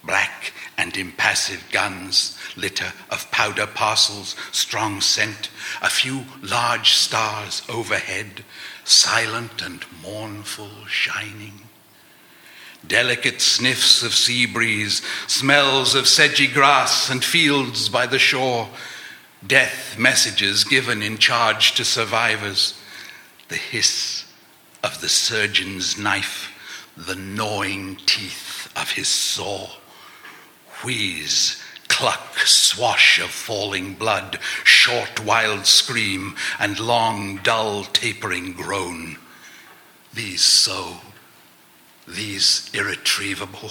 [0.04, 5.50] Black and impassive guns, litter of powder parcels, strong scent,
[5.82, 8.44] a few large stars overhead,
[8.84, 11.62] silent and mournful shining.
[12.86, 18.68] Delicate sniffs of sea breeze, smells of sedgy grass and fields by the shore,
[19.44, 22.80] death messages given in charge to survivors,
[23.48, 24.24] the hiss
[24.84, 26.54] of the surgeon's knife,
[26.96, 29.68] the gnawing teeth of his saw
[30.84, 39.16] wheeze, cluck, swash of falling blood, short wild scream, and long dull tapering groan.
[40.14, 40.98] These so,
[42.06, 43.70] these irretrievable.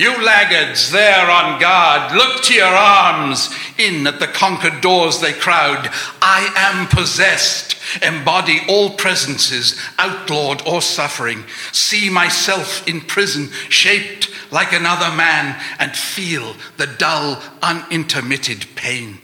[0.00, 3.54] You laggards there on guard, look to your arms.
[3.76, 5.90] In at the conquered doors they crowd.
[6.22, 11.44] I am possessed, embody all presences, outlawed or suffering.
[11.72, 19.18] See myself in prison, shaped like another man, and feel the dull, unintermitted pain.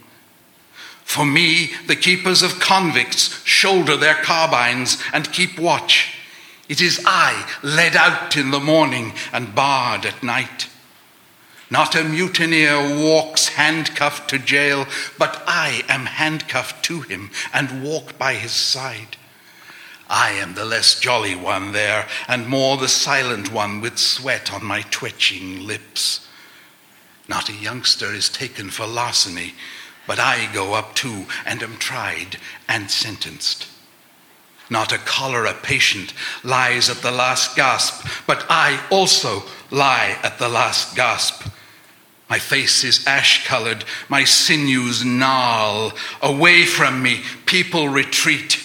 [1.04, 6.15] For me, the keepers of convicts shoulder their carbines and keep watch.
[6.68, 10.68] It is I led out in the morning and barred at night.
[11.70, 14.86] Not a mutineer walks handcuffed to jail,
[15.18, 19.16] but I am handcuffed to him and walk by his side.
[20.08, 24.64] I am the less jolly one there, and more the silent one with sweat on
[24.64, 26.28] my twitching lips.
[27.28, 29.54] Not a youngster is taken for larceny,
[30.06, 32.38] but I go up too and am tried
[32.68, 33.66] and sentenced.
[34.68, 36.12] Not a cholera patient
[36.42, 41.48] lies at the last gasp, but I also lie at the last gasp.
[42.28, 45.92] My face is ash colored, my sinews gnarl.
[46.20, 48.62] Away from me, people retreat.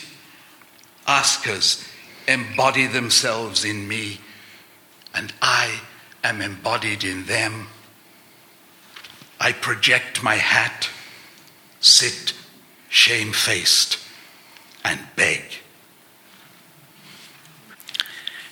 [1.06, 1.88] Askers
[2.28, 4.20] embody themselves in me,
[5.14, 5.82] and I
[6.24, 7.68] am embodied in them.
[9.40, 10.90] I project my hat,
[11.80, 12.34] sit
[12.90, 13.98] shamefaced,
[14.84, 15.61] and beg.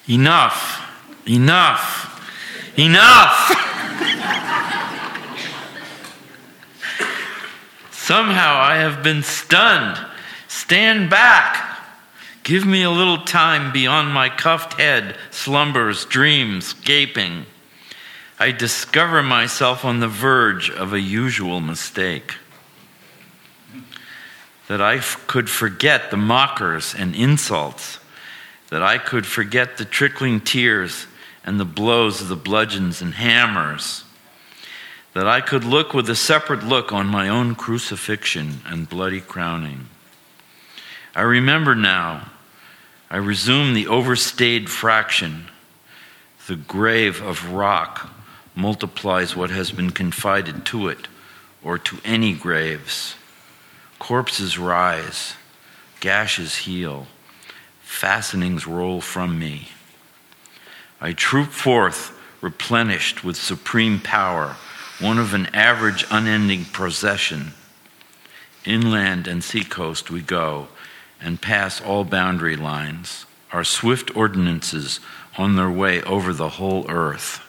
[0.10, 0.82] Enough!
[1.28, 2.78] Enough!
[2.78, 3.56] Enough!
[7.92, 10.04] Somehow I have been stunned.
[10.48, 11.78] Stand back!
[12.44, 17.46] Give me a little time beyond my cuffed head, slumbers, dreams, gaping.
[18.40, 22.38] I discover myself on the verge of a usual mistake.
[24.68, 27.99] That I f- could forget the mockers and insults,
[28.70, 31.08] that I could forget the trickling tears
[31.46, 34.04] and the blows of the bludgeons and hammers,
[35.14, 39.88] that I could look with a separate look on my own crucifixion and bloody crowning.
[41.16, 42.30] I remember now
[43.10, 45.46] I resume the overstayed fraction.
[46.48, 48.12] The grave of rock
[48.56, 51.08] multiplies what has been confided to it
[51.64, 53.16] or to any graves.
[53.98, 55.34] Corpses rise,
[56.00, 57.08] gashes heal,
[57.90, 59.68] fastenings roll from me.
[61.02, 64.56] I troop forth, replenished with supreme power,
[65.02, 67.54] one of an average, unending procession.
[68.64, 70.68] Inland and seacoast we go
[71.20, 75.00] and pass all boundary lines, our swift ordinances
[75.38, 77.42] on their way over the whole earth.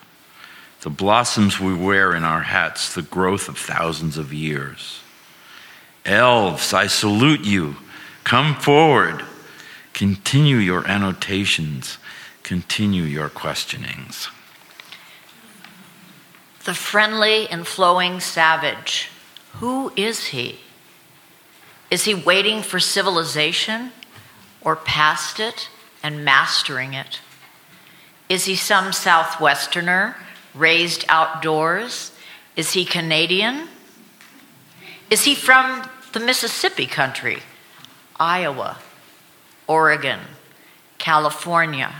[0.81, 5.01] The blossoms we wear in our hats, the growth of thousands of years.
[6.07, 7.77] Elves, I salute you.
[8.25, 9.23] Come forward.
[10.01, 11.99] Continue your annotations.
[12.43, 14.31] Continue your questionings.
[16.65, 19.11] The friendly and flowing savage.
[19.57, 20.61] Who is he?
[21.91, 23.93] Is he waiting for civilization
[24.63, 25.69] or past it
[26.03, 27.21] and mastering it?
[28.31, 30.15] Is he some Southwesterner
[30.55, 32.13] raised outdoors?
[32.57, 33.69] Is he Canadian?
[35.11, 37.41] Is he from the Mississippi country,
[38.19, 38.79] Iowa,
[39.71, 40.19] Oregon,
[40.99, 41.95] California,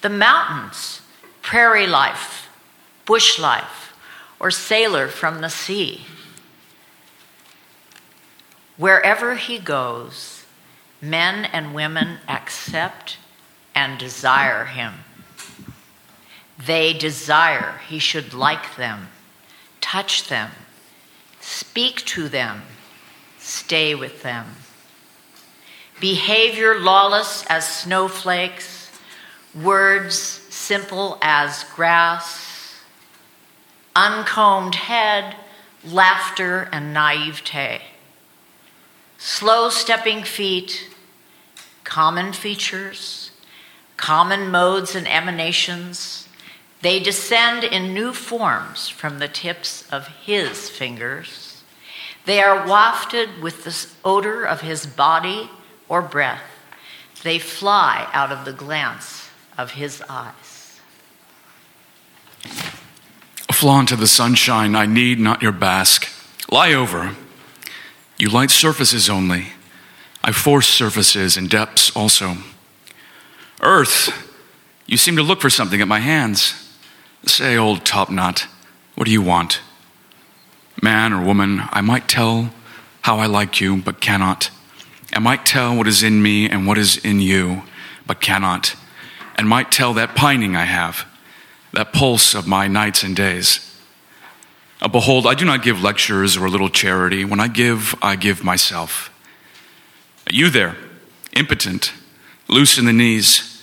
[0.00, 1.02] the mountains,
[1.42, 2.48] prairie life,
[3.04, 3.92] bush life,
[4.40, 6.06] or sailor from the sea?
[8.78, 10.46] Wherever he goes,
[11.02, 13.18] men and women accept
[13.74, 14.94] and desire him.
[16.58, 19.08] They desire he should like them,
[19.82, 20.52] touch them,
[21.38, 22.62] speak to them,
[23.38, 24.46] stay with them.
[26.02, 28.90] Behavior lawless as snowflakes,
[29.54, 32.80] Words simple as grass,
[33.94, 35.36] uncombed head,
[35.84, 37.82] laughter, and naivete.
[39.16, 40.88] Slow stepping feet,
[41.84, 43.30] common features,
[43.96, 46.28] common modes and emanations.
[46.80, 51.62] They descend in new forms from the tips of his fingers.
[52.24, 55.48] They are wafted with the odor of his body
[55.92, 56.40] or breath.
[57.22, 59.28] They fly out of the glance
[59.58, 60.80] of his eyes.
[63.52, 66.08] Flaunt to the sunshine, I need not your bask.
[66.50, 67.14] Lie over.
[68.16, 69.48] You light surfaces only.
[70.24, 72.38] I force surfaces and depths also.
[73.60, 74.32] Earth,
[74.86, 76.74] you seem to look for something at my hands.
[77.26, 78.46] Say, old topknot,
[78.94, 79.60] what do you want?
[80.80, 82.50] Man or woman, I might tell
[83.02, 84.50] how I like you, but cannot.
[85.12, 87.62] I might tell what is in me and what is in you,
[88.06, 88.74] but cannot.
[89.36, 91.06] And might tell that pining I have,
[91.72, 93.68] that pulse of my nights and days.
[94.80, 97.24] Uh, behold, I do not give lectures or a little charity.
[97.24, 99.10] When I give, I give myself.
[100.30, 100.76] You there,
[101.34, 101.92] impotent,
[102.48, 103.62] loose in the knees,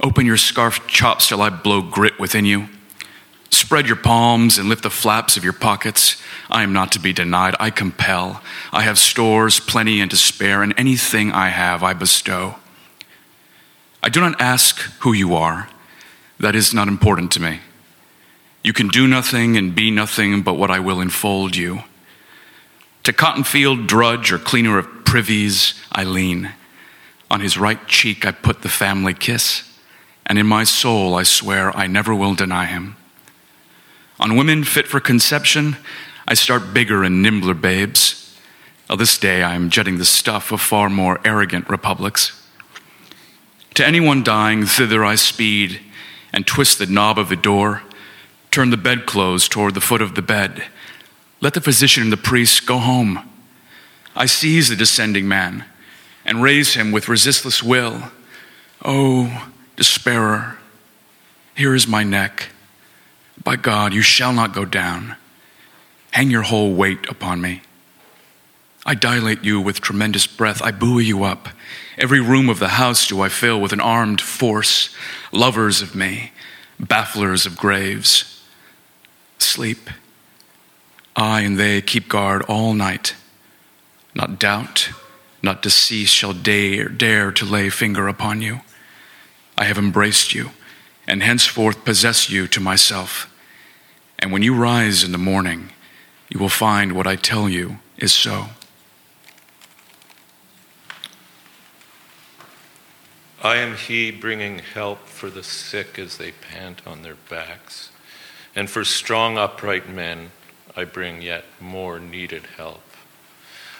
[0.00, 2.68] open your scarf chops till I blow grit within you.
[3.50, 6.20] Spread your palms and lift the flaps of your pockets.
[6.50, 7.54] I am not to be denied.
[7.58, 8.42] I compel.
[8.72, 12.56] I have stores, plenty and to spare, and anything I have I bestow.
[14.02, 15.68] I do not ask who you are.
[16.38, 17.60] That is not important to me.
[18.62, 21.84] You can do nothing and be nothing but what I will enfold you.
[23.04, 26.52] To Cottonfield, drudge, or cleaner of privies, I lean.
[27.30, 29.62] On his right cheek I put the family kiss,
[30.26, 32.96] and in my soul I swear I never will deny him.
[34.18, 35.76] On women fit for conception,
[36.26, 38.22] I start bigger and nimbler babes.
[38.88, 42.42] Of this day, I am jetting the stuff of far more arrogant republics.
[43.74, 45.80] To anyone dying, thither I speed
[46.32, 47.82] and twist the knob of the door,
[48.50, 50.64] turn the bedclothes toward the foot of the bed.
[51.40, 53.28] Let the physician and the priest go home.
[54.14, 55.66] I seize the descending man
[56.24, 58.10] and raise him with resistless will.
[58.84, 60.56] Oh, despairer,
[61.54, 62.50] here is my neck.
[63.42, 65.16] By God, you shall not go down.
[66.10, 67.62] Hang your whole weight upon me.
[68.84, 70.62] I dilate you with tremendous breath.
[70.62, 71.48] I buoy you up.
[71.98, 74.94] Every room of the house do I fill with an armed force,
[75.32, 76.32] lovers of me,
[76.80, 78.44] bafflers of graves.
[79.38, 79.90] Sleep.
[81.16, 83.16] I and they keep guard all night.
[84.14, 84.90] Not doubt,
[85.42, 88.60] not decease shall dare, dare to lay finger upon you.
[89.58, 90.50] I have embraced you,
[91.06, 93.32] and henceforth possess you to myself.
[94.18, 95.70] And when you rise in the morning,
[96.28, 98.46] you will find what I tell you is so.
[103.42, 107.90] I am he bringing help for the sick as they pant on their backs,
[108.56, 110.32] and for strong, upright men
[110.76, 112.82] I bring yet more needed help.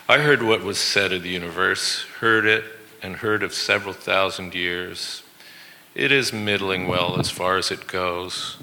[0.09, 2.62] I heard what was said of the universe, heard it,
[3.03, 5.23] and heard of several thousand years.
[5.97, 8.59] It is middling well as far as it goes.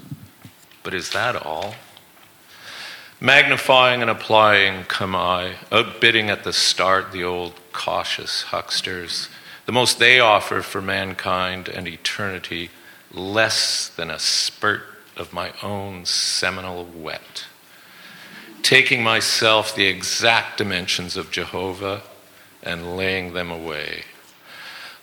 [0.84, 1.74] But is that all?
[3.20, 9.28] Magnifying and applying come I, outbidding at the start the old cautious hucksters.
[9.66, 12.70] The most they offer for mankind and eternity,
[13.12, 14.84] less than a spurt
[15.16, 17.46] of my own seminal wet.
[18.62, 22.02] Taking myself the exact dimensions of Jehovah
[22.62, 24.04] and laying them away.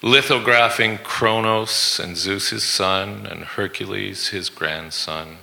[0.01, 5.37] Lithographing Kronos and Zeus' son and Hercules his grandson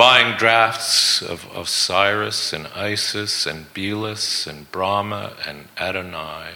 [0.00, 6.52] buying drafts of Osiris and Isis and Belus and Brahma and Adonai.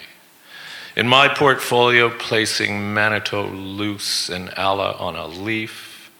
[0.96, 6.10] In my portfolio, placing Manitou loose and Allah on a leaf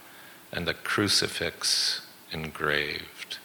[0.53, 3.39] and the crucifix engraved,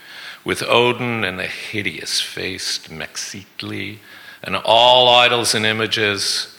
[0.44, 4.00] with Odin and the hideous faced Mexitli
[4.44, 6.59] and all idols and images,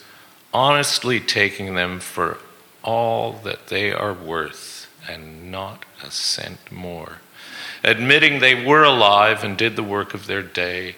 [0.53, 2.37] honestly taking them for
[2.83, 7.17] all that they are worth and not a cent more.
[7.83, 10.95] Admitting they were alive and did the work of their day.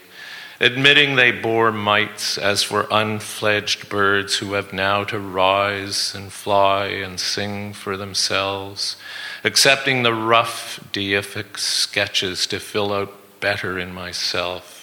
[0.59, 6.87] Admitting they bore mites as for unfledged birds who have now to rise and fly
[6.87, 8.95] and sing for themselves.
[9.43, 14.82] Accepting the rough deific sketches to fill out better in myself.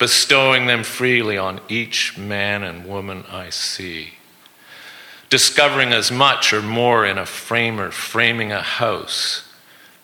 [0.00, 4.14] Bestowing them freely on each man and woman I see
[5.30, 9.48] discovering as much or more in a framer framing a house,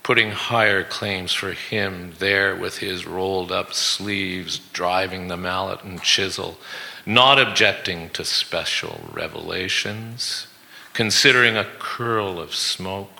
[0.04, 6.00] putting higher claims for him there with his rolled up sleeves, driving the mallet and
[6.00, 6.56] chisel,
[7.04, 10.46] not objecting to special revelations,
[10.92, 13.10] considering a curl of smoke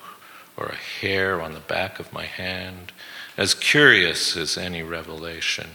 [0.57, 2.93] or a hair on the back of my hand,
[3.37, 5.69] as curious as any revelation.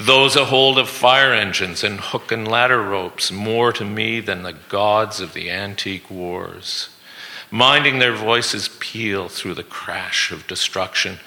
[0.00, 4.42] Those a hold of fire engines and hook and ladder ropes, more to me than
[4.42, 6.88] the gods of the antique wars.
[7.50, 11.18] Minding their voices peal through the crash of destruction,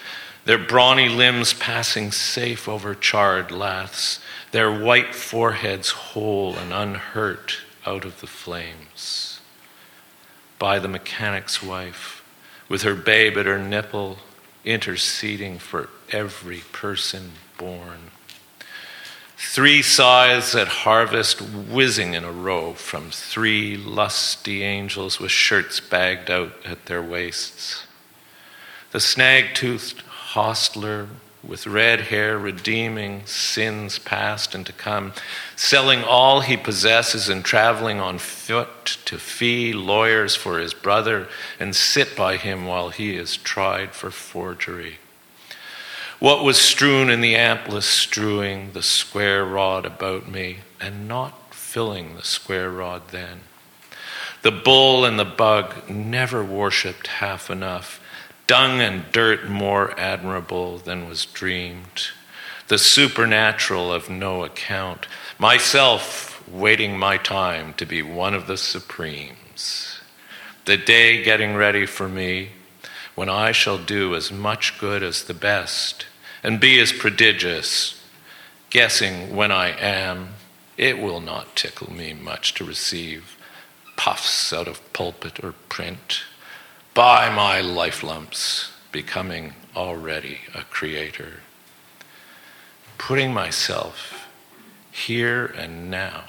[0.45, 4.20] their brawny limbs passing safe over charred laths,
[4.52, 9.40] their white foreheads whole and unhurt out of the flames.
[10.58, 12.26] By the mechanic's wife,
[12.68, 14.18] with her babe at her nipple,
[14.66, 18.10] interceding for every person born.
[19.45, 26.32] Three scythes at harvest whizzing in a row from three lusty angels with shirts bagged
[26.32, 27.84] out at their waists.
[28.91, 31.07] The snag toothed hostler
[31.44, 35.14] with red hair redeeming sins past and to come,
[35.56, 41.28] selling all he possesses and traveling on foot to fee lawyers for his brother
[41.60, 44.98] and sit by him while he is tried for forgery.
[46.24, 52.16] What was strewn in the ampless strewing the square rod about me, and not filling
[52.16, 53.41] the square rod then.
[54.41, 58.00] The bull and the bug never worshipped half enough,
[58.48, 62.12] dung and dirt more admirable than was dreamed,
[62.70, 70.00] the supernatural of no account, myself waiting my time to be one of the supremes,
[70.64, 72.52] the day getting ready for me
[73.14, 76.06] when I shall do as much good as the best
[76.44, 78.03] and be as prodigious,
[78.70, 80.36] guessing when I am,
[80.78, 83.38] it will not tickle me much to receive
[83.95, 86.24] puffs out of pulpit or print.
[86.94, 91.40] By my life lumps, becoming already a creator.
[92.98, 94.28] Putting myself
[94.91, 96.26] here and now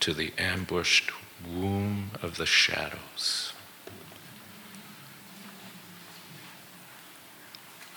[0.00, 1.10] to the ambushed
[1.46, 3.49] womb of the shadows.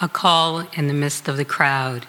[0.03, 2.05] A call in the midst of the crowd,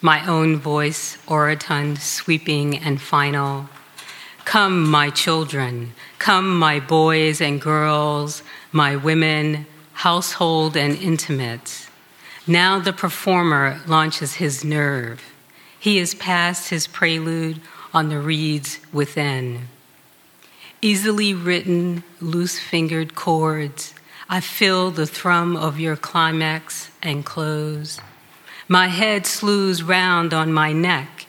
[0.00, 3.68] my own voice, orotund, sweeping and final.
[4.46, 8.42] Come, my children, come, my boys and girls,
[8.72, 11.88] my women, household and intimates.
[12.46, 15.20] Now the performer launches his nerve.
[15.78, 17.60] He is past his prelude
[17.92, 19.68] on the reeds within.
[20.80, 23.92] Easily written, loose fingered chords
[24.28, 28.00] I feel the thrum of your climax and close.
[28.68, 31.26] My head slews round on my neck.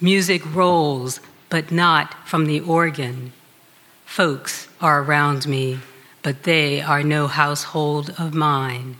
[0.00, 3.32] Music rolls, but not from the organ.
[4.04, 5.80] Folks are around me,
[6.22, 8.96] but they are no household of mine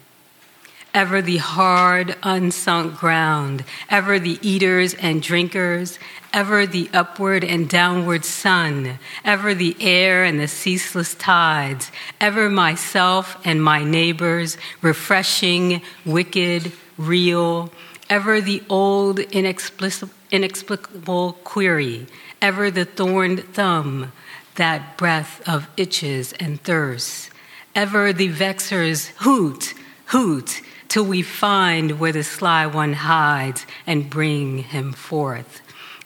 [0.95, 5.99] ever the hard, unsunk ground, ever the eaters and drinkers,
[6.33, 11.91] ever the upward and downward sun, ever the air and the ceaseless tides,
[12.21, 17.73] ever myself and my neighbors, refreshing, wicked, real,
[18.09, 22.07] ever the old, inexplicable query,
[22.41, 24.13] ever the thorned thumb,
[24.55, 27.31] that breath of itches and thirst,
[27.75, 29.75] ever the vexer's hoot,
[30.07, 30.61] hoot,
[30.95, 35.61] till we find where the sly one hides and bring him forth.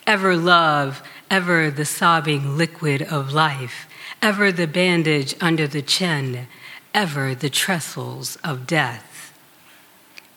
[0.06, 3.86] Ever love, ever the sobbing liquid of life,
[4.22, 6.46] ever the bandage under the chin,
[6.94, 9.38] ever the trestles of death.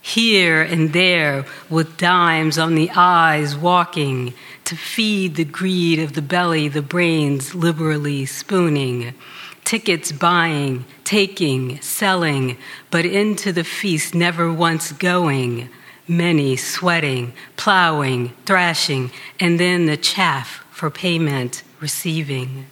[0.01, 4.33] Here and there, with dimes on the eyes, walking
[4.65, 9.13] to feed the greed of the belly, the brains liberally spooning
[9.63, 12.57] tickets buying, taking, selling,
[12.89, 15.69] but into the feast never once going,
[16.07, 22.65] many sweating, plowing, thrashing, and then the chaff for payment receiving.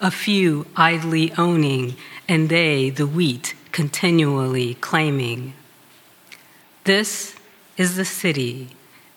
[0.00, 1.96] A few idly owning,
[2.28, 5.52] and they the wheat continually claiming.
[6.84, 7.36] This
[7.76, 8.70] is the city,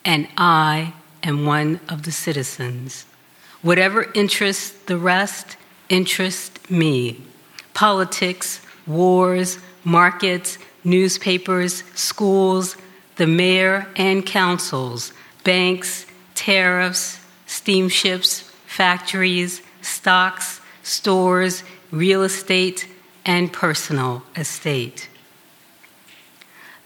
[0.03, 3.05] and I am one of the citizens.
[3.61, 5.55] Whatever interests the rest,
[5.87, 7.21] interest me.
[7.73, 12.77] Politics, wars, markets, newspapers, schools,
[13.15, 15.13] the mayor and councils,
[15.43, 22.87] banks, tariffs, steamships, factories, stocks, stores, real estate,
[23.25, 25.09] and personal estate.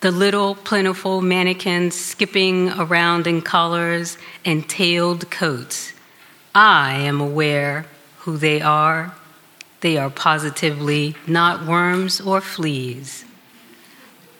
[0.01, 5.93] The little plentiful mannequins skipping around in collars and tailed coats.
[6.53, 7.87] I am aware
[8.19, 9.15] who they are.
[9.81, 13.25] They are positively not worms or fleas.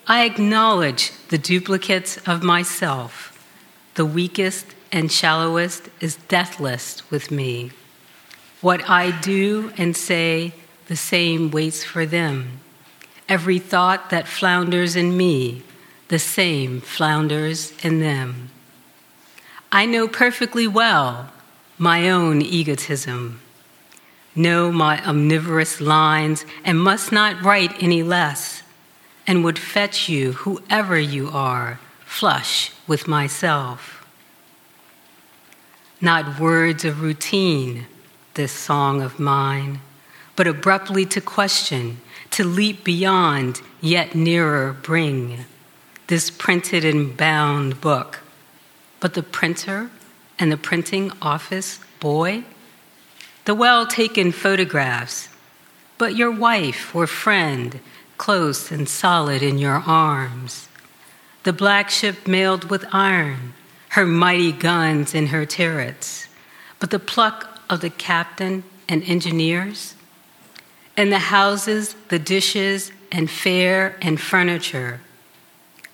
[0.07, 3.33] I acknowledge the duplicates of myself.
[3.95, 7.71] The weakest and shallowest is deathless with me.
[8.61, 10.53] What I do and say,
[10.87, 12.59] the same waits for them.
[13.27, 15.63] Every thought that flounders in me,
[16.07, 18.49] the same flounders in them.
[19.71, 21.31] I know perfectly well
[21.77, 23.41] my own egotism,
[24.37, 28.63] know my omnivorous lines, and must not write any less,
[29.25, 34.07] and would fetch you, whoever you are, flush with myself.
[35.99, 37.87] Not words of routine,
[38.35, 39.81] this song of mine,
[40.35, 41.99] but abruptly to question,
[42.31, 45.45] to leap beyond, yet nearer bring
[46.07, 48.19] this printed and bound book.
[48.99, 49.89] But the printer
[50.39, 52.43] and the printing office boy,
[53.47, 55.29] the well taken photographs,
[55.97, 57.79] but your wife or friend
[58.17, 60.67] close and solid in your arms,
[61.43, 63.53] the black ship mailed with iron,
[63.91, 66.27] her mighty guns in her turrets,
[66.77, 69.95] but the pluck of the captain and engineers,
[70.97, 74.99] and the houses, the dishes, and fare and furniture,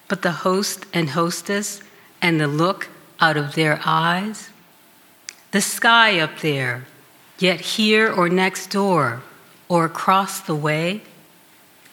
[0.07, 1.83] but the host and hostess
[2.19, 2.89] and the look
[3.19, 4.49] out of their eyes,
[5.51, 6.87] the sky up there,
[7.43, 9.21] yet here or next door
[9.67, 11.01] or across the way,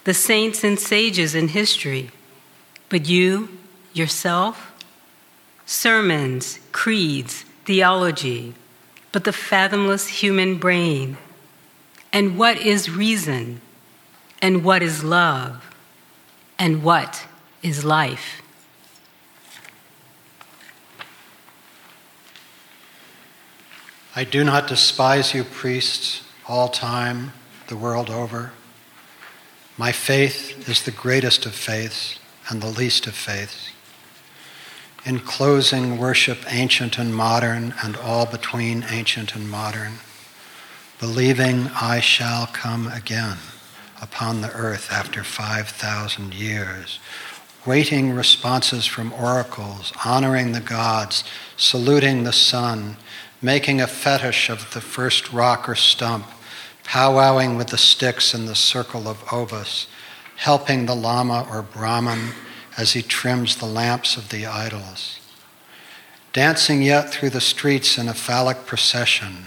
[0.05, 2.11] the saints and sages in history,
[2.89, 3.49] but you,
[3.93, 4.73] yourself,
[5.67, 8.55] sermons, creeds, theology,
[9.13, 11.17] but the fathomless human brain.
[12.13, 13.61] And what is reason?
[14.41, 15.75] And what is love?
[16.59, 17.27] And what
[17.63, 18.40] is life?
[24.15, 27.33] I do not despise you, priests, all time,
[27.69, 28.51] the world over.
[29.79, 32.19] My faith is the greatest of faiths
[32.49, 33.71] and the least of faiths.
[35.05, 40.01] In closing, worship ancient and modern and all between ancient and modern,
[40.99, 43.39] believing I shall come again
[44.03, 46.99] upon the earth after 5,000 years,
[47.65, 51.23] waiting responses from oracles, honoring the gods,
[51.57, 52.97] saluting the sun,
[53.43, 56.27] making a fetish of the first rock or stump,
[56.85, 59.87] powwowing with the sticks in the circle of Obus,
[60.37, 62.33] helping the Lama or Brahman
[62.77, 65.19] as he trims the lamps of the idols.
[66.33, 69.45] Dancing yet through the streets in a phallic procession,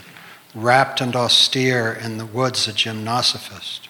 [0.54, 3.88] wrapped and austere in the woods a gymnosophist.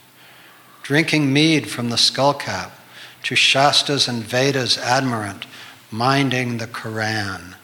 [0.81, 2.71] Drinking mead from the skullcap
[3.23, 5.45] to Shastas and Vedas admirant,
[5.91, 7.55] minding the Koran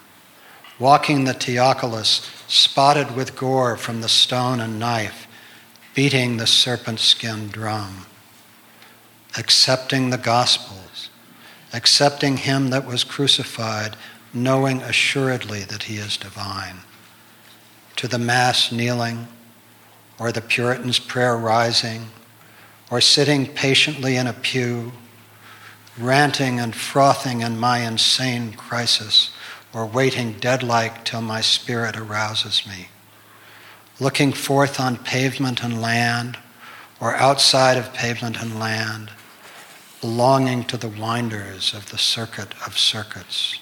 [0.80, 5.28] walking the Teocallis, spotted with gore from the stone and knife,
[5.94, 8.06] beating the serpent skin drum,
[9.38, 11.10] accepting the Gospels,
[11.74, 13.98] accepting Him that was crucified,
[14.34, 16.78] knowing assuredly that He is divine.
[17.98, 19.28] To the Mass kneeling,
[20.18, 22.08] or the Puritan's prayer rising,
[22.90, 24.94] or sitting patiently in a pew,
[25.98, 29.32] ranting and frothing in my insane crisis
[29.74, 32.90] or waiting dead like till my spirit arouses me.
[34.00, 36.38] Looking forth on pavement and land,
[37.00, 39.12] or outside of pavement and land,
[40.02, 43.60] belonging to the winders of the circuit of circuits.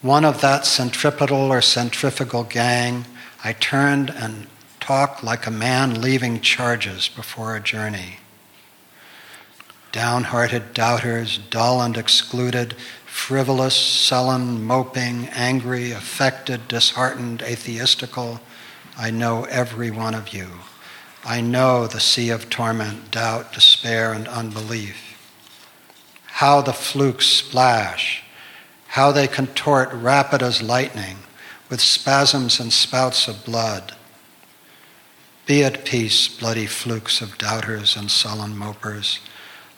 [0.00, 3.04] One of that centripetal or centrifugal gang,
[3.44, 4.46] I turned and
[4.80, 8.20] talked like a man leaving charges before a journey.
[9.90, 12.76] Downhearted doubters, dull and excluded,
[13.18, 18.40] frivolous, sullen, moping, angry, affected, disheartened, atheistical.
[18.96, 20.48] I know every one of you.
[21.26, 25.18] I know the sea of torment, doubt, despair, and unbelief.
[26.24, 28.22] How the flukes splash,
[28.86, 31.18] how they contort rapid as lightning,
[31.68, 33.94] with spasms and spouts of blood.
[35.44, 39.18] Be at peace, bloody flukes of doubters and sullen mopers.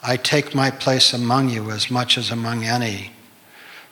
[0.05, 3.11] I take my place among you as much as among any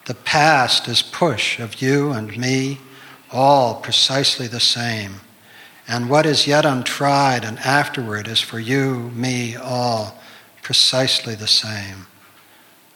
[0.09, 2.80] the past is push of you and me,
[3.30, 5.16] all precisely the same.
[5.86, 10.18] And what is yet untried and afterward is for you, me, all
[10.62, 12.06] precisely the same.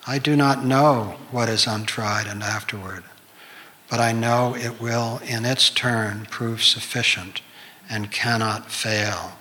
[0.06, 3.04] I do not know what is untried and afterward,
[3.90, 7.42] but I know it will in its turn prove sufficient
[7.90, 9.32] and cannot fail.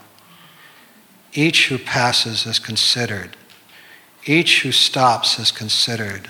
[1.31, 3.37] Each who passes is considered,
[4.25, 6.29] each who stops is considered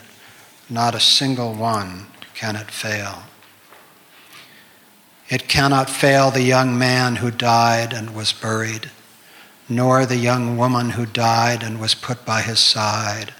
[0.72, 3.23] not a single one can it fail.
[5.27, 8.89] It cannot fail the young man who died and was buried,
[9.68, 13.34] nor the young woman who died and was put by his side,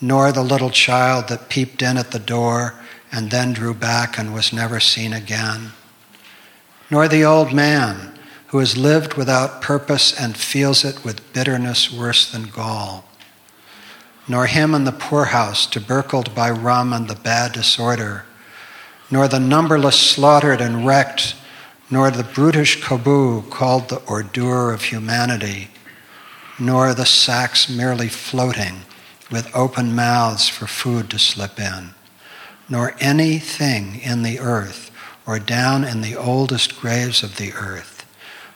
[0.00, 2.74] nor the little child that peeped in at the door
[3.10, 5.72] and then drew back and was never seen again,
[6.90, 8.18] nor the old man
[8.48, 13.04] who has lived without purpose and feels it with bitterness worse than gall,
[14.28, 18.24] nor him in the poorhouse tubercled by rum and the bad disorder,
[19.10, 21.34] nor the numberless slaughtered and wrecked,
[21.90, 25.68] nor the brutish kobu called the ordure of humanity,
[26.58, 28.82] nor the sacks merely floating
[29.30, 31.90] with open mouths for food to slip in,
[32.68, 34.90] nor anything in the earth
[35.26, 38.06] or down in the oldest graves of the earth,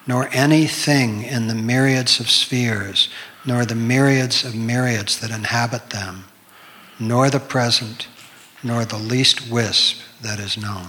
[0.06, 3.08] nor anything in the myriads of spheres,
[3.44, 6.24] nor the myriads of myriads that inhabit them,
[6.98, 8.08] nor the present,
[8.62, 10.88] nor the least wisp that is known.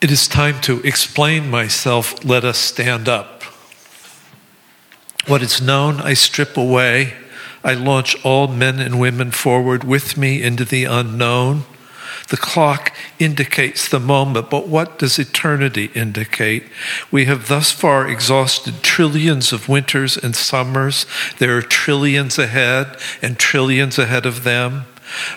[0.00, 2.24] It is time to explain myself.
[2.24, 3.42] Let us stand up.
[5.26, 7.14] What is known, I strip away.
[7.62, 11.64] I launch all men and women forward with me into the unknown.
[12.28, 16.64] The clock indicates the moment, but what does eternity indicate?
[17.10, 21.06] We have thus far exhausted trillions of winters and summers.
[21.38, 24.86] There are trillions ahead and trillions ahead of them.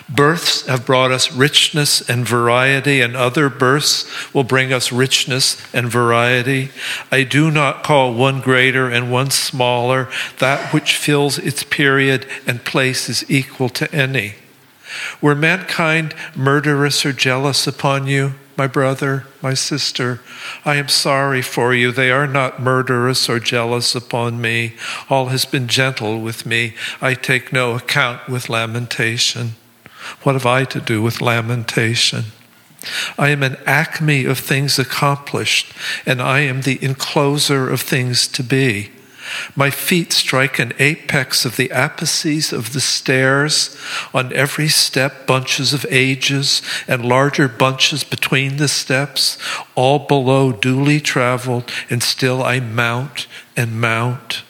[0.08, 5.90] Births have brought us richness and variety, and other births will bring us richness and
[5.90, 6.70] variety.
[7.12, 10.08] I do not call one greater and one smaller.
[10.38, 14.36] That which fills its period and place is equal to any.
[15.20, 20.20] Were mankind murderous or jealous upon you, my brother, my sister?
[20.64, 21.92] I am sorry for you.
[21.92, 24.74] They are not murderous or jealous upon me.
[25.08, 26.74] All has been gentle with me.
[27.00, 29.54] I take no account with lamentation.
[30.22, 32.24] What have I to do with lamentation?
[33.18, 35.72] I am an acme of things accomplished,
[36.06, 38.90] and I am the encloser of things to be.
[39.54, 43.76] My feet strike an apex of the apices of the stairs.
[44.14, 49.38] On every step, bunches of ages and larger bunches between the steps,
[49.74, 53.26] all below duly traveled, and still I mount
[53.56, 54.42] and mount.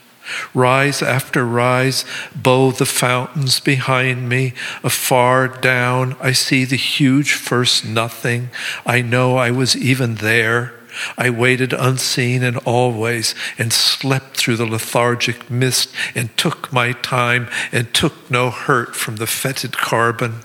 [0.54, 4.52] Rise after rise, bow the fountains behind me.
[4.84, 8.50] Afar down, I see the huge first nothing.
[8.84, 10.77] I know I was even there.
[11.16, 17.48] I waited unseen and always and slept through the lethargic mist and took my time
[17.72, 20.40] and took no hurt from the fetid carbon.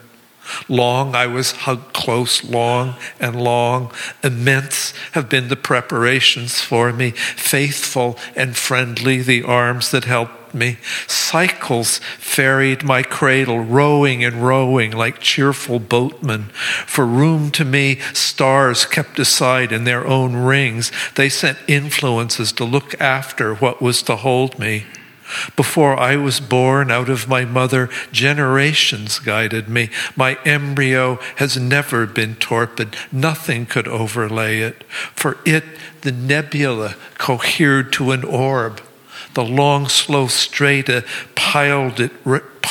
[0.68, 3.92] Long I was hugged close, long and long.
[4.24, 10.78] Immense have been the preparations for me, faithful and friendly the arms that helped me.
[11.08, 16.44] Cycles ferried my cradle, rowing and rowing like cheerful boatmen.
[16.86, 20.92] For room to me, stars kept aside in their own rings.
[21.16, 24.86] They sent influences to look after what was to hold me.
[25.56, 29.90] Before I was born out of my mother, generations guided me.
[30.16, 32.96] My embryo has never been torpid.
[33.12, 34.84] Nothing could overlay it.
[35.16, 35.64] For it,
[36.02, 38.82] the nebula cohered to an orb.
[39.34, 41.04] The long, slow strata
[41.36, 42.12] piled it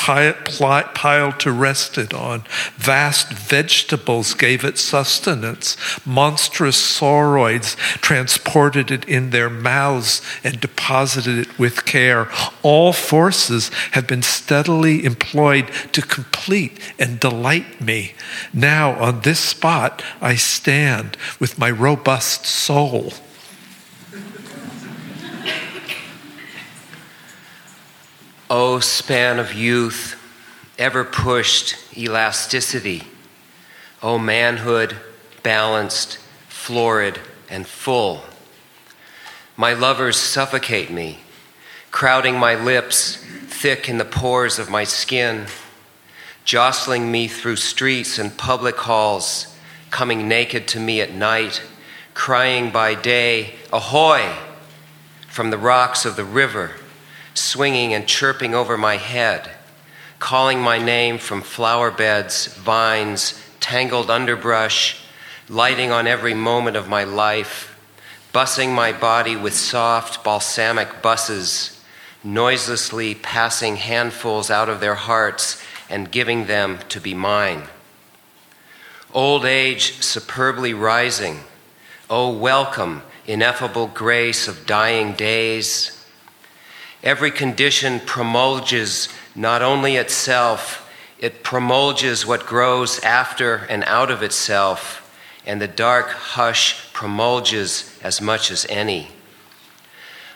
[0.03, 2.43] piled to rest it on.
[2.75, 5.77] Vast vegetables gave it sustenance.
[6.05, 12.29] Monstrous sauroids transported it in their mouths and deposited it with care.
[12.63, 18.13] All forces have been steadily employed to complete and delight me.
[18.53, 23.13] Now, on this spot, I stand with my robust soul.
[28.49, 30.19] O span of youth,
[30.77, 33.03] ever pushed elasticity.
[34.01, 34.97] O manhood,
[35.43, 36.17] balanced,
[36.49, 38.23] florid, and full.
[39.55, 41.19] My lovers suffocate me,
[41.91, 43.17] crowding my lips
[43.47, 45.45] thick in the pores of my skin,
[46.43, 49.55] jostling me through streets and public halls,
[49.89, 51.61] coming naked to me at night,
[52.13, 54.33] crying by day, Ahoy!
[55.27, 56.71] from the rocks of the river
[57.33, 59.49] swinging and chirping over my head,
[60.19, 65.01] calling my name from flower beds, vines, tangled underbrush,
[65.49, 67.77] lighting on every moment of my life,
[68.33, 71.81] bussing my body with soft, balsamic busses,
[72.23, 77.63] noiselessly passing handfuls out of their hearts and giving them to be mine.
[79.13, 81.41] Old age superbly rising,
[82.09, 86.02] oh, welcome, ineffable grace of dying days
[87.03, 90.89] Every condition promulges not only itself,
[91.19, 95.01] it promulges what grows after and out of itself,
[95.45, 99.09] and the dark hush promulges as much as any.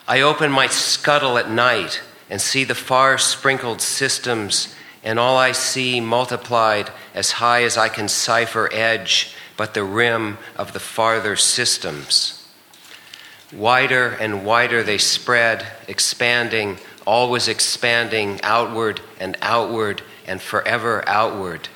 [0.08, 5.54] I open my scuttle at night and see the far sprinkled systems, and all I
[5.54, 11.38] see multiplied as high as I can cipher edge, but the rim of the farther
[11.38, 12.37] systems.
[13.54, 21.70] Wider and wider they spread, expanding, always expanding outward and outward and forever outward.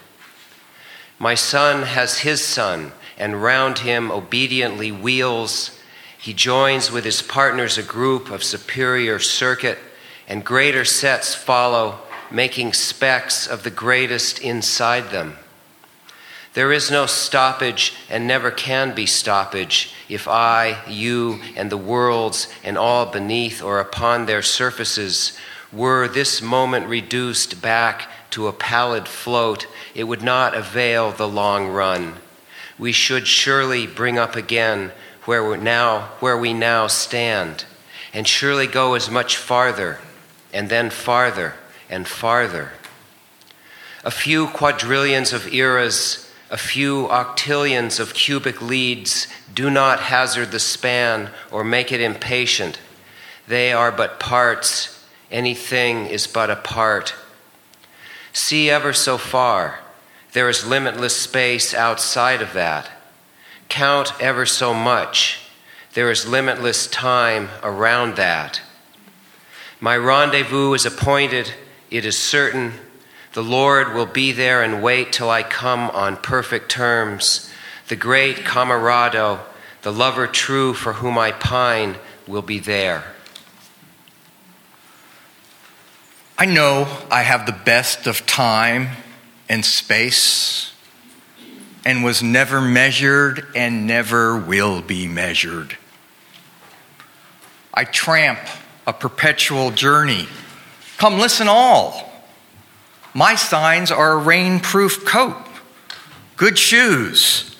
[1.18, 5.80] My sun has his sun, and round him obediently wheels.
[6.18, 9.78] He joins with his partners a group of superior circuit,
[10.28, 12.00] and greater sets follow,
[12.32, 15.38] making specks of the greatest inside them.
[16.54, 22.50] There is no stoppage and never can be stoppage if I, you, and the worlds
[22.62, 25.38] and all beneath or upon their surfaces
[25.72, 31.68] were this moment reduced back to a pallid float, it would not avail the long
[31.70, 32.16] run.
[32.78, 34.92] We should surely bring up again
[35.24, 37.64] where we now where we now stand,
[38.14, 40.00] and surely go as much farther,
[40.52, 41.54] and then farther
[41.90, 42.72] and farther.
[44.04, 50.60] A few quadrillions of eras a few octillions of cubic leads do not hazard the
[50.60, 52.78] span or make it impatient.
[53.48, 55.02] They are but parts.
[55.32, 57.16] Anything is but a part.
[58.34, 59.80] See ever so far.
[60.34, 62.90] There is limitless space outside of that.
[63.70, 65.40] Count ever so much.
[65.94, 68.62] There is limitless time around that.
[69.80, 71.54] My rendezvous is appointed.
[71.90, 72.74] It is certain
[73.34, 77.50] the Lord will be there and wait till I come on perfect terms.
[77.88, 79.40] The great camarado,
[79.84, 81.96] the lover true for whom I pine,
[82.28, 83.04] will be there.
[86.38, 88.90] I know I have the best of time
[89.48, 90.74] and space
[91.86, 95.78] and was never measured and never will be measured.
[97.74, 98.40] I tramp
[98.86, 100.28] a perpetual journey.
[100.98, 102.11] Come listen all.
[103.14, 105.38] My signs are a rain-proof coat,
[106.38, 107.56] good shoes,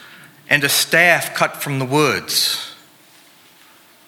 [0.50, 2.74] and a staff cut from the woods.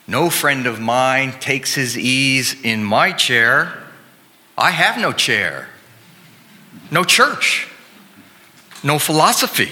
[0.08, 3.74] No friend of mine takes his ease in my chair.
[4.58, 5.68] I have no chair,
[6.92, 7.68] no church,
[8.84, 9.72] no philosophy.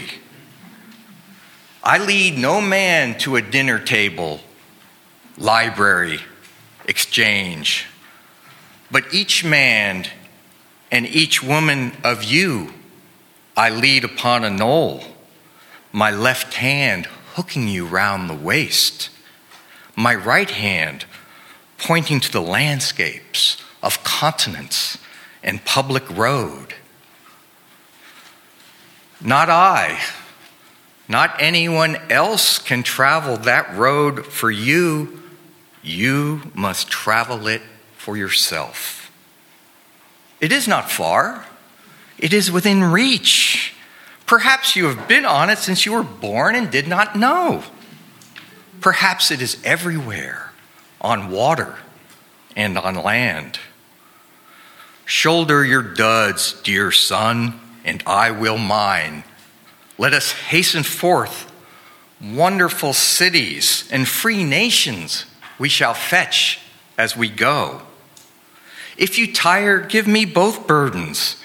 [1.84, 4.42] I lead no man to a dinner table,
[5.38, 6.20] library,
[6.86, 7.86] exchange,
[8.90, 10.06] but each man
[10.92, 12.74] and each woman of you
[13.56, 15.04] I lead upon a knoll,
[15.92, 19.10] my left hand hooking you round the waist,
[19.96, 21.06] my right hand
[21.78, 24.98] pointing to the landscapes of continents
[25.44, 26.76] and public road.
[29.20, 30.00] Not I,
[31.08, 35.22] not anyone else can travel that road for you.
[35.84, 37.62] You must travel it
[37.98, 39.01] for yourself.
[40.42, 41.46] It is not far,
[42.18, 43.74] it is within reach.
[44.26, 47.64] Perhaps you have been on it since you were born and did not know.
[48.80, 50.52] Perhaps it is everywhere,
[51.00, 51.78] on water
[52.56, 53.60] and on land.
[55.06, 59.24] Shoulder your duds, dear son, and I will mine.
[59.98, 61.52] Let us hasten forth.
[62.22, 65.26] Wonderful cities and free nations
[65.60, 66.60] we shall fetch
[66.98, 67.82] as we go.
[68.98, 71.38] If you tire, give me both burdens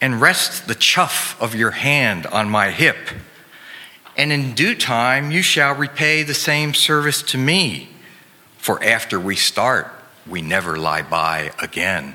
[0.00, 2.96] and rest the chuff of your hand on my hip.
[4.16, 7.88] And in due time, you shall repay the same service to me.
[8.58, 9.88] For after we start,
[10.26, 12.14] we never lie by again.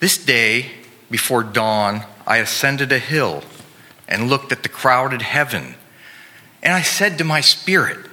[0.00, 0.70] This day,
[1.10, 3.42] before dawn, I ascended a hill
[4.08, 5.74] and looked at the crowded heaven.
[6.62, 8.06] And I said to my spirit,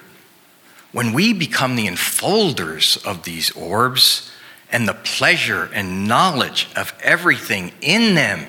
[0.91, 4.31] when we become the enfolders of these orbs,
[4.73, 8.47] and the pleasure and knowledge of everything in them,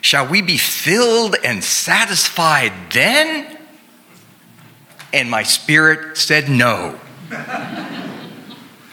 [0.00, 3.58] shall we be filled and satisfied then?
[5.12, 6.98] And my spirit said, No.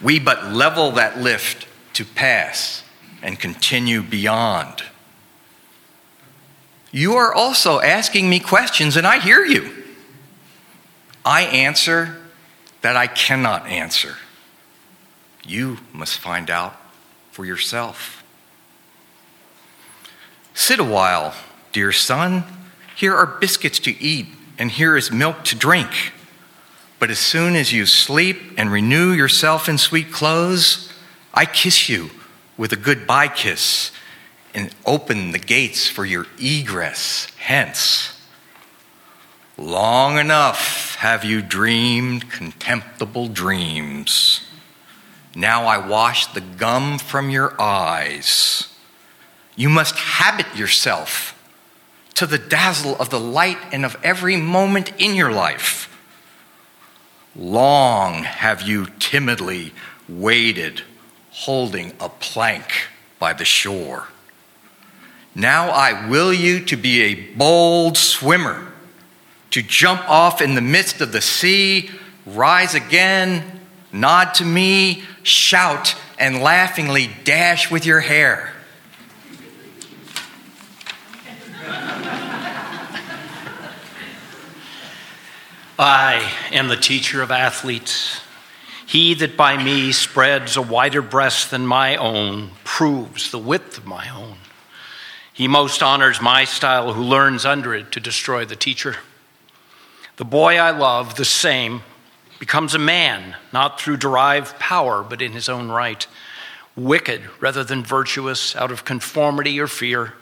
[0.02, 2.84] we but level that lift to pass
[3.22, 4.84] and continue beyond.
[6.92, 9.84] You are also asking me questions, and I hear you.
[11.24, 12.18] I answer
[12.82, 14.16] that I cannot answer.
[15.46, 16.76] You must find out
[17.32, 18.24] for yourself.
[20.54, 21.34] Sit a while,
[21.72, 22.44] dear son.
[22.96, 25.90] Here are biscuits to eat, and here is milk to drink.
[27.00, 30.94] But as soon as you sleep and renew yourself in sweet clothes,
[31.34, 32.12] I kiss you
[32.58, 33.92] with a goodbye kiss
[34.54, 38.22] and open the gates for your egress hence.
[39.58, 44.42] Long enough have you dreamed contemptible dreams.
[45.36, 48.68] Now I wash the gum from your eyes.
[49.56, 51.38] You must habit yourself
[52.16, 55.88] to the dazzle of the light and of every moment in your life.
[57.36, 59.72] Long have you timidly
[60.10, 60.82] waited,
[61.32, 62.66] holding a plank
[63.20, 64.10] by the shore.
[65.34, 68.72] Now I will you to be a bold swimmer,
[69.52, 71.90] to jump off in the midst of the sea,
[72.26, 73.62] rise again,
[73.94, 78.54] nod to me, shout, and laughingly dash with your hair.
[85.80, 88.22] I am the teacher of athletes.
[88.86, 93.88] He that by me spreads a wider breast than my own proves the width of
[93.88, 94.36] my own.
[95.34, 98.98] He most honors my style who learns under it to destroy the teacher.
[100.18, 101.82] The boy I love, the same,
[102.42, 106.08] becomes a man, not through derived power, but in his own right.
[106.76, 110.14] Wicked rather than virtuous, out of conformity or fear.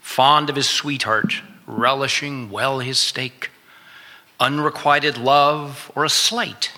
[0.00, 3.50] Fond of his sweetheart, relishing well his steak
[4.38, 6.70] unrequited love, or a slight,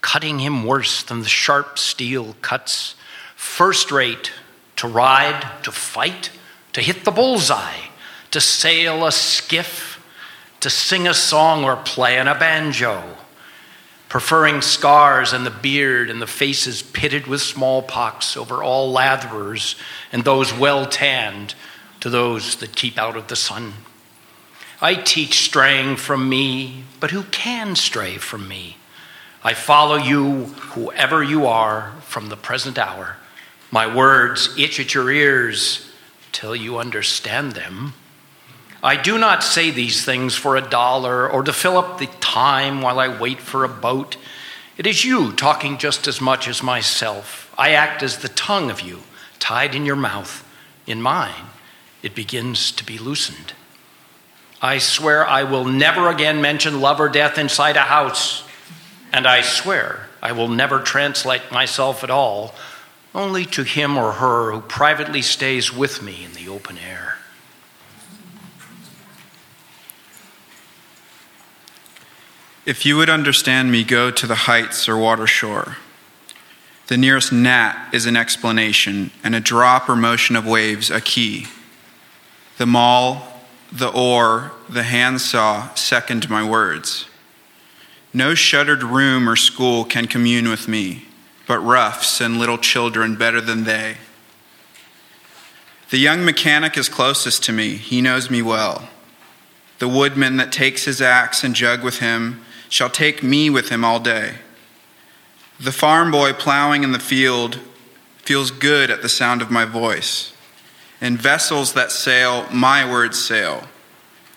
[0.00, 2.94] cutting him worse than the sharp steel cuts.
[3.34, 4.30] First rate,
[4.76, 6.30] to ride, to fight,
[6.72, 7.88] to hit the bullseye,
[8.30, 10.00] to sail a skiff,
[10.60, 13.02] to sing a song or play on a banjo,
[14.14, 19.76] preferring scars and the beard and the faces pitted with smallpox over all latherers
[20.12, 21.52] and those well tanned
[21.98, 23.72] to those that keep out of the sun.
[24.80, 28.76] I teach straying from me, but who can stray from me?
[29.42, 33.16] I follow you, whoever you are, from the present hour.
[33.72, 35.90] My words itch at your ears
[36.30, 37.94] till you understand them.
[38.84, 42.82] I do not say these things for a dollar or to fill up the time
[42.82, 44.18] while I wait for a boat.
[44.76, 47.50] It is you talking just as much as myself.
[47.56, 49.00] I act as the tongue of you,
[49.38, 50.46] tied in your mouth.
[50.86, 51.46] In mine,
[52.02, 53.54] it begins to be loosened.
[54.60, 58.44] I swear I will never again mention love or death inside a house.
[59.14, 62.54] And I swear I will never translate myself at all,
[63.14, 67.16] only to him or her who privately stays with me in the open air.
[72.66, 75.76] If you would understand me, go to the heights or water shore.
[76.86, 81.46] The nearest gnat is an explanation, and a drop or motion of waves a key.
[82.58, 83.34] The maul
[83.74, 87.06] the oar, the handsaw second my words.
[88.12, 91.06] No shuttered room or school can commune with me,
[91.48, 93.96] but roughs and little children better than they.
[95.90, 98.88] The young mechanic is closest to me, he knows me well.
[99.80, 102.44] The woodman that takes his axe and jug with him
[102.74, 104.34] shall take me with him all day.
[105.60, 107.60] The farm boy plowing in the field
[108.16, 110.34] feels good at the sound of my voice.
[111.00, 113.68] In vessels that sail, my words sail.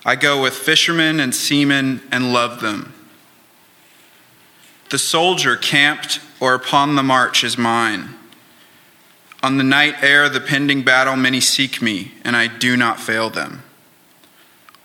[0.05, 2.93] I go with fishermen and seamen and love them.
[4.91, 8.13] The soldier camped or upon the march is mine.
[9.41, 13.31] On the night air, the pending battle, many seek me, and I do not fail
[13.31, 13.63] them.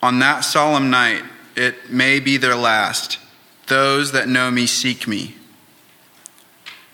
[0.03, 1.23] On that solemn night,
[1.55, 3.19] it may be their last.
[3.67, 5.37] Those that know me seek me.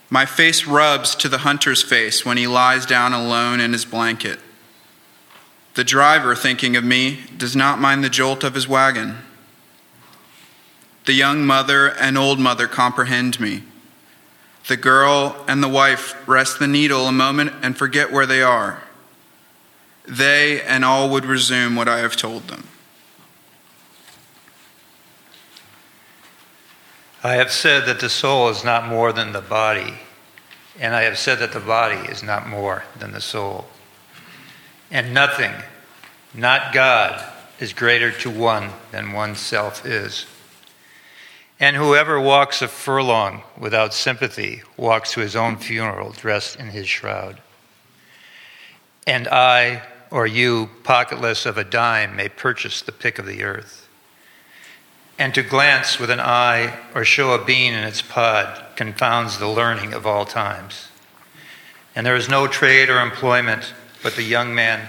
[0.09, 4.39] My face rubs to the hunter's face when he lies down alone in his blanket.
[5.75, 9.17] The driver, thinking of me, does not mind the jolt of his wagon.
[11.05, 13.63] The young mother and old mother comprehend me.
[14.67, 18.83] The girl and the wife rest the needle a moment and forget where they are.
[20.07, 22.67] They and all would resume what I have told them.
[27.21, 29.95] I have said that the soul is not more than the body,
[30.79, 33.67] and I have said that the body is not more than the soul.
[34.89, 35.51] And nothing,
[36.33, 37.21] not God,
[37.59, 40.27] is greater to one than oneself is.
[41.59, 46.87] And whoever walks a furlong without sympathy walks to his own funeral dressed in his
[46.87, 47.41] shroud.
[49.05, 53.88] And I, or you, pocketless of a dime, may purchase the pick of the earth.
[55.19, 59.49] And to glance with an eye or show a bean in its pod confounds the
[59.49, 60.87] learning of all times.
[61.93, 64.87] And there is no trade or employment but the young man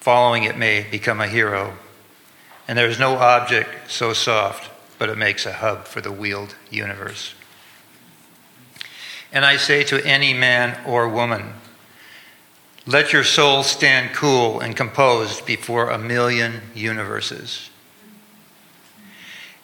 [0.00, 1.74] following it may become a hero.
[2.66, 4.68] And there is no object so soft,
[4.98, 7.32] but it makes a hub for the wheeled universe.
[9.32, 11.52] And I say to any man or woman,
[12.84, 17.70] let your soul stand cool and composed before a million universes.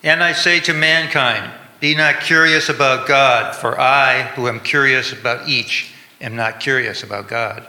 [0.02, 5.12] And I say to mankind, be not curious about God, for I, who am curious
[5.12, 7.66] about each, am not curious about God.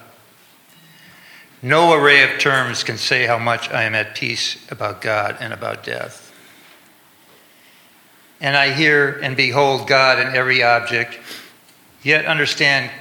[1.62, 5.54] No array of terms can say how much I am at peace about God and
[5.54, 6.32] about death.
[8.42, 11.18] And I hear and behold God in every object,
[12.04, 12.92] yet understand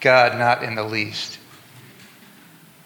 [0.00, 1.38] God not in the least.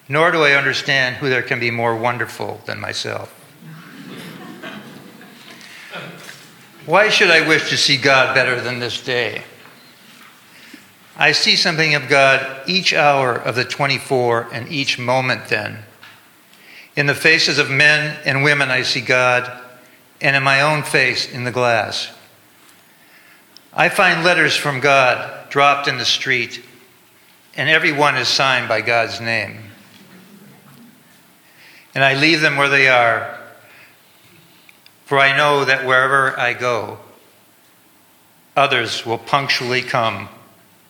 [0.08, 3.35] Nor do I understand who there can be more wonderful than myself.
[6.86, 9.42] Why should I wish to see God better than this day?
[11.16, 15.78] I see something of God each hour of the 24 and each moment then.
[16.94, 19.50] In the faces of men and women, I see God,
[20.20, 22.12] and in my own face in the glass.
[23.72, 26.62] I find letters from God dropped in the street,
[27.56, 29.58] and every one is signed by God's name.
[31.96, 33.40] And I leave them where they are,
[35.06, 36.98] for I know that wherever I go,
[38.56, 40.28] others will punctually come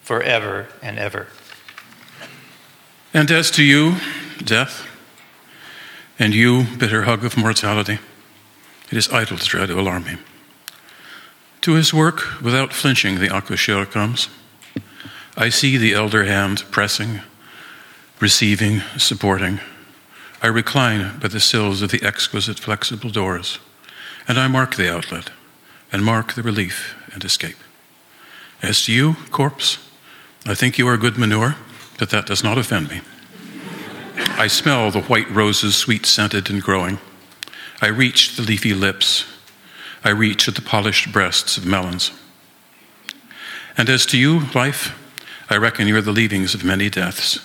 [0.01, 1.27] forever and ever.
[3.13, 3.97] And as to you,
[4.43, 4.87] death,
[6.19, 7.99] and you, bitter hug of mortality,
[8.91, 10.17] it is idle to try to alarm me.
[11.61, 14.29] To his work, without flinching, the accoucheur comes.
[15.37, 17.21] I see the elder hand pressing,
[18.19, 19.61] receiving, supporting.
[20.41, 23.59] I recline by the sills of the exquisite flexible doors,
[24.29, 25.31] and I mark the outlet,
[25.93, 27.57] and mark the relief and escape.
[28.63, 29.79] As to you, corpse,
[30.47, 31.57] I think you are good manure,
[31.99, 33.01] but that does not offend me.
[34.39, 36.99] I smell the white roses, sweet scented and growing.
[37.81, 39.25] I reach the leafy lips.
[40.05, 42.13] I reach at the polished breasts of melons.
[43.77, 44.97] And as to you, life,
[45.51, 47.39] I reckon you are the leavings of many deaths.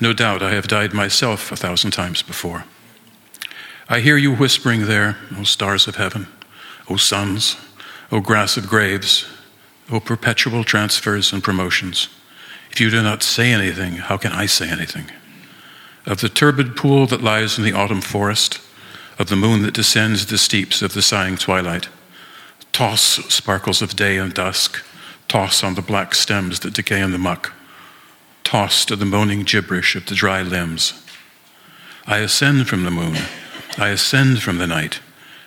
[0.00, 2.64] No doubt I have died myself a thousand times before.
[3.90, 6.26] I hear you whispering there, O stars of heaven,
[6.90, 7.56] O suns,
[8.12, 9.26] O grass of graves,
[9.90, 12.08] O perpetual transfers and promotions.
[12.70, 15.06] If you do not say anything, how can I say anything?
[16.04, 18.60] Of the turbid pool that lies in the autumn forest,
[19.18, 21.88] of the moon that descends the steeps of the sighing twilight,
[22.72, 23.00] toss
[23.32, 24.84] sparkles of day and dusk,
[25.28, 27.54] toss on the black stems that decay in the muck,
[28.44, 31.02] toss to the moaning gibberish of the dry limbs.
[32.06, 33.16] I ascend from the moon,
[33.78, 35.00] I ascend from the night.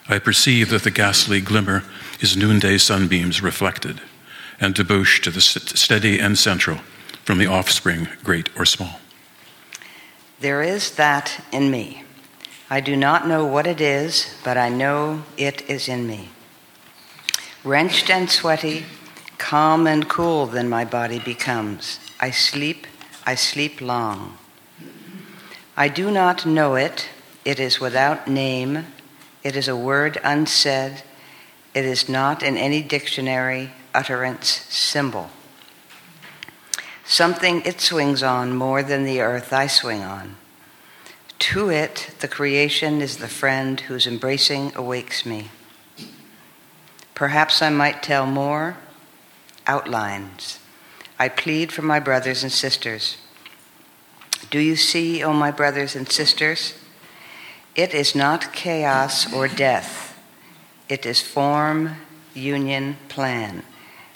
[0.07, 1.83] I perceive that the ghastly glimmer
[2.21, 3.99] is noonday sunbeams reflected,
[4.59, 6.77] and debouche to the steady and central
[7.25, 8.99] from the offspring, great or small.
[10.39, 12.03] There is that in me.
[12.69, 16.29] I do not know what it is, but I know it is in me.
[17.65, 18.85] Wrenched and sweaty,
[19.37, 21.99] calm and cool, then my body becomes.
[22.21, 22.87] I sleep,
[23.25, 24.37] I sleep long.
[25.75, 27.09] I do not know it.
[27.43, 28.87] It is without name.
[29.43, 31.03] It is a word unsaid.
[31.73, 35.29] It is not in any dictionary, utterance, symbol.
[37.05, 40.37] Something it swings on more than the earth I swing on.
[41.39, 45.49] To it, the creation is the friend whose embracing awakes me.
[47.15, 48.77] Perhaps I might tell more
[49.65, 50.59] outlines.
[51.17, 53.17] I plead for my brothers and sisters.
[54.49, 56.75] Do you see, O oh my brothers and sisters?
[57.75, 60.19] It is not chaos or death.
[60.89, 61.95] It is form,
[62.33, 63.63] union, plan.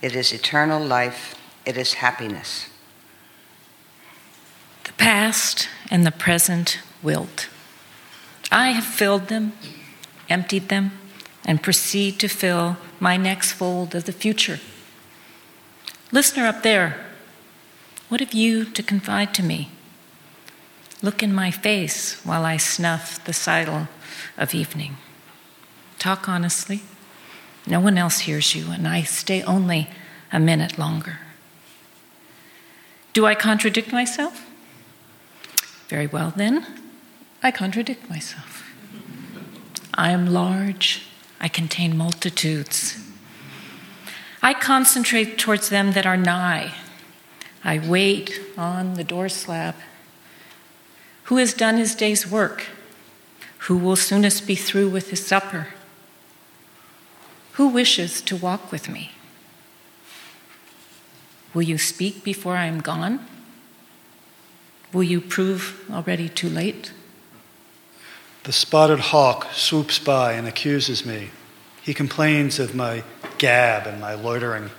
[0.02, 1.36] It is eternal life.
[1.66, 2.70] It is happiness.
[4.84, 7.48] The past and the present wilt.
[8.52, 9.54] I have filled them,
[10.30, 10.92] emptied them,
[11.46, 14.60] and proceed to fill my next fold of the future.
[16.12, 17.06] Listener up there,
[18.10, 19.72] what have you to confide to me?
[21.02, 23.88] Look in my face while I snuff the sidle
[24.38, 24.98] of evening.
[26.00, 26.82] Talk honestly.
[27.68, 29.90] No one else hears you, and I stay only
[30.32, 31.20] a minute longer.
[33.14, 34.46] Do I contradict myself?
[35.88, 36.66] Very well, then,
[37.42, 38.64] I contradict myself.
[39.94, 41.08] I am large,
[41.40, 43.00] I contain multitudes.
[44.42, 46.74] I concentrate towards them that are nigh.
[47.64, 49.76] I wait on the door slab.
[51.26, 52.68] Who has done his day's work?
[53.60, 55.70] Who will soonest be through with his supper?
[57.54, 59.12] Who wishes to walk with me?
[61.54, 63.26] Will you speak before I am gone?
[64.94, 66.92] Will you prove already too late?
[68.44, 71.32] The spotted hawk swoops by and accuses me.
[71.82, 73.04] He complains of my
[73.38, 74.70] gab and my loitering.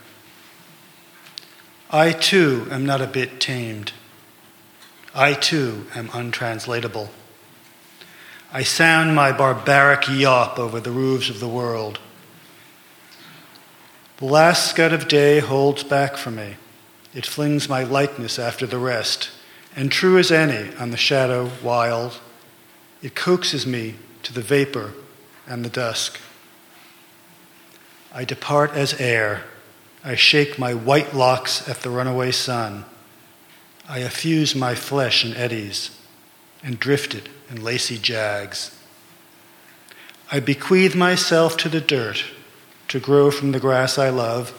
[1.90, 3.92] I too am not a bit tamed.
[5.16, 7.10] I too am untranslatable.
[8.52, 11.98] I sound my barbaric yawp over the roofs of the world.
[14.18, 16.56] The last scud of day holds back for me.
[17.12, 19.30] It flings my likeness after the rest
[19.76, 22.18] and true as any on the shadow wild,
[23.02, 24.94] it coaxes me to the vapor
[25.46, 26.18] and the dusk.
[28.12, 29.44] I depart as air.
[30.02, 32.86] I shake my white locks at the runaway sun.
[33.88, 35.90] I effuse my flesh in eddies
[36.62, 38.76] and drift it in lacy jags.
[40.30, 42.24] I bequeath myself to the dirt
[42.88, 44.52] to grow from the grass I love.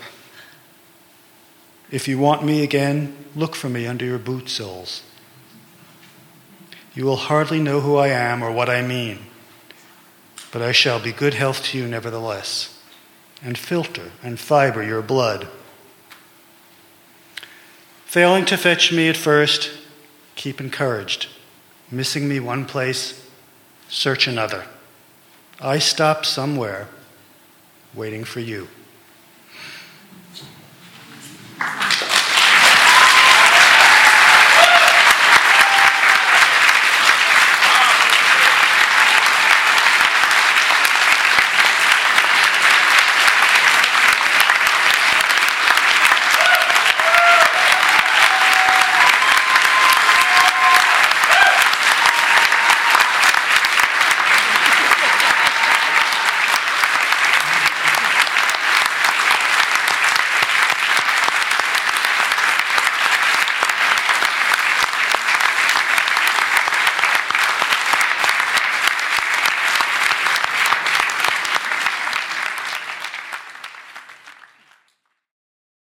[1.92, 5.04] If you want me again, look for me under your boot soles.
[6.94, 9.20] You will hardly know who I am or what I mean,
[10.52, 12.82] but I shall be good health to you nevertheless,
[13.44, 15.48] and filter and fiber your blood
[18.18, 19.70] failing to fetch me at first,
[20.36, 21.28] keep encouraged.
[21.92, 23.30] Missing me one place,
[23.90, 24.66] search another.
[25.62, 26.88] I stop somewhere
[27.94, 28.70] waiting for you.